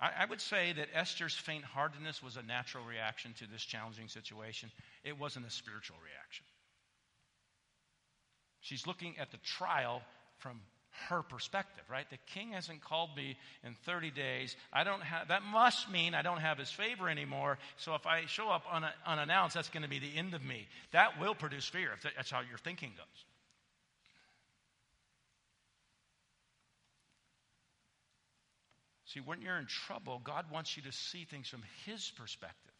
I, 0.06 0.22
I 0.22 0.24
would 0.26 0.40
say 0.40 0.72
that 0.72 0.88
Esther's 0.94 1.34
faint 1.34 1.64
heartedness 1.64 2.22
was 2.22 2.36
a 2.36 2.42
natural 2.42 2.84
reaction 2.84 3.34
to 3.38 3.46
this 3.50 3.62
challenging 3.62 4.08
situation, 4.08 4.70
it 5.04 5.18
wasn't 5.18 5.46
a 5.46 5.50
spiritual 5.50 5.96
reaction. 6.02 6.44
She's 8.60 8.86
looking 8.86 9.14
at 9.18 9.30
the 9.30 9.38
trial 9.38 10.02
from 10.38 10.60
her 11.08 11.22
perspective, 11.22 11.84
right? 11.90 12.08
The 12.10 12.18
king 12.34 12.52
hasn't 12.52 12.82
called 12.82 13.10
me 13.16 13.36
in 13.62 13.76
30 13.84 14.10
days. 14.10 14.56
I 14.72 14.82
don't 14.82 15.02
have, 15.02 15.28
that 15.28 15.42
must 15.42 15.90
mean 15.90 16.14
I 16.14 16.22
don't 16.22 16.40
have 16.40 16.58
his 16.58 16.70
favor 16.70 17.08
anymore. 17.08 17.58
So 17.76 17.94
if 17.94 18.06
I 18.06 18.24
show 18.26 18.48
up 18.48 18.64
un, 18.72 18.84
unannounced, 19.06 19.54
that's 19.54 19.68
going 19.68 19.82
to 19.82 19.88
be 19.88 19.98
the 19.98 20.16
end 20.16 20.34
of 20.34 20.42
me. 20.42 20.66
That 20.92 21.20
will 21.20 21.34
produce 21.34 21.66
fear 21.66 21.90
if 21.92 22.02
that's 22.16 22.30
how 22.30 22.40
your 22.40 22.58
thinking 22.58 22.92
goes. 22.96 23.24
See, 29.06 29.20
when 29.20 29.40
you're 29.40 29.56
in 29.56 29.66
trouble, 29.66 30.20
God 30.24 30.46
wants 30.50 30.76
you 30.76 30.82
to 30.82 30.92
see 30.92 31.24
things 31.24 31.48
from 31.48 31.62
His 31.84 32.10
perspective. 32.16 32.72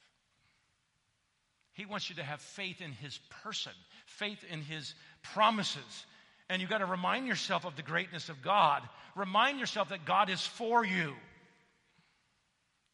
He 1.72 1.86
wants 1.86 2.10
you 2.10 2.16
to 2.16 2.24
have 2.24 2.40
faith 2.40 2.80
in 2.80 2.90
His 2.92 3.18
person, 3.44 3.72
faith 4.06 4.42
in 4.50 4.60
His 4.60 4.94
promises. 5.22 6.06
And 6.48 6.60
you've 6.60 6.70
got 6.70 6.78
to 6.78 6.86
remind 6.86 7.26
yourself 7.28 7.64
of 7.64 7.76
the 7.76 7.82
greatness 7.82 8.28
of 8.28 8.42
God. 8.42 8.82
Remind 9.14 9.60
yourself 9.60 9.90
that 9.90 10.04
God 10.04 10.28
is 10.28 10.44
for 10.44 10.84
you. 10.84 11.14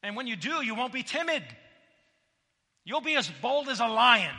And 0.02 0.14
when 0.14 0.26
you 0.26 0.36
do, 0.36 0.62
you 0.62 0.74
won't 0.74 0.92
be 0.92 1.02
timid. 1.02 1.42
You'll 2.84 3.00
be 3.00 3.14
as 3.14 3.30
bold 3.40 3.68
as 3.68 3.80
a 3.80 3.86
lion. 3.86 4.34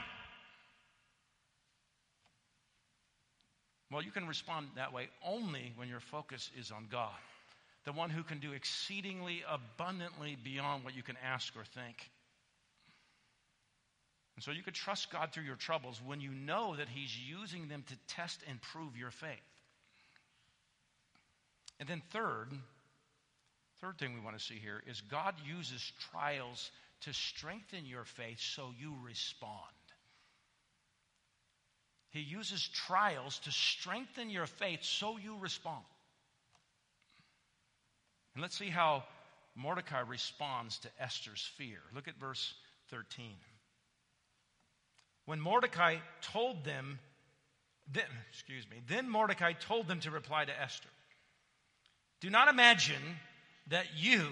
Well, 3.92 4.04
you 4.04 4.12
can 4.12 4.28
respond 4.28 4.68
that 4.76 4.94
way 4.94 5.08
only 5.26 5.74
when 5.78 5.88
your 5.88 6.00
focus 6.00 6.52
is 6.60 6.72
on 6.72 6.88
God 6.92 7.12
the 7.86 7.92
one 7.92 8.10
who 8.10 8.24
can 8.24 8.40
do 8.40 8.54
exceedingly 8.54 9.44
abundantly 9.50 10.38
beyond 10.42 10.84
what 10.84 10.96
you 10.96 11.04
can 11.04 11.18
ask 11.24 11.56
or 11.56 11.64
think. 11.64 12.10
And 14.36 14.44
so 14.44 14.52
you 14.52 14.64
could 14.64 14.74
trust 14.74 15.12
God 15.12 15.32
through 15.32 15.44
your 15.44 15.56
troubles 15.56 16.02
when 16.04 16.22
you 16.22 16.32
know 16.32 16.76
that 16.76 16.90
He's 16.90 17.16
using 17.18 17.68
them 17.68 17.84
to 17.88 18.16
test 18.16 18.40
and 18.50 18.60
prove 18.62 18.98
your 18.98 19.12
faith. 19.12 19.30
And 21.80 21.88
then, 21.90 22.02
third, 22.12 22.48
third 23.82 23.98
thing 23.98 24.14
we 24.14 24.22
want 24.22 24.38
to 24.38 24.44
see 24.44 24.56
here 24.56 24.82
is 24.88 25.02
God 25.02 25.36
uses 25.46 25.92
trials 26.12 26.72
to 27.02 27.14
strengthen 27.14 27.86
your 27.86 28.06
faith 28.06 28.40
so 28.40 28.72
you 28.80 28.96
respond. 29.04 29.52
He 32.12 32.22
uses 32.22 32.68
trials 32.88 33.40
to 33.40 33.52
strengthen 33.52 34.30
your 34.30 34.46
faith 34.46 34.84
so 34.84 35.18
you 35.18 35.38
respond. 35.40 35.84
And 38.36 38.42
let's 38.42 38.58
see 38.58 38.70
how 38.70 39.04
Mordecai 39.56 40.02
responds 40.02 40.80
to 40.80 40.90
Esther's 41.00 41.50
fear. 41.58 41.80
Look 41.94 42.08
at 42.08 42.20
verse 42.20 42.54
13. 42.90 43.26
When 45.26 45.40
Mordecai 45.40 45.98
told 46.22 46.66
them, 46.66 47.00
then, 47.92 48.04
excuse 48.32 48.70
me, 48.70 48.78
then 48.88 49.10
Mordecai 49.10 49.54
told 49.54 49.88
them 49.88 50.00
to 50.02 50.12
reply 50.12 50.46
to 50.46 50.62
Esther 50.62 50.90
Do 52.22 52.30
not 52.30 52.48
imagine 52.48 53.20
that 53.68 53.86
you 53.96 54.28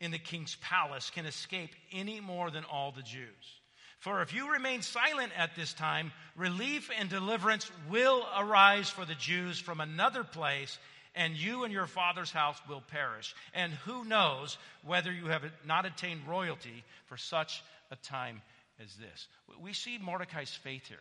in 0.00 0.10
the 0.10 0.18
king's 0.18 0.56
palace 0.56 1.10
can 1.10 1.26
escape 1.26 1.70
any 1.92 2.20
more 2.20 2.50
than 2.50 2.64
all 2.64 2.92
the 2.92 3.02
Jews. 3.02 3.60
For 3.98 4.20
if 4.20 4.34
you 4.34 4.52
remain 4.52 4.82
silent 4.82 5.32
at 5.36 5.56
this 5.56 5.72
time, 5.72 6.12
relief 6.36 6.90
and 6.98 7.08
deliverance 7.08 7.70
will 7.88 8.26
arise 8.36 8.90
for 8.90 9.04
the 9.06 9.14
Jews 9.14 9.58
from 9.58 9.80
another 9.80 10.24
place 10.24 10.78
and 11.14 11.36
you 11.36 11.64
and 11.64 11.72
your 11.72 11.86
father's 11.86 12.30
house 12.30 12.58
will 12.68 12.80
perish. 12.80 13.34
And 13.54 13.72
who 13.72 14.04
knows 14.04 14.58
whether 14.84 15.12
you 15.12 15.26
have 15.26 15.44
not 15.66 15.86
attained 15.86 16.26
royalty 16.26 16.84
for 17.06 17.16
such 17.16 17.62
a 17.90 17.96
time 17.96 18.42
as 18.82 18.94
this 18.96 19.28
we 19.60 19.72
see 19.72 19.98
Mordecai's 19.98 20.50
faith 20.50 20.86
here 20.88 20.98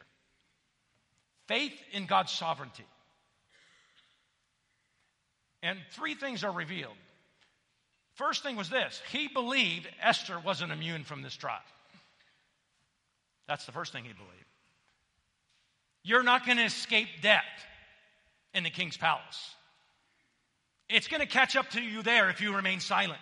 faith 1.47 1.74
in 1.91 2.05
God's 2.05 2.32
sovereignty. 2.32 2.86
And 5.61 5.78
three 5.91 6.16
things 6.16 6.43
are 6.43 6.51
revealed. 6.51 6.95
First 8.16 8.43
thing 8.43 8.55
was 8.55 8.70
this 8.70 9.01
he 9.11 9.28
believed 9.28 9.88
Esther 10.01 10.39
wasn't 10.39 10.72
immune 10.72 11.03
from 11.03 11.22
this 11.22 11.36
trial. 11.36 11.59
That's 13.47 13.66
the 13.66 13.72
first 13.72 13.91
thing 13.91 14.03
he 14.03 14.14
believed. 14.14 14.32
You're 16.03 16.24
not 16.24 16.45
going 16.45 16.57
to 16.57 16.66
escape 16.66 17.07
death 17.22 17.43
in 18.53 18.64
the 18.64 18.70
king's 18.70 18.97
palace. 18.97 19.55
It's 20.94 21.08
going 21.08 21.22
to 21.22 21.28
catch 21.28 21.56
up 21.56 21.72
to 21.72 21.82
you 21.82 22.04
there 22.04 22.30
if 22.30 22.39
you 22.39 22.56
remain 22.56 22.80
silent. 22.80 23.20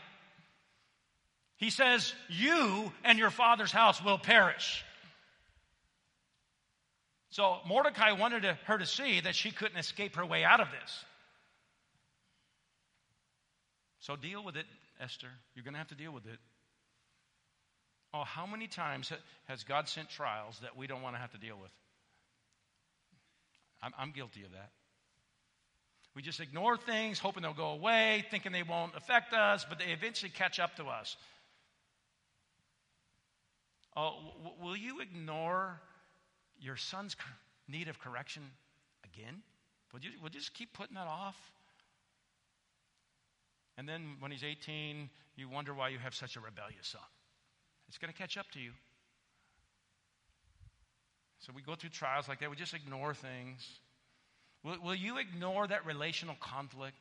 He 1.56 1.70
says, 1.70 2.14
You 2.28 2.92
and 3.06 3.18
your 3.18 3.30
father's 3.30 3.72
house 3.72 4.04
will 4.04 4.18
perish. 4.18 4.84
So 7.30 7.60
Mordecai 7.66 8.12
wanted 8.12 8.44
her 8.44 8.78
to 8.78 8.86
see 8.86 9.22
that 9.22 9.36
she 9.36 9.52
couldn't 9.52 9.78
escape 9.78 10.18
her 10.18 10.26
way 10.26 10.44
out 10.44 10.60
of 10.60 10.68
this. 10.70 11.06
So 14.00 14.18
deal 14.18 14.44
with 14.44 14.58
it, 14.58 14.66
Esther. 15.00 15.30
You're 15.56 15.64
going 15.64 15.76
to 15.76 15.80
have 15.80 15.88
to 15.88 15.96
deal 15.96 16.12
with 16.12 16.26
it. 16.26 16.40
Oh, 18.14 18.26
how 18.26 18.46
many 18.46 18.68
times 18.68 19.14
has 19.48 19.64
God 19.64 19.88
sent 19.88 20.10
trials 20.10 20.60
that 20.62 20.76
we 20.76 20.88
don't 20.88 21.02
want 21.02 21.16
to 21.16 21.22
have 21.22 21.32
to 21.32 21.38
deal 21.38 21.56
with? 21.62 21.72
I'm, 23.82 23.94
I'm 23.98 24.12
guilty 24.12 24.44
of 24.44 24.52
that. 24.52 24.72
We 26.16 26.22
just 26.22 26.42
ignore 26.42 26.76
things, 26.76 27.20
hoping 27.20 27.44
they'll 27.44 27.54
go 27.54 27.70
away, 27.70 28.26
thinking 28.30 28.52
they 28.52 28.64
won't 28.64 28.96
affect 28.96 29.34
us, 29.34 29.66
but 29.68 29.80
they 29.80 29.86
eventually 29.86 30.30
catch 30.30 30.60
up 30.60 30.76
to 30.76 30.86
us. 30.86 31.16
Oh, 33.96 34.18
w- 34.44 34.56
will 34.62 34.78
you 34.78 35.00
ignore 35.00 35.82
your 36.60 36.76
son's 36.76 37.16
need 37.68 37.88
of 37.88 38.00
correction 38.00 38.44
again? 39.06 39.42
Would 39.94 40.04
you, 40.04 40.12
you 40.22 40.30
just 40.30 40.54
keep 40.54 40.74
putting 40.74 40.96
that 40.96 41.08
off? 41.08 41.36
And 43.78 43.88
then 43.88 44.18
when 44.20 44.32
he's 44.32 44.44
18, 44.44 45.10
you 45.36 45.50
wonder 45.50 45.74
why 45.74 45.90
you 45.90 46.00
have 46.00 46.14
such 46.14 46.36
a 46.36 46.40
rebellious 46.40 46.88
son. 46.88 47.02
It's 47.88 47.98
going 47.98 48.12
to 48.12 48.18
catch 48.18 48.38
up 48.38 48.50
to 48.52 48.60
you. 48.60 48.72
So 51.40 51.52
we 51.56 51.62
go 51.62 51.76
through 51.76 51.90
trials 51.90 52.28
like 52.28 52.40
that. 52.42 52.50
We 52.50 52.56
just 52.56 52.74
ignore 52.74 53.14
things. 53.14 53.80
Will, 54.64 54.78
will 54.84 54.96
you 54.96 55.18
ignore 55.18 55.68
that 55.68 55.86
relational 55.86 56.36
conflict? 56.40 56.96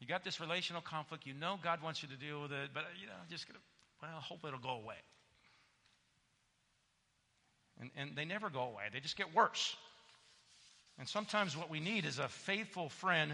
You 0.00 0.06
got 0.06 0.24
this 0.24 0.40
relational 0.40 0.82
conflict. 0.82 1.26
You 1.26 1.34
know 1.34 1.58
God 1.62 1.82
wants 1.82 2.02
you 2.02 2.08
to 2.08 2.16
deal 2.16 2.42
with 2.42 2.52
it, 2.52 2.70
but 2.74 2.84
you 3.00 3.06
know, 3.06 3.12
just 3.30 3.46
gonna, 3.46 3.60
well, 4.02 4.20
hope 4.20 4.40
it'll 4.46 4.58
go 4.58 4.82
away. 4.82 4.96
And, 7.80 7.90
and 7.96 8.16
they 8.16 8.24
never 8.24 8.50
go 8.50 8.62
away, 8.62 8.84
they 8.92 9.00
just 9.00 9.16
get 9.16 9.34
worse. 9.34 9.76
And 10.98 11.08
sometimes 11.08 11.56
what 11.56 11.70
we 11.70 11.80
need 11.80 12.04
is 12.04 12.18
a 12.18 12.28
faithful 12.28 12.88
friend 12.88 13.32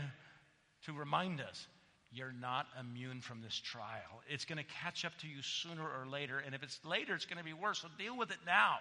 to 0.85 0.93
remind 0.93 1.41
us 1.41 1.67
you're 2.11 2.33
not 2.33 2.67
immune 2.81 3.21
from 3.21 3.43
this 3.43 3.55
trial. 3.55 4.23
It's 4.29 4.45
going 4.45 4.59
to 4.59 4.65
catch 4.83 5.05
up 5.05 5.13
to 5.19 5.29
you 5.29 5.43
sooner 5.43 5.83
or 5.83 6.07
later. 6.07 6.39
And 6.39 6.55
if 6.55 6.63
it's 6.63 6.79
later, 6.85 7.15
it's 7.15 7.27
going 7.27 7.39
to 7.39 7.45
be 7.45 7.53
worse. 7.53 7.81
So 7.81 7.89
deal 7.99 8.17
with 8.17 8.31
it 8.31 8.39
now. 8.47 8.77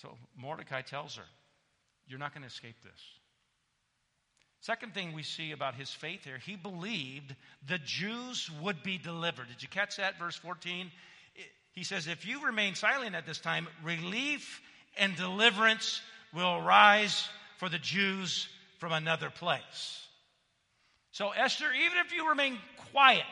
So 0.00 0.16
Mordecai 0.36 0.82
tells 0.82 1.16
her, 1.16 1.24
You're 2.06 2.18
not 2.18 2.32
going 2.32 2.42
to 2.42 2.48
escape 2.48 2.76
this. 2.82 3.00
Second 4.60 4.92
thing 4.94 5.12
we 5.12 5.22
see 5.22 5.52
about 5.52 5.74
his 5.74 5.90
faith 5.90 6.24
here, 6.24 6.38
he 6.38 6.56
believed 6.56 7.34
the 7.66 7.78
Jews 7.78 8.50
would 8.60 8.82
be 8.82 8.98
delivered. 8.98 9.48
Did 9.48 9.62
you 9.62 9.68
catch 9.68 9.96
that? 9.96 10.18
Verse 10.18 10.36
14. 10.36 10.90
He 11.72 11.84
says, 11.84 12.06
If 12.06 12.26
you 12.26 12.44
remain 12.44 12.74
silent 12.74 13.14
at 13.14 13.26
this 13.26 13.38
time, 13.38 13.68
relief 13.84 14.60
and 14.96 15.14
deliverance 15.16 16.00
will 16.34 16.56
arise 16.56 17.28
for 17.58 17.68
the 17.68 17.78
Jews 17.78 18.48
from 18.78 18.92
another 18.92 19.30
place. 19.30 20.06
So, 21.12 21.30
Esther, 21.30 21.66
even 21.72 21.98
if 21.98 22.12
you 22.12 22.28
remain 22.28 22.58
quiet 22.92 23.24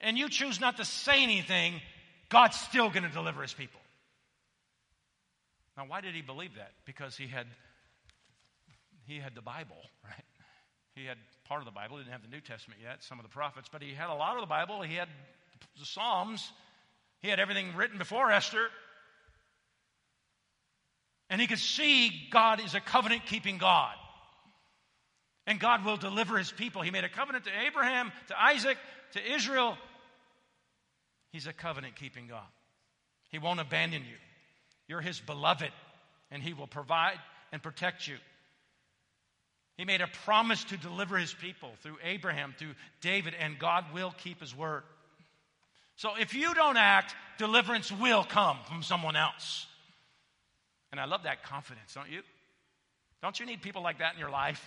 and 0.00 0.18
you 0.18 0.28
choose 0.28 0.60
not 0.60 0.76
to 0.78 0.84
say 0.84 1.22
anything, 1.22 1.80
God's 2.28 2.58
still 2.58 2.90
going 2.90 3.04
to 3.04 3.08
deliver 3.08 3.42
his 3.42 3.54
people. 3.54 3.80
Now, 5.76 5.84
why 5.86 6.00
did 6.00 6.14
he 6.14 6.22
believe 6.22 6.54
that? 6.56 6.72
Because 6.84 7.16
he 7.16 7.26
had 7.26 7.46
he 9.06 9.20
had 9.20 9.34
the 9.34 9.42
Bible, 9.42 9.76
right? 10.04 10.24
He 10.94 11.04
had 11.04 11.18
part 11.46 11.60
of 11.60 11.66
the 11.66 11.72
Bible. 11.72 11.98
He 11.98 12.02
didn't 12.02 12.12
have 12.12 12.22
the 12.22 12.34
New 12.34 12.40
Testament 12.40 12.80
yet, 12.82 13.04
some 13.04 13.18
of 13.18 13.24
the 13.24 13.30
prophets, 13.30 13.68
but 13.70 13.82
he 13.82 13.92
had 13.92 14.08
a 14.08 14.14
lot 14.14 14.36
of 14.36 14.40
the 14.40 14.46
Bible. 14.46 14.82
He 14.82 14.94
had 14.94 15.08
the 15.78 15.86
Psalms. 15.86 16.52
He 17.20 17.28
had 17.28 17.38
everything 17.38 17.74
written 17.76 17.98
before 17.98 18.30
Esther. 18.30 18.68
And 21.28 21.40
he 21.40 21.46
could 21.46 21.58
see 21.58 22.28
God 22.30 22.60
is 22.60 22.74
a 22.74 22.80
covenant 22.80 23.26
keeping 23.26 23.58
God. 23.58 23.94
And 25.46 25.60
God 25.60 25.84
will 25.84 25.96
deliver 25.96 26.38
his 26.38 26.50
people. 26.50 26.82
He 26.82 26.90
made 26.90 27.04
a 27.04 27.08
covenant 27.08 27.44
to 27.44 27.50
Abraham, 27.66 28.12
to 28.28 28.40
Isaac, 28.40 28.78
to 29.12 29.34
Israel. 29.34 29.76
He's 31.32 31.46
a 31.46 31.52
covenant 31.52 31.96
keeping 31.96 32.26
God. 32.26 32.46
He 33.30 33.38
won't 33.38 33.60
abandon 33.60 34.02
you. 34.02 34.16
You're 34.88 35.00
his 35.00 35.20
beloved, 35.20 35.70
and 36.30 36.42
he 36.42 36.52
will 36.52 36.66
provide 36.66 37.18
and 37.52 37.62
protect 37.62 38.06
you. 38.06 38.16
He 39.76 39.84
made 39.84 40.00
a 40.00 40.06
promise 40.24 40.64
to 40.64 40.76
deliver 40.76 41.18
his 41.18 41.34
people 41.34 41.70
through 41.82 41.98
Abraham, 42.02 42.54
through 42.56 42.74
David, 43.00 43.34
and 43.38 43.58
God 43.58 43.84
will 43.92 44.14
keep 44.16 44.40
his 44.40 44.56
word. 44.56 44.82
So 45.96 46.10
if 46.18 46.34
you 46.34 46.54
don't 46.54 46.76
act, 46.76 47.14
deliverance 47.38 47.92
will 47.92 48.24
come 48.24 48.58
from 48.66 48.82
someone 48.82 49.16
else. 49.16 49.66
And 50.92 51.00
I 51.00 51.04
love 51.04 51.24
that 51.24 51.42
confidence, 51.42 51.94
don't 51.94 52.10
you? 52.10 52.22
Don't 53.22 53.38
you 53.38 53.46
need 53.46 53.60
people 53.60 53.82
like 53.82 53.98
that 53.98 54.14
in 54.14 54.20
your 54.20 54.30
life? 54.30 54.66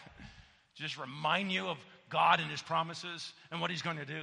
to 0.76 0.82
just 0.84 0.97
remind 0.97 1.51
you 1.51 1.67
of 1.67 1.78
God 2.09 2.39
and 2.39 2.49
his 2.49 2.61
promises 2.61 3.34
and 3.51 3.61
what 3.61 3.72
he's 3.72 3.82
going 3.82 3.97
to 3.97 4.05
do. 4.05 4.22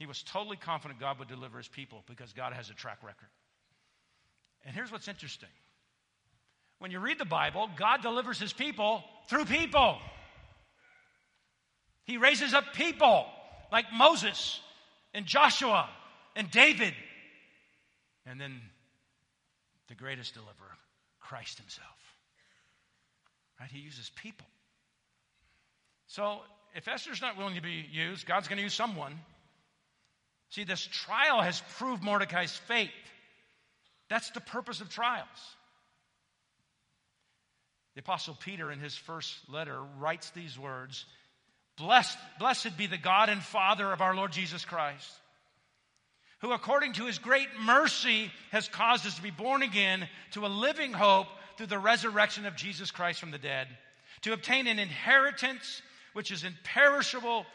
He 0.00 0.06
was 0.06 0.22
totally 0.22 0.56
confident 0.56 0.98
God 0.98 1.18
would 1.18 1.28
deliver 1.28 1.58
his 1.58 1.68
people 1.68 2.02
because 2.08 2.32
God 2.32 2.54
has 2.54 2.70
a 2.70 2.74
track 2.74 2.98
record. 3.02 3.28
And 4.64 4.74
here's 4.74 4.90
what's 4.90 5.08
interesting 5.08 5.50
when 6.78 6.90
you 6.90 7.00
read 7.00 7.18
the 7.18 7.26
Bible, 7.26 7.68
God 7.76 8.00
delivers 8.00 8.40
his 8.40 8.54
people 8.54 9.04
through 9.28 9.44
people. 9.44 9.98
He 12.04 12.16
raises 12.16 12.54
up 12.54 12.72
people 12.72 13.26
like 13.70 13.84
Moses 13.92 14.58
and 15.12 15.26
Joshua 15.26 15.86
and 16.34 16.50
David. 16.50 16.94
And 18.24 18.40
then 18.40 18.58
the 19.88 19.94
greatest 19.94 20.32
deliverer, 20.32 20.54
Christ 21.20 21.58
himself. 21.58 21.86
Right? 23.60 23.70
He 23.70 23.80
uses 23.80 24.10
people. 24.16 24.46
So 26.06 26.38
if 26.74 26.88
Esther's 26.88 27.20
not 27.20 27.36
willing 27.36 27.56
to 27.56 27.62
be 27.62 27.84
used, 27.92 28.26
God's 28.26 28.48
going 28.48 28.56
to 28.56 28.62
use 28.62 28.72
someone. 28.72 29.20
See, 30.50 30.64
this 30.64 30.84
trial 30.86 31.40
has 31.40 31.62
proved 31.78 32.02
Mordecai's 32.02 32.56
faith. 32.66 32.90
That's 34.08 34.30
the 34.30 34.40
purpose 34.40 34.80
of 34.80 34.88
trials. 34.88 35.28
The 37.94 38.00
Apostle 38.00 38.36
Peter, 38.40 38.70
in 38.70 38.80
his 38.80 38.96
first 38.96 39.34
letter, 39.48 39.80
writes 39.98 40.30
these 40.30 40.58
words 40.58 41.06
Blessed, 41.76 42.18
blessed 42.38 42.76
be 42.76 42.86
the 42.86 42.98
God 42.98 43.28
and 43.28 43.42
Father 43.42 43.92
of 43.92 44.00
our 44.00 44.14
Lord 44.14 44.32
Jesus 44.32 44.64
Christ, 44.64 45.10
who, 46.40 46.52
according 46.52 46.94
to 46.94 47.06
his 47.06 47.18
great 47.18 47.48
mercy, 47.60 48.30
has 48.50 48.68
caused 48.68 49.06
us 49.06 49.14
to 49.16 49.22
be 49.22 49.30
born 49.30 49.62
again 49.62 50.08
to 50.32 50.44
a 50.44 50.48
living 50.48 50.92
hope 50.92 51.28
through 51.56 51.66
the 51.66 51.78
resurrection 51.78 52.44
of 52.44 52.56
Jesus 52.56 52.90
Christ 52.90 53.20
from 53.20 53.30
the 53.30 53.38
dead, 53.38 53.68
to 54.22 54.32
obtain 54.32 54.66
an 54.66 54.78
inheritance 54.78 55.80
which 56.12 56.30
is 56.30 56.44
imperishable, 56.44 57.46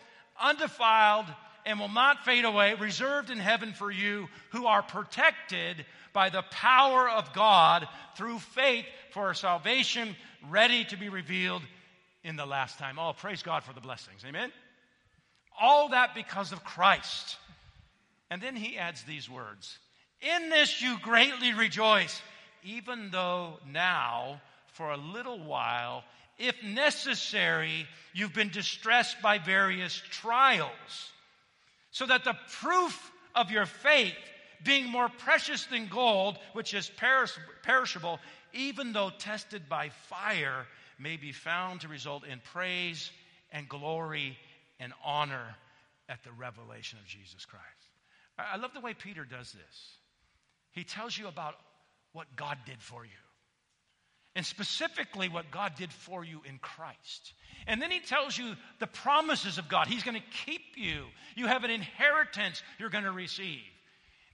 undefiled, 0.42 1.26
and 1.66 1.80
will 1.80 1.90
not 1.90 2.26
fade 2.26 2.46
away, 2.46 2.76
reserved 2.76 3.30
in 3.30 3.40
heaven 3.40 3.74
for 3.74 3.92
you 3.92 4.28
who 4.52 4.68
are 4.68 4.84
protected 4.84 5.86
by 6.14 6.30
the 6.30 6.44
power 6.44 7.10
of 7.10 7.34
God 7.34 7.88
through 8.16 8.40
faith 8.40 8.86
for 9.12 9.34
salvation, 9.34 10.16
ready 10.50 10.86
to 10.86 10.98
be 10.98 11.10
revealed 11.10 11.64
in 12.24 12.36
the 12.36 12.46
last 12.46 12.78
time. 12.80 13.00
Oh, 13.00 13.14
praise 13.14 13.44
God 13.44 13.64
for 13.64 13.74
the 13.74 13.82
blessings. 13.82 14.24
Amen? 14.26 14.52
All 15.60 15.90
that 15.90 16.16
because 16.16 16.52
of 16.52 16.64
Christ. 16.64 17.38
And 18.30 18.42
then 18.42 18.56
he 18.56 18.78
adds 18.78 19.04
these 19.04 19.30
words 19.30 19.78
In 20.22 20.50
this 20.50 20.82
you 20.82 20.98
greatly 21.02 21.54
rejoice, 21.54 22.22
even 22.64 23.10
though 23.12 23.60
now, 23.72 24.42
for 24.74 24.92
a 24.92 24.98
little 24.98 25.40
while, 25.40 26.04
if 26.38 26.62
necessary, 26.64 27.88
you've 28.14 28.34
been 28.34 28.50
distressed 28.50 29.22
by 29.22 29.38
various 29.38 29.94
trials, 30.12 31.12
so 31.96 32.06
that 32.06 32.26
the 32.26 32.36
proof 32.62 33.10
of 33.36 33.52
your 33.52 33.66
faith, 33.66 34.18
being 34.66 34.86
more 34.86 35.08
precious 35.08 35.66
than 35.68 35.88
gold, 35.88 36.38
which 36.52 36.74
is 36.74 36.92
perishable, 37.64 38.20
even 38.52 38.92
though 38.92 39.10
tested 39.18 39.70
by 39.70 39.88
fire, 39.88 40.66
may 41.00 41.16
be 41.16 41.32
found 41.32 41.80
to 41.80 41.88
result 41.88 42.26
in 42.26 42.42
praise 42.52 43.12
and 43.54 43.70
glory 43.70 44.38
and 44.78 44.92
honor 45.06 45.56
at 46.10 46.22
the 46.26 46.34
revelation 46.34 47.00
of 47.00 47.08
Jesus 47.08 47.46
Christ. 47.46 47.64
I 48.38 48.58
love 48.58 48.74
the 48.74 48.82
way 48.82 48.94
Peter 48.94 49.24
does 49.24 49.54
this. 49.54 49.92
He 50.74 50.84
tells 50.84 51.18
you 51.18 51.30
about 51.30 51.56
what 52.12 52.28
God 52.36 52.58
did 52.66 52.82
for 52.82 53.06
you, 53.06 53.12
and 54.36 54.46
specifically 54.46 55.30
what 55.30 55.50
God 55.50 55.74
did 55.78 55.92
for 55.92 56.24
you 56.24 56.42
in 56.48 56.58
Christ. 56.60 57.34
And 57.68 57.82
then 57.82 57.90
he 57.90 58.02
tells 58.02 58.38
you 58.38 58.54
the 58.80 58.88
promises 58.88 59.58
of 59.58 59.70
God. 59.70 59.88
He's 59.88 60.04
going 60.04 60.18
to 60.18 60.46
keep 60.46 60.76
you. 60.76 61.06
You 61.36 61.48
have 61.48 61.64
an 61.64 61.72
inheritance 61.72 62.62
you're 62.78 62.90
going 62.90 63.06
to 63.06 63.12
receive. 63.12 63.62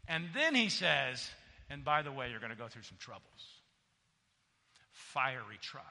And 0.08 0.26
then 0.34 0.56
he 0.56 0.70
says, 0.70 1.30
and 1.70 1.86
by 1.86 2.02
the 2.02 2.12
way, 2.12 2.30
you're 2.30 2.40
going 2.40 2.52
to 2.52 2.58
go 2.58 2.68
through 2.68 2.84
some 2.84 2.98
troubles 3.00 3.24
fiery 4.94 5.58
trials, 5.62 5.88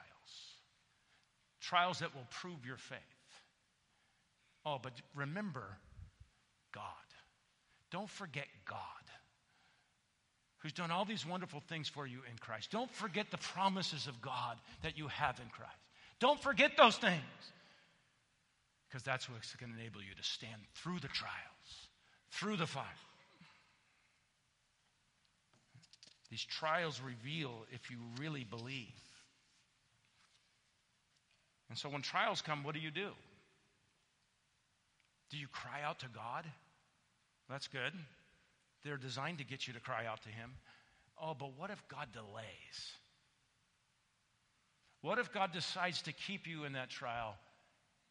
trials 1.59 1.99
that 1.99 2.15
will 2.15 2.27
prove 2.29 2.65
your 2.65 2.77
faith. 2.77 2.97
Oh, 4.65 4.77
but 4.81 4.93
remember 5.15 5.77
God. 6.73 6.83
Don't 7.91 8.09
forget 8.09 8.45
God, 8.65 8.77
who's 10.61 10.73
done 10.73 10.91
all 10.91 11.05
these 11.05 11.25
wonderful 11.25 11.61
things 11.67 11.89
for 11.89 12.05
you 12.05 12.19
in 12.31 12.37
Christ. 12.39 12.71
Don't 12.71 12.91
forget 12.93 13.31
the 13.31 13.37
promises 13.37 14.07
of 14.07 14.21
God 14.21 14.57
that 14.83 14.97
you 14.97 15.07
have 15.07 15.39
in 15.39 15.49
Christ. 15.49 15.71
Don't 16.19 16.41
forget 16.41 16.71
those 16.77 16.97
things, 16.97 17.21
because 18.87 19.03
that's 19.03 19.29
what's 19.29 19.55
going 19.55 19.73
to 19.73 19.79
enable 19.79 20.01
you 20.01 20.13
to 20.15 20.23
stand 20.23 20.61
through 20.75 20.99
the 20.99 21.07
trials, 21.07 21.87
through 22.31 22.57
the 22.57 22.67
fire. 22.67 22.85
These 26.29 26.45
trials 26.45 27.01
reveal 27.01 27.65
if 27.71 27.89
you 27.89 27.97
really 28.19 28.43
believe. 28.43 28.87
And 31.69 31.77
so 31.77 31.89
when 31.89 32.01
trials 32.01 32.41
come, 32.41 32.63
what 32.63 32.75
do 32.75 32.81
you 32.81 32.91
do? 32.91 33.09
Do 35.31 35.37
you 35.37 35.47
cry 35.47 35.81
out 35.83 35.99
to 35.99 36.07
God? 36.13 36.45
That's 37.49 37.67
good. 37.67 37.93
They're 38.83 38.97
designed 38.97 39.37
to 39.37 39.43
get 39.43 39.67
you 39.67 39.73
to 39.73 39.79
cry 39.79 40.05
out 40.05 40.23
to 40.23 40.29
Him. 40.29 40.51
Oh, 41.21 41.35
but 41.37 41.57
what 41.57 41.69
if 41.69 41.87
God 41.87 42.07
delays? 42.13 42.95
What 45.01 45.19
if 45.19 45.31
God 45.31 45.51
decides 45.51 46.01
to 46.03 46.13
keep 46.13 46.47
you 46.47 46.63
in 46.63 46.73
that 46.73 46.89
trial 46.89 47.35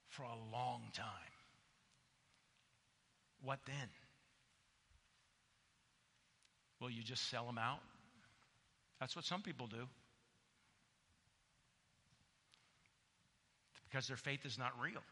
for 0.08 0.22
a 0.22 0.52
long 0.52 0.82
time? 0.92 1.06
What 3.42 3.58
then? 3.66 3.88
Will 6.80 6.90
you 6.90 7.02
just 7.02 7.30
sell 7.30 7.48
Him 7.48 7.58
out? 7.58 7.80
That's 9.00 9.16
what 9.16 9.24
some 9.24 9.42
people 9.42 9.66
do. 9.66 9.88
Because 13.88 14.06
their 14.06 14.16
faith 14.16 14.44
is 14.44 14.58
not 14.58 14.72
real. 14.80 15.02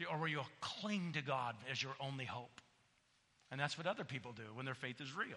See, 0.00 0.06
or 0.06 0.16
will 0.16 0.28
you 0.28 0.40
cling 0.62 1.12
to 1.12 1.20
God 1.20 1.54
as 1.70 1.82
your 1.82 1.92
only 2.00 2.24
hope? 2.24 2.62
And 3.50 3.60
that's 3.60 3.76
what 3.76 3.86
other 3.86 4.04
people 4.04 4.32
do 4.32 4.44
when 4.54 4.64
their 4.64 4.74
faith 4.74 4.98
is 4.98 5.14
real, 5.14 5.36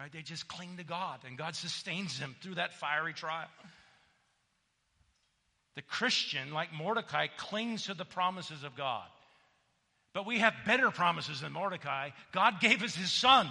right? 0.00 0.10
They 0.10 0.22
just 0.22 0.48
cling 0.48 0.78
to 0.78 0.84
God, 0.84 1.20
and 1.24 1.38
God 1.38 1.54
sustains 1.54 2.18
them 2.18 2.34
through 2.42 2.56
that 2.56 2.74
fiery 2.74 3.12
trial. 3.12 3.46
The 5.76 5.82
Christian, 5.82 6.52
like 6.52 6.72
Mordecai, 6.72 7.28
clings 7.36 7.84
to 7.84 7.94
the 7.94 8.04
promises 8.04 8.64
of 8.64 8.76
God. 8.76 9.06
But 10.12 10.26
we 10.26 10.40
have 10.40 10.54
better 10.66 10.90
promises 10.90 11.42
than 11.42 11.52
Mordecai. 11.52 12.10
God 12.32 12.60
gave 12.60 12.82
us 12.82 12.96
his 12.96 13.12
son. 13.12 13.48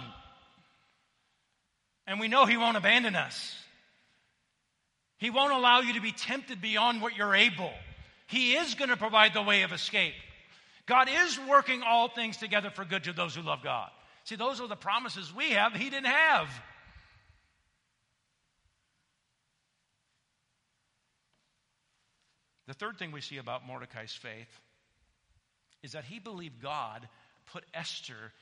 And 2.06 2.20
we 2.20 2.28
know 2.28 2.44
he 2.44 2.58
won't 2.58 2.76
abandon 2.76 3.16
us. 3.16 3.56
He 5.16 5.30
won't 5.30 5.54
allow 5.54 5.80
you 5.80 5.94
to 5.94 6.02
be 6.02 6.12
tempted 6.12 6.60
beyond 6.60 7.00
what 7.00 7.16
you're 7.16 7.34
able. 7.34 7.72
He 8.26 8.56
is 8.56 8.74
going 8.74 8.90
to 8.90 8.98
provide 8.98 9.32
the 9.32 9.40
way 9.40 9.62
of 9.62 9.72
escape. 9.72 10.12
God 10.90 11.08
is 11.08 11.38
working 11.48 11.84
all 11.86 12.08
things 12.08 12.36
together 12.36 12.68
for 12.68 12.84
good 12.84 13.04
to 13.04 13.12
those 13.12 13.32
who 13.36 13.42
love 13.42 13.62
God. 13.62 13.90
See, 14.24 14.34
those 14.34 14.60
are 14.60 14.66
the 14.66 14.74
promises 14.74 15.32
we 15.32 15.50
have, 15.50 15.72
He 15.72 15.88
didn't 15.88 16.06
have. 16.06 16.48
The 22.66 22.74
third 22.74 22.98
thing 22.98 23.12
we 23.12 23.20
see 23.20 23.36
about 23.36 23.64
Mordecai's 23.64 24.12
faith 24.12 24.60
is 25.84 25.92
that 25.92 26.04
he 26.04 26.18
believed 26.18 26.60
God 26.60 27.08
put 27.52 27.64
Esther 27.72 28.32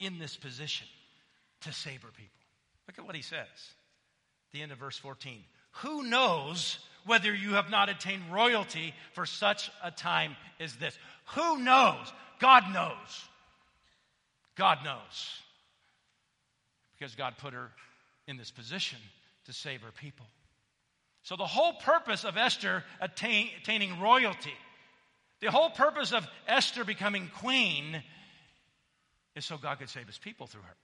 in 0.00 0.18
this 0.18 0.36
position 0.36 0.86
to 1.62 1.72
save 1.72 2.02
her 2.02 2.10
people. 2.10 2.40
Look 2.86 2.98
at 2.98 3.06
what 3.06 3.16
he 3.16 3.22
says. 3.22 3.46
The 4.52 4.62
end 4.62 4.72
of 4.72 4.78
verse 4.78 4.98
14. 4.98 5.42
Who 5.82 6.02
knows 6.04 6.78
whether 7.04 7.34
you 7.34 7.54
have 7.54 7.70
not 7.70 7.88
attained 7.88 8.22
royalty 8.32 8.94
for 9.12 9.26
such 9.26 9.70
a 9.82 9.90
time 9.90 10.36
as 10.60 10.76
this? 10.76 10.96
Who 11.34 11.58
knows? 11.58 12.12
God 12.38 12.64
knows. 12.72 13.28
God 14.56 14.78
knows. 14.84 15.32
Because 16.98 17.14
God 17.14 17.34
put 17.38 17.54
her 17.54 17.70
in 18.26 18.36
this 18.36 18.50
position 18.50 18.98
to 19.46 19.52
save 19.52 19.82
her 19.82 19.92
people. 19.92 20.26
So, 21.22 21.36
the 21.36 21.46
whole 21.46 21.74
purpose 21.74 22.24
of 22.24 22.36
Esther 22.36 22.84
attain, 23.00 23.50
attaining 23.60 24.00
royalty, 24.00 24.54
the 25.40 25.50
whole 25.50 25.70
purpose 25.70 26.12
of 26.12 26.26
Esther 26.46 26.84
becoming 26.84 27.30
queen 27.38 28.02
is 29.36 29.44
so 29.44 29.56
God 29.56 29.78
could 29.78 29.88
save 29.88 30.06
his 30.06 30.18
people 30.18 30.46
through 30.46 30.62
her. 30.62 30.76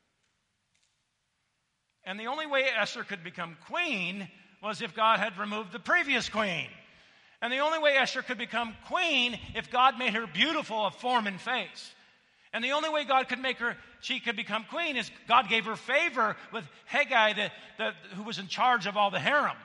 And 2.05 2.21
the 2.21 2.27
only 2.27 2.47
way 2.47 2.65
Esther 2.65 3.03
could 3.05 3.25
become 3.25 3.57
queen 3.67 4.29
was 4.65 4.81
if 4.81 4.95
God 4.95 5.21
had 5.21 5.37
removed 5.37 5.73
the 5.73 5.79
previous 5.79 6.31
queen. 6.31 6.67
And 7.43 7.53
the 7.53 7.59
only 7.59 7.79
way 7.79 7.97
Esther 7.97 8.23
could 8.23 8.39
become 8.39 8.75
queen 8.87 9.39
if 9.55 9.71
God 9.71 9.99
made 9.99 10.15
her 10.15 10.27
beautiful 10.27 10.87
of 10.87 10.95
form 10.95 11.27
and 11.27 11.39
face. 11.39 11.95
And 12.55 12.65
the 12.65 12.73
only 12.73 12.89
way 12.89 13.05
God 13.05 13.29
could 13.29 13.41
make 13.41 13.59
her, 13.59 13.77
she 14.01 14.21
could 14.21 14.37
become 14.37 14.65
queen 14.71 14.97
is 14.97 15.11
God 15.29 15.51
gave 15.51 15.67
her 15.67 15.77
favor 15.77 16.37
with 16.51 16.65
Hegai, 16.91 17.37
the, 17.37 17.51
the, 17.77 17.91
who 18.15 18.23
was 18.23 18.39
in 18.39 18.47
charge 18.47 18.87
of 18.87 18.97
all 18.97 19.11
the 19.11 19.21
harem. 19.21 19.57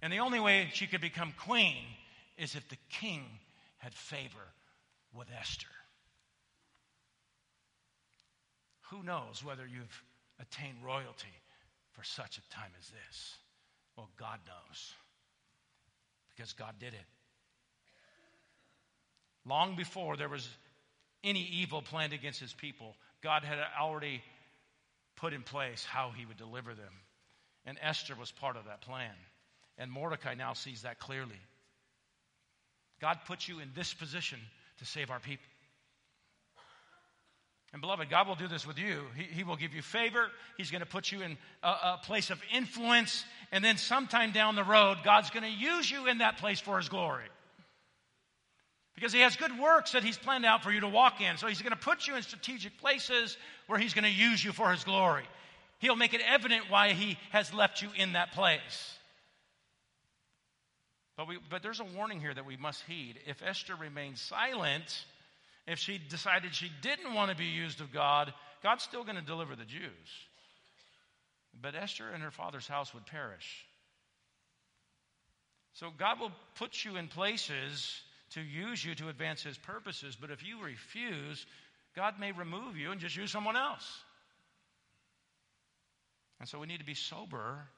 And 0.00 0.12
the 0.12 0.20
only 0.20 0.38
way 0.38 0.68
she 0.72 0.86
could 0.86 1.00
become 1.00 1.34
queen 1.44 1.82
is 2.38 2.54
if 2.54 2.68
the 2.68 2.76
king 2.88 3.24
had 3.78 3.92
favor 3.92 4.52
with 5.12 5.26
Esther. 5.40 5.66
Who 8.90 9.02
knows 9.02 9.42
whether 9.44 9.66
you've 9.66 10.02
attained 10.38 10.76
royalty 10.84 11.34
for 11.90 12.04
such 12.04 12.38
a 12.38 12.54
time 12.54 12.70
as 12.78 12.88
this? 12.90 13.36
Well, 13.96 14.08
God 14.18 14.40
knows 14.46 14.92
because 16.34 16.52
God 16.52 16.74
did 16.78 16.92
it. 16.92 17.06
Long 19.46 19.76
before 19.76 20.16
there 20.16 20.28
was 20.28 20.48
any 21.24 21.40
evil 21.40 21.80
planned 21.80 22.12
against 22.12 22.40
his 22.40 22.52
people, 22.52 22.94
God 23.22 23.42
had 23.42 23.58
already 23.80 24.22
put 25.16 25.32
in 25.32 25.42
place 25.42 25.84
how 25.84 26.10
he 26.14 26.26
would 26.26 26.36
deliver 26.36 26.74
them. 26.74 26.92
And 27.64 27.78
Esther 27.82 28.14
was 28.14 28.30
part 28.30 28.56
of 28.56 28.66
that 28.66 28.82
plan. 28.82 29.12
And 29.78 29.90
Mordecai 29.90 30.34
now 30.34 30.52
sees 30.52 30.82
that 30.82 30.98
clearly. 30.98 31.40
God 33.00 33.18
put 33.26 33.48
you 33.48 33.60
in 33.60 33.70
this 33.74 33.92
position 33.92 34.38
to 34.78 34.84
save 34.84 35.10
our 35.10 35.20
people. 35.20 35.46
And 37.76 37.82
beloved, 37.82 38.08
God 38.08 38.26
will 38.26 38.36
do 38.36 38.48
this 38.48 38.66
with 38.66 38.78
you. 38.78 39.02
He, 39.14 39.24
he 39.24 39.44
will 39.44 39.56
give 39.56 39.74
you 39.74 39.82
favor. 39.82 40.28
He's 40.56 40.70
going 40.70 40.80
to 40.80 40.86
put 40.86 41.12
you 41.12 41.20
in 41.20 41.36
a, 41.62 41.68
a 41.68 42.00
place 42.02 42.30
of 42.30 42.40
influence. 42.50 43.22
And 43.52 43.62
then 43.62 43.76
sometime 43.76 44.32
down 44.32 44.56
the 44.56 44.64
road, 44.64 44.96
God's 45.04 45.28
going 45.28 45.42
to 45.42 45.50
use 45.50 45.90
you 45.90 46.06
in 46.06 46.16
that 46.18 46.38
place 46.38 46.58
for 46.58 46.78
His 46.78 46.88
glory. 46.88 47.26
Because 48.94 49.12
He 49.12 49.20
has 49.20 49.36
good 49.36 49.58
works 49.58 49.92
that 49.92 50.02
He's 50.02 50.16
planned 50.16 50.46
out 50.46 50.62
for 50.62 50.70
you 50.70 50.80
to 50.80 50.88
walk 50.88 51.20
in. 51.20 51.36
So 51.36 51.48
He's 51.48 51.60
going 51.60 51.74
to 51.74 51.78
put 51.78 52.06
you 52.06 52.16
in 52.16 52.22
strategic 52.22 52.78
places 52.78 53.36
where 53.66 53.78
He's 53.78 53.92
going 53.92 54.04
to 54.04 54.10
use 54.10 54.42
you 54.42 54.52
for 54.52 54.70
His 54.70 54.82
glory. 54.82 55.24
He'll 55.78 55.96
make 55.96 56.14
it 56.14 56.22
evident 56.26 56.70
why 56.70 56.94
He 56.94 57.18
has 57.30 57.52
left 57.52 57.82
you 57.82 57.90
in 57.94 58.14
that 58.14 58.32
place. 58.32 58.94
But, 61.18 61.28
we, 61.28 61.36
but 61.50 61.62
there's 61.62 61.80
a 61.80 61.84
warning 61.84 62.22
here 62.22 62.32
that 62.32 62.46
we 62.46 62.56
must 62.56 62.82
heed. 62.84 63.20
If 63.26 63.42
Esther 63.42 63.76
remains 63.76 64.22
silent, 64.22 65.04
if 65.66 65.78
she 65.78 65.98
decided 65.98 66.54
she 66.54 66.70
didn't 66.82 67.14
want 67.14 67.30
to 67.30 67.36
be 67.36 67.46
used 67.46 67.80
of 67.80 67.92
God, 67.92 68.32
God's 68.62 68.84
still 68.84 69.04
going 69.04 69.16
to 69.16 69.22
deliver 69.22 69.56
the 69.56 69.64
Jews. 69.64 69.82
But 71.60 71.74
Esther 71.74 72.08
and 72.12 72.22
her 72.22 72.30
father's 72.30 72.68
house 72.68 72.92
would 72.94 73.06
perish. 73.06 73.66
So 75.74 75.88
God 75.96 76.20
will 76.20 76.32
put 76.54 76.84
you 76.84 76.96
in 76.96 77.08
places 77.08 78.00
to 78.30 78.40
use 78.40 78.84
you 78.84 78.94
to 78.96 79.08
advance 79.08 79.42
his 79.42 79.58
purposes, 79.58 80.16
but 80.18 80.30
if 80.30 80.44
you 80.44 80.62
refuse, 80.62 81.46
God 81.94 82.14
may 82.18 82.32
remove 82.32 82.76
you 82.76 82.92
and 82.92 83.00
just 83.00 83.16
use 83.16 83.30
someone 83.30 83.56
else. 83.56 83.86
And 86.40 86.48
so 86.48 86.58
we 86.58 86.66
need 86.66 86.80
to 86.80 86.84
be 86.84 86.94
sober 86.94 87.68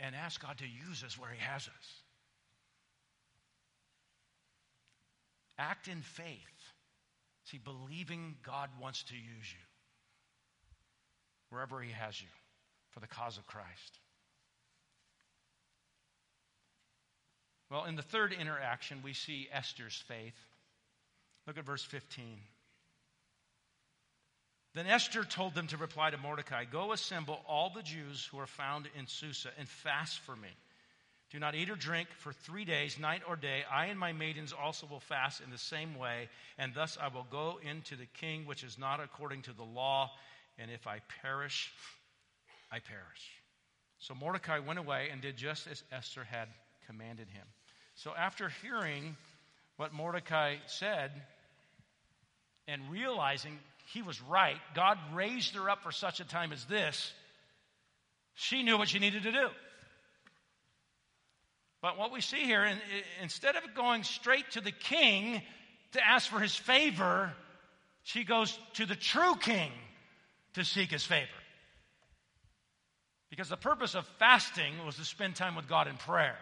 and 0.00 0.14
ask 0.14 0.42
God 0.42 0.58
to 0.58 0.64
use 0.64 1.04
us 1.04 1.18
where 1.18 1.30
he 1.30 1.40
has 1.40 1.62
us. 1.62 2.02
Act 5.58 5.88
in 5.88 6.02
faith. 6.02 6.53
See, 7.44 7.58
believing 7.58 8.36
God 8.42 8.70
wants 8.80 9.02
to 9.04 9.14
use 9.14 9.52
you 9.52 9.64
wherever 11.50 11.80
He 11.80 11.92
has 11.92 12.20
you 12.20 12.28
for 12.90 13.00
the 13.00 13.06
cause 13.06 13.36
of 13.38 13.46
Christ. 13.46 13.98
Well, 17.70 17.84
in 17.84 17.96
the 17.96 18.02
third 18.02 18.32
interaction, 18.32 19.00
we 19.02 19.14
see 19.14 19.48
Esther's 19.52 20.02
faith. 20.06 20.38
Look 21.46 21.58
at 21.58 21.64
verse 21.64 21.82
15. 21.82 22.38
Then 24.74 24.86
Esther 24.86 25.24
told 25.24 25.54
them 25.54 25.68
to 25.68 25.76
reply 25.76 26.10
to 26.10 26.18
Mordecai 26.18 26.64
Go 26.64 26.92
assemble 26.92 27.40
all 27.48 27.70
the 27.70 27.82
Jews 27.82 28.28
who 28.30 28.38
are 28.38 28.46
found 28.46 28.88
in 28.98 29.06
Susa 29.06 29.50
and 29.58 29.68
fast 29.68 30.18
for 30.20 30.34
me. 30.34 30.48
Do 31.34 31.40
not 31.40 31.56
eat 31.56 31.68
or 31.68 31.74
drink 31.74 32.06
for 32.18 32.32
three 32.32 32.64
days, 32.64 32.96
night 32.96 33.22
or 33.28 33.34
day. 33.34 33.64
I 33.68 33.86
and 33.86 33.98
my 33.98 34.12
maidens 34.12 34.52
also 34.52 34.86
will 34.86 35.00
fast 35.00 35.40
in 35.40 35.50
the 35.50 35.58
same 35.58 35.98
way, 35.98 36.28
and 36.58 36.72
thus 36.72 36.96
I 37.02 37.08
will 37.08 37.26
go 37.28 37.58
into 37.68 37.96
the 37.96 38.06
king, 38.06 38.46
which 38.46 38.62
is 38.62 38.78
not 38.78 39.00
according 39.00 39.42
to 39.42 39.52
the 39.52 39.64
law. 39.64 40.12
And 40.60 40.70
if 40.70 40.86
I 40.86 41.00
perish, 41.22 41.72
I 42.70 42.78
perish. 42.78 43.32
So 43.98 44.14
Mordecai 44.14 44.60
went 44.60 44.78
away 44.78 45.08
and 45.10 45.20
did 45.20 45.36
just 45.36 45.66
as 45.66 45.82
Esther 45.90 46.22
had 46.22 46.46
commanded 46.86 47.28
him. 47.28 47.46
So 47.96 48.12
after 48.16 48.52
hearing 48.62 49.16
what 49.76 49.92
Mordecai 49.92 50.58
said 50.68 51.10
and 52.68 52.80
realizing 52.92 53.58
he 53.92 54.02
was 54.02 54.22
right, 54.22 54.58
God 54.76 54.98
raised 55.12 55.56
her 55.56 55.68
up 55.68 55.82
for 55.82 55.90
such 55.90 56.20
a 56.20 56.24
time 56.24 56.52
as 56.52 56.64
this, 56.66 57.12
she 58.34 58.62
knew 58.62 58.78
what 58.78 58.88
she 58.88 59.00
needed 59.00 59.24
to 59.24 59.32
do. 59.32 59.48
But 61.84 61.98
what 61.98 62.10
we 62.10 62.22
see 62.22 62.44
here, 62.44 62.66
instead 63.20 63.56
of 63.56 63.74
going 63.74 64.04
straight 64.04 64.52
to 64.52 64.62
the 64.62 64.72
king 64.72 65.42
to 65.92 66.00
ask 66.02 66.30
for 66.30 66.40
his 66.40 66.56
favor, 66.56 67.30
she 68.04 68.24
goes 68.24 68.58
to 68.76 68.86
the 68.86 68.96
true 68.96 69.34
king 69.34 69.70
to 70.54 70.64
seek 70.64 70.92
his 70.92 71.04
favor. 71.04 71.28
Because 73.28 73.50
the 73.50 73.58
purpose 73.58 73.94
of 73.94 74.06
fasting 74.18 74.72
was 74.86 74.96
to 74.96 75.04
spend 75.04 75.36
time 75.36 75.56
with 75.56 75.68
God 75.68 75.86
in 75.86 75.98
prayer. 75.98 76.38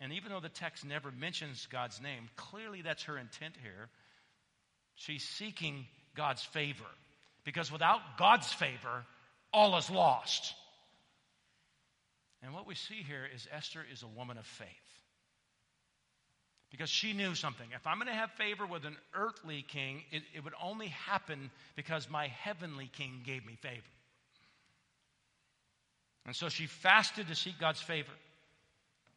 And 0.00 0.14
even 0.14 0.32
though 0.32 0.40
the 0.40 0.48
text 0.48 0.86
never 0.86 1.10
mentions 1.10 1.66
God's 1.70 2.00
name, 2.00 2.30
clearly 2.36 2.80
that's 2.80 3.02
her 3.02 3.18
intent 3.18 3.54
here. 3.62 3.90
She's 4.94 5.24
seeking 5.24 5.84
God's 6.16 6.42
favor. 6.42 6.88
Because 7.44 7.70
without 7.70 8.00
God's 8.16 8.50
favor, 8.50 9.04
all 9.52 9.76
is 9.76 9.90
lost. 9.90 10.54
And 12.42 12.54
what 12.54 12.66
we 12.66 12.74
see 12.74 13.02
here 13.06 13.26
is 13.34 13.46
Esther 13.54 13.84
is 13.92 14.02
a 14.02 14.06
woman 14.06 14.38
of 14.38 14.46
faith. 14.46 14.68
Because 16.70 16.88
she 16.88 17.12
knew 17.12 17.34
something. 17.34 17.66
If 17.74 17.86
I'm 17.86 17.96
going 17.96 18.06
to 18.06 18.14
have 18.14 18.30
favor 18.32 18.64
with 18.64 18.84
an 18.84 18.96
earthly 19.12 19.64
king, 19.66 20.02
it, 20.12 20.22
it 20.34 20.44
would 20.44 20.54
only 20.62 20.88
happen 20.88 21.50
because 21.74 22.08
my 22.08 22.28
heavenly 22.28 22.88
king 22.92 23.22
gave 23.24 23.44
me 23.44 23.56
favor. 23.60 23.82
And 26.26 26.36
so 26.36 26.48
she 26.48 26.66
fasted 26.66 27.26
to 27.28 27.34
seek 27.34 27.58
God's 27.58 27.80
favor. 27.80 28.12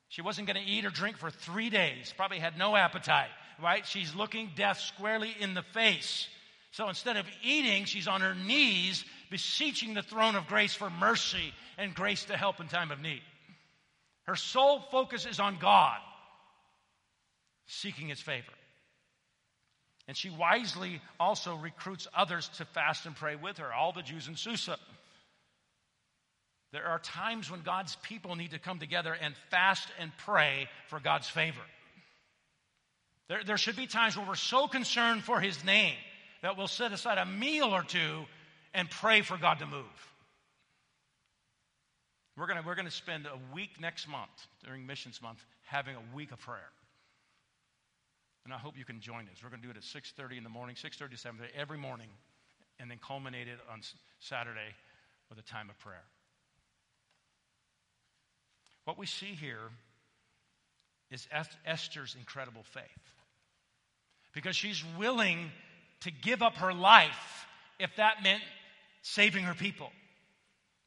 She 0.09 0.21
wasn't 0.21 0.47
going 0.47 0.63
to 0.63 0.69
eat 0.69 0.86
or 0.86 0.89
drink 0.89 1.17
for 1.17 1.30
three 1.30 1.69
days, 1.69 2.13
probably 2.15 2.39
had 2.39 2.57
no 2.57 2.76
appetite, 2.76 3.30
right? 3.61 3.86
She's 3.86 4.15
looking 4.15 4.51
death 4.55 4.80
squarely 4.80 5.36
in 5.39 5.53
the 5.53 5.61
face. 5.61 6.28
So 6.71 6.89
instead 6.89 7.17
of 7.17 7.26
eating, 7.43 7.86
she's 7.86 8.07
on 8.07 8.21
her 8.21 8.34
knees 8.34 9.05
beseeching 9.30 9.93
the 9.93 10.01
throne 10.01 10.36
of 10.36 10.47
grace 10.47 10.74
for 10.74 10.89
mercy 10.89 11.53
and 11.78 11.93
grace 11.93 12.26
to 12.26 12.38
help 12.38 12.59
in 12.59 12.67
time 12.67 12.91
of 12.91 12.99
need. 12.99 13.21
Her 14.24 14.36
sole 14.36 14.80
focus 14.91 15.26
is 15.26 15.39
on 15.39 15.57
God, 15.59 15.97
seeking 17.67 18.07
His 18.07 18.21
favor. 18.21 18.53
And 20.07 20.17
she 20.17 20.30
wisely 20.30 21.01
also 21.19 21.55
recruits 21.55 22.07
others 22.15 22.49
to 22.57 22.65
fast 22.65 23.05
and 23.05 23.15
pray 23.15 23.36
with 23.36 23.57
her, 23.57 23.74
all 23.74 23.93
the 23.93 24.01
Jews 24.01 24.28
in 24.28 24.36
Susa. 24.36 24.78
There 26.74 26.86
are 26.86 26.99
times 26.99 27.51
when 27.51 27.61
God's 27.61 27.95
people 28.03 28.36
need 28.36 28.51
to 28.51 28.59
come 28.59 28.80
together 28.80 29.13
and 29.13 29.36
fast 29.51 29.88
and 29.99 30.11
pray 30.26 30.67
for 30.88 30.99
God's 30.99 31.30
favor. 31.30 31.61
There, 33.30 33.43
there 33.43 33.57
should 33.57 33.76
be 33.76 33.88
times 33.88 34.17
where 34.17 34.28
we're 34.28 34.36
so 34.36 34.67
concerned 34.67 35.24
for 35.24 35.39
His 35.39 35.63
name 35.63 35.95
that 36.41 36.57
we'll 36.57 36.67
set 36.67 36.91
aside 36.91 37.17
a 37.17 37.26
meal 37.26 37.74
or 37.74 37.84
two 37.84 38.26
and 38.74 38.89
pray 38.89 39.21
for 39.21 39.38
God 39.38 39.59
to 39.59 39.65
move. 39.65 39.86
We're 42.38 42.47
going 42.47 42.63
we're 42.65 42.76
to 42.76 42.91
spend 42.91 43.28
a 43.28 43.53
week 43.53 43.80
next 43.80 44.07
month 44.07 44.47
during 44.65 44.88
Missions 44.88 45.21
Month 45.21 45.45
having 45.65 45.95
a 45.95 46.15
week 46.15 46.32
of 46.32 46.39
prayer. 46.39 46.71
And 48.45 48.53
I 48.53 48.57
hope 48.57 48.78
you 48.78 48.86
can 48.86 48.99
join 48.99 49.30
us. 49.32 49.38
We're 49.43 49.49
going 49.49 49.61
to 49.61 49.67
do 49.67 49.71
it 49.71 49.78
at 49.78 49.84
6.30 49.84 50.38
in 50.38 50.43
the 50.43 50.49
morning, 50.49 50.76
6.30 50.76 50.97
to 50.97 51.15
7.30 51.15 51.32
every 51.55 51.78
morning, 51.78 52.09
and 52.80 52.89
then 52.89 52.99
culminate 53.05 53.47
it 53.47 53.59
on 53.71 53.82
Saturday 54.19 54.76
with 55.30 55.38
a 55.38 55.43
time 55.43 55.69
of 55.69 55.78
prayer. 55.80 56.03
What 58.86 58.97
we 58.97 59.05
see 59.05 59.34
here 59.39 59.69
is 61.09 61.28
Esther's 61.65 62.15
incredible 62.19 62.63
faith. 62.63 62.84
Because 64.34 64.55
she's 64.55 64.84
willing 64.97 65.51
to 66.01 66.11
give 66.11 66.41
up 66.41 66.55
her 66.55 66.74
life 66.74 67.45
if 67.80 67.95
that 67.97 68.24
meant 68.24 68.41
saving 69.04 69.43
her 69.43 69.54
people. 69.54 69.91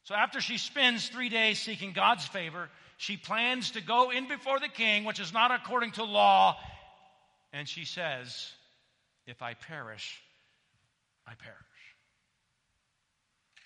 So 0.05 0.15
after 0.15 0.41
she 0.41 0.59
spends 0.59 1.09
three 1.09 1.29
days 1.29 1.61
seeking 1.61 1.93
God's 1.93 2.27
favor, 2.27 2.69
she 2.97 3.17
plans 3.17 3.73
to 3.73 3.81
go 3.81 4.11
in 4.11 4.27
before 4.27 4.59
the 4.59 4.69
king, 4.69 5.05
which 5.05 5.21
is 5.21 5.33
not 5.33 5.51
according 5.51 5.93
to 5.93 6.05
law, 6.05 6.57
and 7.53 7.69
she 7.69 7.85
says, 7.85 8.51
If 9.27 9.43
I 9.43 9.55
perish, 9.55 10.21
I 11.27 11.35
perish. 11.35 11.57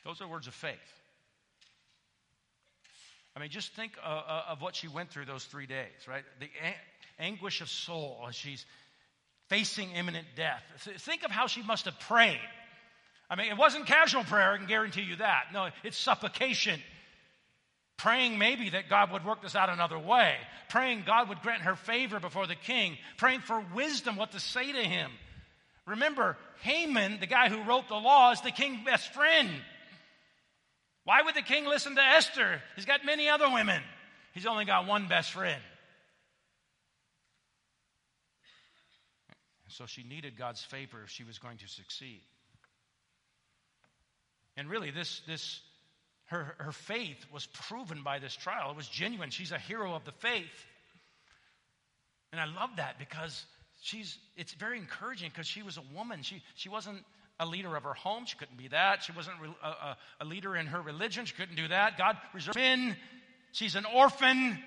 Those 0.05 0.20
are 0.20 0.28
words 0.28 0.46
of 0.46 0.55
faith. 0.55 0.78
I 3.36 3.40
mean, 3.40 3.51
just 3.51 3.72
think 3.74 3.92
uh, 4.05 4.09
uh, 4.09 4.42
of 4.48 4.61
what 4.61 4.74
she 4.74 4.88
went 4.88 5.11
through 5.11 5.26
those 5.26 5.44
three 5.44 5.66
days, 5.66 6.09
right? 6.09 6.24
The 6.40 6.48
anguish 7.18 7.61
of 7.61 7.68
soul 7.68 8.24
as 8.28 8.34
she's 8.34 8.64
facing 9.48 9.92
imminent 9.92 10.26
death. 10.36 10.62
Think 10.98 11.22
of 11.22 11.30
how 11.30 11.46
she 11.46 11.62
must 11.62 11.84
have 11.84 11.98
prayed 12.01 12.40
I 13.31 13.37
mean, 13.37 13.47
it 13.47 13.57
wasn't 13.57 13.87
casual 13.87 14.24
prayer, 14.24 14.53
I 14.53 14.57
can 14.59 14.66
guarantee 14.66 15.03
you 15.03 15.16
that. 15.16 15.45
No, 15.53 15.68
it's 15.85 15.97
supplication. 15.97 16.81
Praying 17.97 18.39
maybe 18.39 18.70
that 18.70 18.89
God 18.89 19.12
would 19.12 19.24
work 19.24 19.41
this 19.41 19.55
out 19.55 19.68
another 19.68 19.99
way. 19.99 20.35
Praying 20.68 21.05
God 21.07 21.28
would 21.28 21.41
grant 21.43 21.62
her 21.62 21.76
favor 21.76 22.18
before 22.18 22.47
the 22.47 22.57
king. 22.57 22.97
Praying 23.18 23.41
for 23.41 23.62
wisdom, 23.74 24.16
what 24.16 24.33
to 24.33 24.41
say 24.41 24.72
to 24.72 24.83
him. 24.83 25.12
Remember, 25.87 26.37
Haman, 26.62 27.20
the 27.20 27.26
guy 27.26 27.49
who 27.49 27.62
wrote 27.62 27.89
the 27.89 27.95
law, 27.95 28.33
is 28.33 28.41
the 28.41 28.51
king's 28.51 28.85
best 28.85 29.12
friend. 29.12 29.51
Why 31.05 31.22
would 31.22 31.35
the 31.35 31.43
king 31.43 31.66
listen 31.66 31.95
to 31.95 32.03
Esther? 32.03 32.62
He's 32.74 32.87
got 32.87 33.05
many 33.05 33.28
other 33.28 33.51
women. 33.51 33.83
He's 34.33 34.47
only 34.47 34.64
got 34.64 34.87
one 34.87 35.07
best 35.07 35.33
friend. 35.33 35.61
So 39.68 39.87
she 39.87 40.03
needed 40.03 40.37
God's 40.37 40.62
favor 40.62 41.03
if 41.05 41.11
she 41.11 41.24
was 41.24 41.39
going 41.39 41.59
to 41.59 41.68
succeed. 41.68 42.22
And 44.61 44.68
really, 44.68 44.90
this, 44.90 45.22
this, 45.26 45.58
her, 46.26 46.54
her 46.58 46.72
faith 46.72 47.16
was 47.32 47.46
proven 47.46 48.02
by 48.02 48.18
this 48.18 48.36
trial. 48.36 48.70
It 48.70 48.76
was 48.76 48.86
genuine. 48.86 49.30
She's 49.30 49.52
a 49.52 49.58
hero 49.58 49.94
of 49.94 50.04
the 50.04 50.12
faith. 50.12 50.66
And 52.30 52.38
I 52.38 52.44
love 52.44 52.76
that 52.76 52.98
because 52.98 53.46
she's, 53.80 54.18
it's 54.36 54.52
very 54.52 54.76
encouraging 54.76 55.30
because 55.30 55.46
she 55.46 55.62
was 55.62 55.78
a 55.78 55.96
woman. 55.96 56.20
She, 56.20 56.42
she 56.56 56.68
wasn't 56.68 56.98
a 57.38 57.46
leader 57.46 57.74
of 57.74 57.84
her 57.84 57.94
home. 57.94 58.26
She 58.26 58.36
couldn't 58.36 58.58
be 58.58 58.68
that. 58.68 59.02
She 59.02 59.12
wasn't 59.12 59.36
a, 59.62 59.66
a, 59.66 59.96
a 60.20 60.24
leader 60.26 60.54
in 60.54 60.66
her 60.66 60.82
religion. 60.82 61.24
She 61.24 61.34
couldn't 61.34 61.56
do 61.56 61.68
that. 61.68 61.96
God 61.96 62.18
reserved 62.34 62.58
in. 62.58 62.94
She's 63.52 63.76
an 63.76 63.86
orphan. 63.86 64.58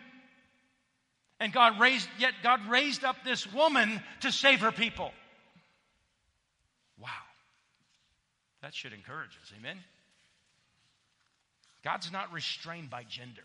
And 1.40 1.54
God 1.54 1.80
raised, 1.80 2.10
yet 2.18 2.34
God 2.42 2.68
raised 2.68 3.04
up 3.04 3.18
this 3.24 3.46
woman 3.54 4.02
to 4.22 4.32
save 4.32 4.62
her 4.62 4.72
people. 4.72 5.12
Wow. 7.00 7.10
That 8.64 8.74
should 8.74 8.94
encourage 8.94 9.38
us. 9.44 9.52
Amen? 9.60 9.78
God's 11.84 12.12
not 12.12 12.32
restrained 12.32 12.90
by 12.90 13.04
gender, 13.04 13.44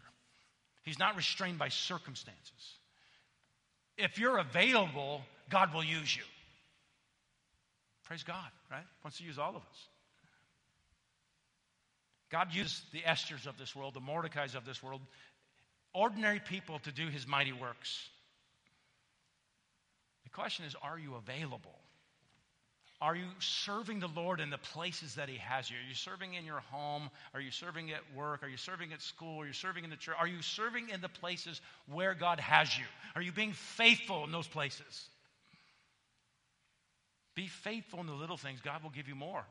He's 0.85 0.99
not 0.99 1.17
restrained 1.17 1.59
by 1.59 1.69
circumstances. 1.69 2.79
If 3.99 4.17
you're 4.17 4.39
available, 4.39 5.23
God 5.51 5.75
will 5.75 5.85
use 5.85 6.17
you. 6.17 6.23
Praise 8.05 8.23
God, 8.23 8.49
right? 8.71 8.85
Wants 9.05 9.19
to 9.19 9.25
use 9.25 9.39
all 9.39 9.51
of 9.51 9.57
us. 9.57 9.89
God 12.31 12.55
used 12.55 12.81
the 12.93 13.01
Esthers 13.01 13.47
of 13.47 13.59
this 13.59 13.75
world, 13.75 13.95
the 13.95 14.01
Mordecais 14.01 14.55
of 14.55 14.65
this 14.65 14.83
world, 14.83 15.01
ordinary 15.93 16.39
people 16.39 16.79
to 16.81 16.93
do 16.93 17.09
his 17.09 17.27
mighty 17.27 17.53
works. 17.53 18.09
The 20.23 20.31
question 20.31 20.65
is 20.65 20.77
are 20.81 20.99
you 20.99 21.17
available? 21.17 21.78
Are 23.01 23.15
you 23.15 23.27
serving 23.39 24.01
the 24.01 24.09
Lord 24.09 24.41
in 24.41 24.51
the 24.51 24.59
places 24.59 25.15
that 25.15 25.29
He 25.29 25.37
has 25.37 25.71
you? 25.71 25.77
Are 25.77 25.89
you 25.89 25.95
serving 25.95 26.35
in 26.35 26.45
your 26.45 26.61
home? 26.73 27.11
Are 27.33 27.41
you 27.41 27.53
serving 27.53 27.93
at 27.93 28.01
work? 28.17 28.43
Are 28.43 28.49
you 28.49 28.57
serving 28.57 28.93
at 28.93 29.01
school? 29.01 29.41
Are 29.41 29.47
you 29.47 29.53
serving 29.53 29.85
in 29.85 29.91
the 29.91 29.97
church? 29.97 30.17
Are 30.19 30.27
you 30.27 30.43
serving 30.43 30.89
in 30.89 31.01
the 31.01 31.09
places 31.09 31.61
where 31.87 32.15
God 32.15 32.41
has 32.41 32.77
you? 32.77 32.85
Are 33.15 33.23
you 33.23 33.31
being 33.31 33.53
faithful 33.53 34.25
in 34.25 34.33
those 34.33 34.49
places? 34.49 35.09
Be 37.37 37.47
faithful 37.47 38.01
in 38.01 38.07
the 38.07 38.15
little 38.15 38.37
things, 38.37 38.61
God 38.61 38.83
will 38.83 38.91
give 38.91 39.07
you 39.07 39.15
more. 39.15 39.45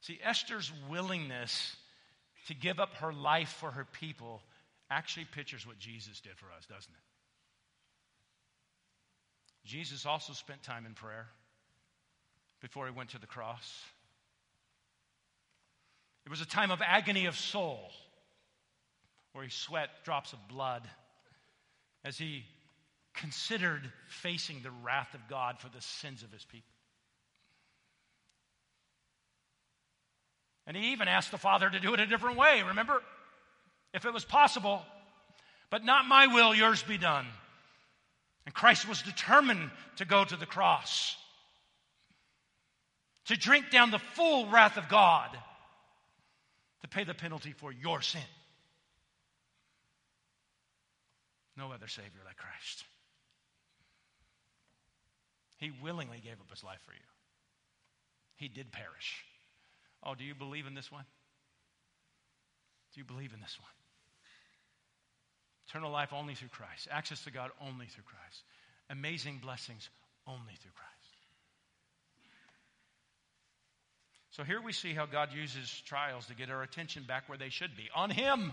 See, 0.00 0.18
Esther's 0.24 0.72
willingness 0.90 1.76
to 2.48 2.54
give 2.54 2.80
up 2.80 2.94
her 2.94 3.12
life 3.12 3.50
for 3.60 3.70
her 3.70 3.86
people 4.00 4.40
actually 4.90 5.26
pictures 5.26 5.66
what 5.66 5.78
Jesus 5.78 6.20
did 6.20 6.32
for 6.36 6.46
us, 6.46 6.66
doesn't 6.66 6.90
it? 6.90 7.07
Jesus 9.68 10.06
also 10.06 10.32
spent 10.32 10.62
time 10.62 10.86
in 10.86 10.94
prayer 10.94 11.26
before 12.62 12.86
he 12.86 12.92
went 12.92 13.10
to 13.10 13.18
the 13.18 13.26
cross. 13.26 13.84
It 16.24 16.30
was 16.30 16.40
a 16.40 16.46
time 16.46 16.70
of 16.70 16.80
agony 16.80 17.26
of 17.26 17.36
soul 17.36 17.90
where 19.34 19.44
he 19.44 19.50
sweat 19.50 19.90
drops 20.04 20.32
of 20.32 20.38
blood 20.48 20.88
as 22.02 22.16
he 22.16 22.44
considered 23.12 23.82
facing 24.08 24.62
the 24.62 24.70
wrath 24.70 25.12
of 25.12 25.20
God 25.28 25.58
for 25.58 25.68
the 25.68 25.82
sins 25.82 26.22
of 26.22 26.32
his 26.32 26.46
people. 26.46 26.74
And 30.66 30.78
he 30.78 30.92
even 30.92 31.08
asked 31.08 31.30
the 31.30 31.36
Father 31.36 31.68
to 31.68 31.78
do 31.78 31.92
it 31.92 32.00
a 32.00 32.06
different 32.06 32.38
way, 32.38 32.62
remember? 32.66 33.02
If 33.92 34.06
it 34.06 34.14
was 34.14 34.24
possible, 34.24 34.82
but 35.68 35.84
not 35.84 36.06
my 36.06 36.26
will, 36.26 36.54
yours 36.54 36.82
be 36.82 36.96
done. 36.96 37.26
And 38.48 38.54
Christ 38.54 38.88
was 38.88 39.02
determined 39.02 39.70
to 39.96 40.06
go 40.06 40.24
to 40.24 40.34
the 40.34 40.46
cross, 40.46 41.14
to 43.26 43.36
drink 43.36 43.68
down 43.70 43.90
the 43.90 43.98
full 43.98 44.48
wrath 44.48 44.78
of 44.78 44.88
God, 44.88 45.28
to 46.80 46.88
pay 46.88 47.04
the 47.04 47.12
penalty 47.12 47.52
for 47.52 47.70
your 47.70 48.00
sin. 48.00 48.22
No 51.58 51.72
other 51.72 51.88
Savior 51.88 52.22
like 52.24 52.38
Christ. 52.38 52.84
He 55.58 55.70
willingly 55.82 56.22
gave 56.24 56.40
up 56.40 56.48
his 56.48 56.64
life 56.64 56.80
for 56.86 56.92
you. 56.92 57.06
He 58.36 58.48
did 58.48 58.72
perish. 58.72 59.26
Oh, 60.02 60.14
do 60.14 60.24
you 60.24 60.34
believe 60.34 60.66
in 60.66 60.72
this 60.72 60.90
one? 60.90 61.04
Do 62.94 63.00
you 63.00 63.04
believe 63.04 63.34
in 63.34 63.40
this 63.42 63.58
one? 63.60 63.77
Eternal 65.68 65.90
life 65.90 66.12
only 66.12 66.34
through 66.34 66.48
Christ. 66.48 66.88
Access 66.90 67.22
to 67.24 67.30
God 67.30 67.50
only 67.60 67.86
through 67.86 68.04
Christ. 68.04 68.42
Amazing 68.90 69.38
blessings 69.42 69.90
only 70.26 70.54
through 70.62 70.72
Christ. 70.74 70.94
So 74.30 74.44
here 74.44 74.62
we 74.62 74.72
see 74.72 74.94
how 74.94 75.04
God 75.04 75.30
uses 75.34 75.82
trials 75.84 76.26
to 76.26 76.34
get 76.34 76.48
our 76.48 76.62
attention 76.62 77.02
back 77.06 77.28
where 77.28 77.36
they 77.36 77.48
should 77.48 77.76
be 77.76 77.88
on 77.94 78.08
Him. 78.08 78.52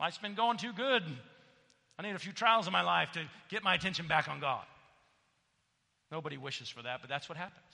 Life's 0.00 0.18
been 0.18 0.34
going 0.34 0.58
too 0.58 0.72
good. 0.72 1.02
I 1.98 2.02
need 2.02 2.14
a 2.14 2.18
few 2.18 2.32
trials 2.32 2.66
in 2.66 2.72
my 2.72 2.82
life 2.82 3.12
to 3.12 3.22
get 3.48 3.62
my 3.62 3.74
attention 3.74 4.06
back 4.06 4.28
on 4.28 4.40
God. 4.40 4.64
Nobody 6.12 6.36
wishes 6.36 6.68
for 6.68 6.82
that, 6.82 7.00
but 7.00 7.08
that's 7.08 7.28
what 7.28 7.38
happens. 7.38 7.64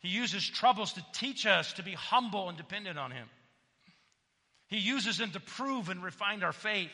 He 0.00 0.08
uses 0.08 0.48
troubles 0.48 0.94
to 0.94 1.04
teach 1.12 1.46
us 1.46 1.74
to 1.74 1.82
be 1.82 1.92
humble 1.92 2.48
and 2.48 2.58
dependent 2.58 2.98
on 2.98 3.10
Him. 3.10 3.28
He 4.74 4.80
uses 4.80 5.18
them 5.18 5.30
to 5.30 5.38
prove 5.38 5.88
and 5.88 6.02
refine 6.02 6.42
our 6.42 6.52
faith. 6.52 6.90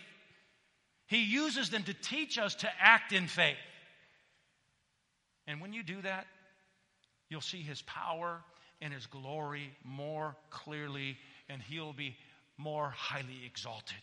He 1.06 1.22
uses 1.22 1.70
them 1.70 1.82
to 1.84 1.94
teach 1.94 2.36
us 2.36 2.56
to 2.56 2.68
act 2.78 3.14
in 3.14 3.26
faith. 3.26 3.56
And 5.46 5.62
when 5.62 5.72
you 5.72 5.82
do 5.82 6.02
that, 6.02 6.26
you'll 7.30 7.40
see 7.40 7.62
His 7.62 7.80
power 7.80 8.42
and 8.82 8.92
His 8.92 9.06
glory 9.06 9.70
more 9.82 10.36
clearly, 10.50 11.16
and 11.48 11.62
He'll 11.62 11.94
be 11.94 12.18
more 12.58 12.90
highly 12.90 13.46
exalted. 13.46 13.96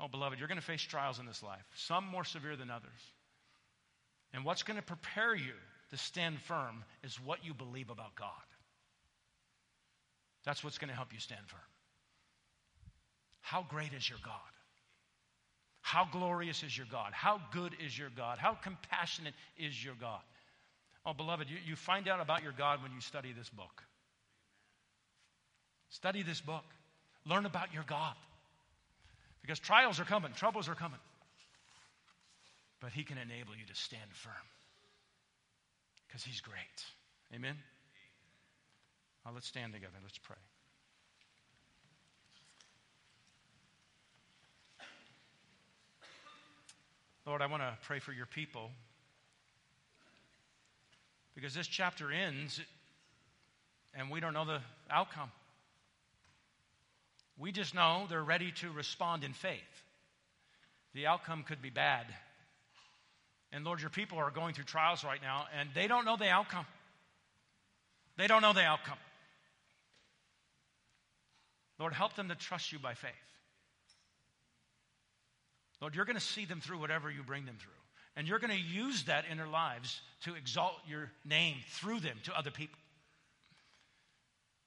Oh, 0.00 0.08
beloved, 0.08 0.40
you're 0.40 0.48
going 0.48 0.58
to 0.58 0.66
face 0.66 0.82
trials 0.82 1.20
in 1.20 1.26
this 1.26 1.40
life, 1.40 1.64
some 1.76 2.04
more 2.04 2.24
severe 2.24 2.56
than 2.56 2.68
others. 2.68 2.90
And 4.32 4.44
what's 4.44 4.64
going 4.64 4.76
to 4.78 4.84
prepare 4.84 5.36
you 5.36 5.54
to 5.90 5.96
stand 5.96 6.40
firm 6.40 6.82
is 7.04 7.14
what 7.20 7.44
you 7.44 7.54
believe 7.54 7.90
about 7.90 8.16
God. 8.16 8.49
That's 10.44 10.64
what's 10.64 10.78
going 10.78 10.88
to 10.88 10.94
help 10.94 11.12
you 11.12 11.20
stand 11.20 11.42
firm. 11.46 11.60
How 13.40 13.64
great 13.68 13.92
is 13.92 14.08
your 14.08 14.18
God? 14.24 14.34
How 15.82 16.06
glorious 16.10 16.62
is 16.62 16.76
your 16.76 16.86
God? 16.90 17.12
How 17.12 17.40
good 17.52 17.72
is 17.84 17.98
your 17.98 18.10
God? 18.16 18.38
How 18.38 18.54
compassionate 18.54 19.34
is 19.58 19.82
your 19.84 19.94
God? 20.00 20.20
Oh, 21.04 21.14
beloved, 21.14 21.48
you, 21.48 21.56
you 21.66 21.76
find 21.76 22.08
out 22.08 22.20
about 22.20 22.42
your 22.42 22.52
God 22.52 22.82
when 22.82 22.92
you 22.92 23.00
study 23.00 23.32
this 23.32 23.48
book. 23.48 23.82
Study 25.88 26.22
this 26.22 26.40
book. 26.40 26.64
Learn 27.26 27.46
about 27.46 27.72
your 27.74 27.84
God. 27.86 28.14
Because 29.42 29.58
trials 29.58 29.98
are 29.98 30.04
coming, 30.04 30.32
troubles 30.32 30.68
are 30.68 30.74
coming. 30.74 31.00
But 32.80 32.92
He 32.92 33.02
can 33.02 33.18
enable 33.18 33.56
you 33.58 33.66
to 33.66 33.74
stand 33.74 34.10
firm 34.12 34.32
because 36.06 36.22
He's 36.22 36.40
great. 36.40 36.84
Amen? 37.34 37.56
Let's 39.32 39.46
stand 39.46 39.72
together. 39.72 39.94
Let's 40.02 40.18
pray. 40.18 40.36
Lord, 47.26 47.42
I 47.42 47.46
want 47.46 47.62
to 47.62 47.76
pray 47.82 48.00
for 48.00 48.12
your 48.12 48.26
people 48.26 48.70
because 51.34 51.54
this 51.54 51.68
chapter 51.68 52.10
ends 52.10 52.60
and 53.94 54.10
we 54.10 54.20
don't 54.20 54.34
know 54.34 54.44
the 54.44 54.60
outcome. 54.90 55.30
We 57.38 57.52
just 57.52 57.74
know 57.74 58.06
they're 58.10 58.22
ready 58.22 58.52
to 58.56 58.70
respond 58.72 59.22
in 59.22 59.32
faith. 59.32 59.60
The 60.92 61.06
outcome 61.06 61.44
could 61.44 61.62
be 61.62 61.70
bad. 61.70 62.06
And 63.52 63.64
Lord, 63.64 63.80
your 63.80 63.90
people 63.90 64.18
are 64.18 64.30
going 64.30 64.54
through 64.54 64.64
trials 64.64 65.04
right 65.04 65.20
now, 65.22 65.46
and 65.58 65.70
they 65.74 65.86
don't 65.86 66.04
know 66.04 66.16
the 66.16 66.28
outcome. 66.28 66.66
They 68.16 68.26
don't 68.26 68.42
know 68.42 68.52
the 68.52 68.62
outcome. 68.62 68.98
Lord, 71.80 71.94
help 71.94 72.14
them 72.14 72.28
to 72.28 72.34
trust 72.34 72.72
you 72.72 72.78
by 72.78 72.92
faith. 72.92 73.10
Lord, 75.80 75.94
you're 75.94 76.04
going 76.04 76.18
to 76.18 76.20
see 76.20 76.44
them 76.44 76.60
through 76.60 76.78
whatever 76.78 77.10
you 77.10 77.22
bring 77.22 77.46
them 77.46 77.56
through. 77.58 77.72
And 78.16 78.28
you're 78.28 78.38
going 78.38 78.50
to 78.50 78.62
use 78.62 79.04
that 79.04 79.24
in 79.30 79.38
their 79.38 79.46
lives 79.46 80.02
to 80.24 80.34
exalt 80.34 80.74
your 80.86 81.10
name 81.24 81.56
through 81.70 82.00
them 82.00 82.18
to 82.24 82.38
other 82.38 82.50
people. 82.50 82.78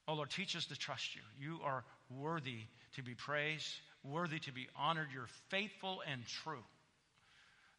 Oh, 0.08 0.14
Lord, 0.14 0.30
teach 0.30 0.56
us 0.56 0.66
to 0.66 0.76
trust 0.76 1.14
you. 1.14 1.22
You 1.40 1.60
are 1.62 1.84
worthy 2.10 2.58
to 2.96 3.02
be 3.02 3.14
praised, 3.14 3.68
worthy 4.02 4.40
to 4.40 4.52
be 4.52 4.66
honored. 4.76 5.08
You're 5.14 5.28
faithful 5.50 6.02
and 6.10 6.26
true. 6.26 6.64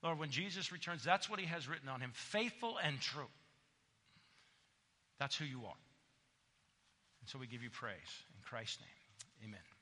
Lord, 0.02 0.18
when 0.18 0.30
Jesus 0.30 0.72
returns, 0.72 1.04
that's 1.04 1.30
what 1.30 1.42
he 1.42 1.46
has 1.48 1.68
written 1.68 1.90
on 1.90 2.00
him 2.00 2.12
faithful 2.14 2.78
and 2.82 3.02
true. 3.02 3.28
That's 5.20 5.36
who 5.36 5.46
you 5.46 5.66
are. 5.66 5.82
And 7.22 7.30
so 7.30 7.38
we 7.38 7.48
give 7.48 7.64
you 7.64 7.70
praise 7.70 7.96
in 8.38 8.42
Christ's 8.44 8.80
name. 8.80 9.05
Amen. 9.44 9.75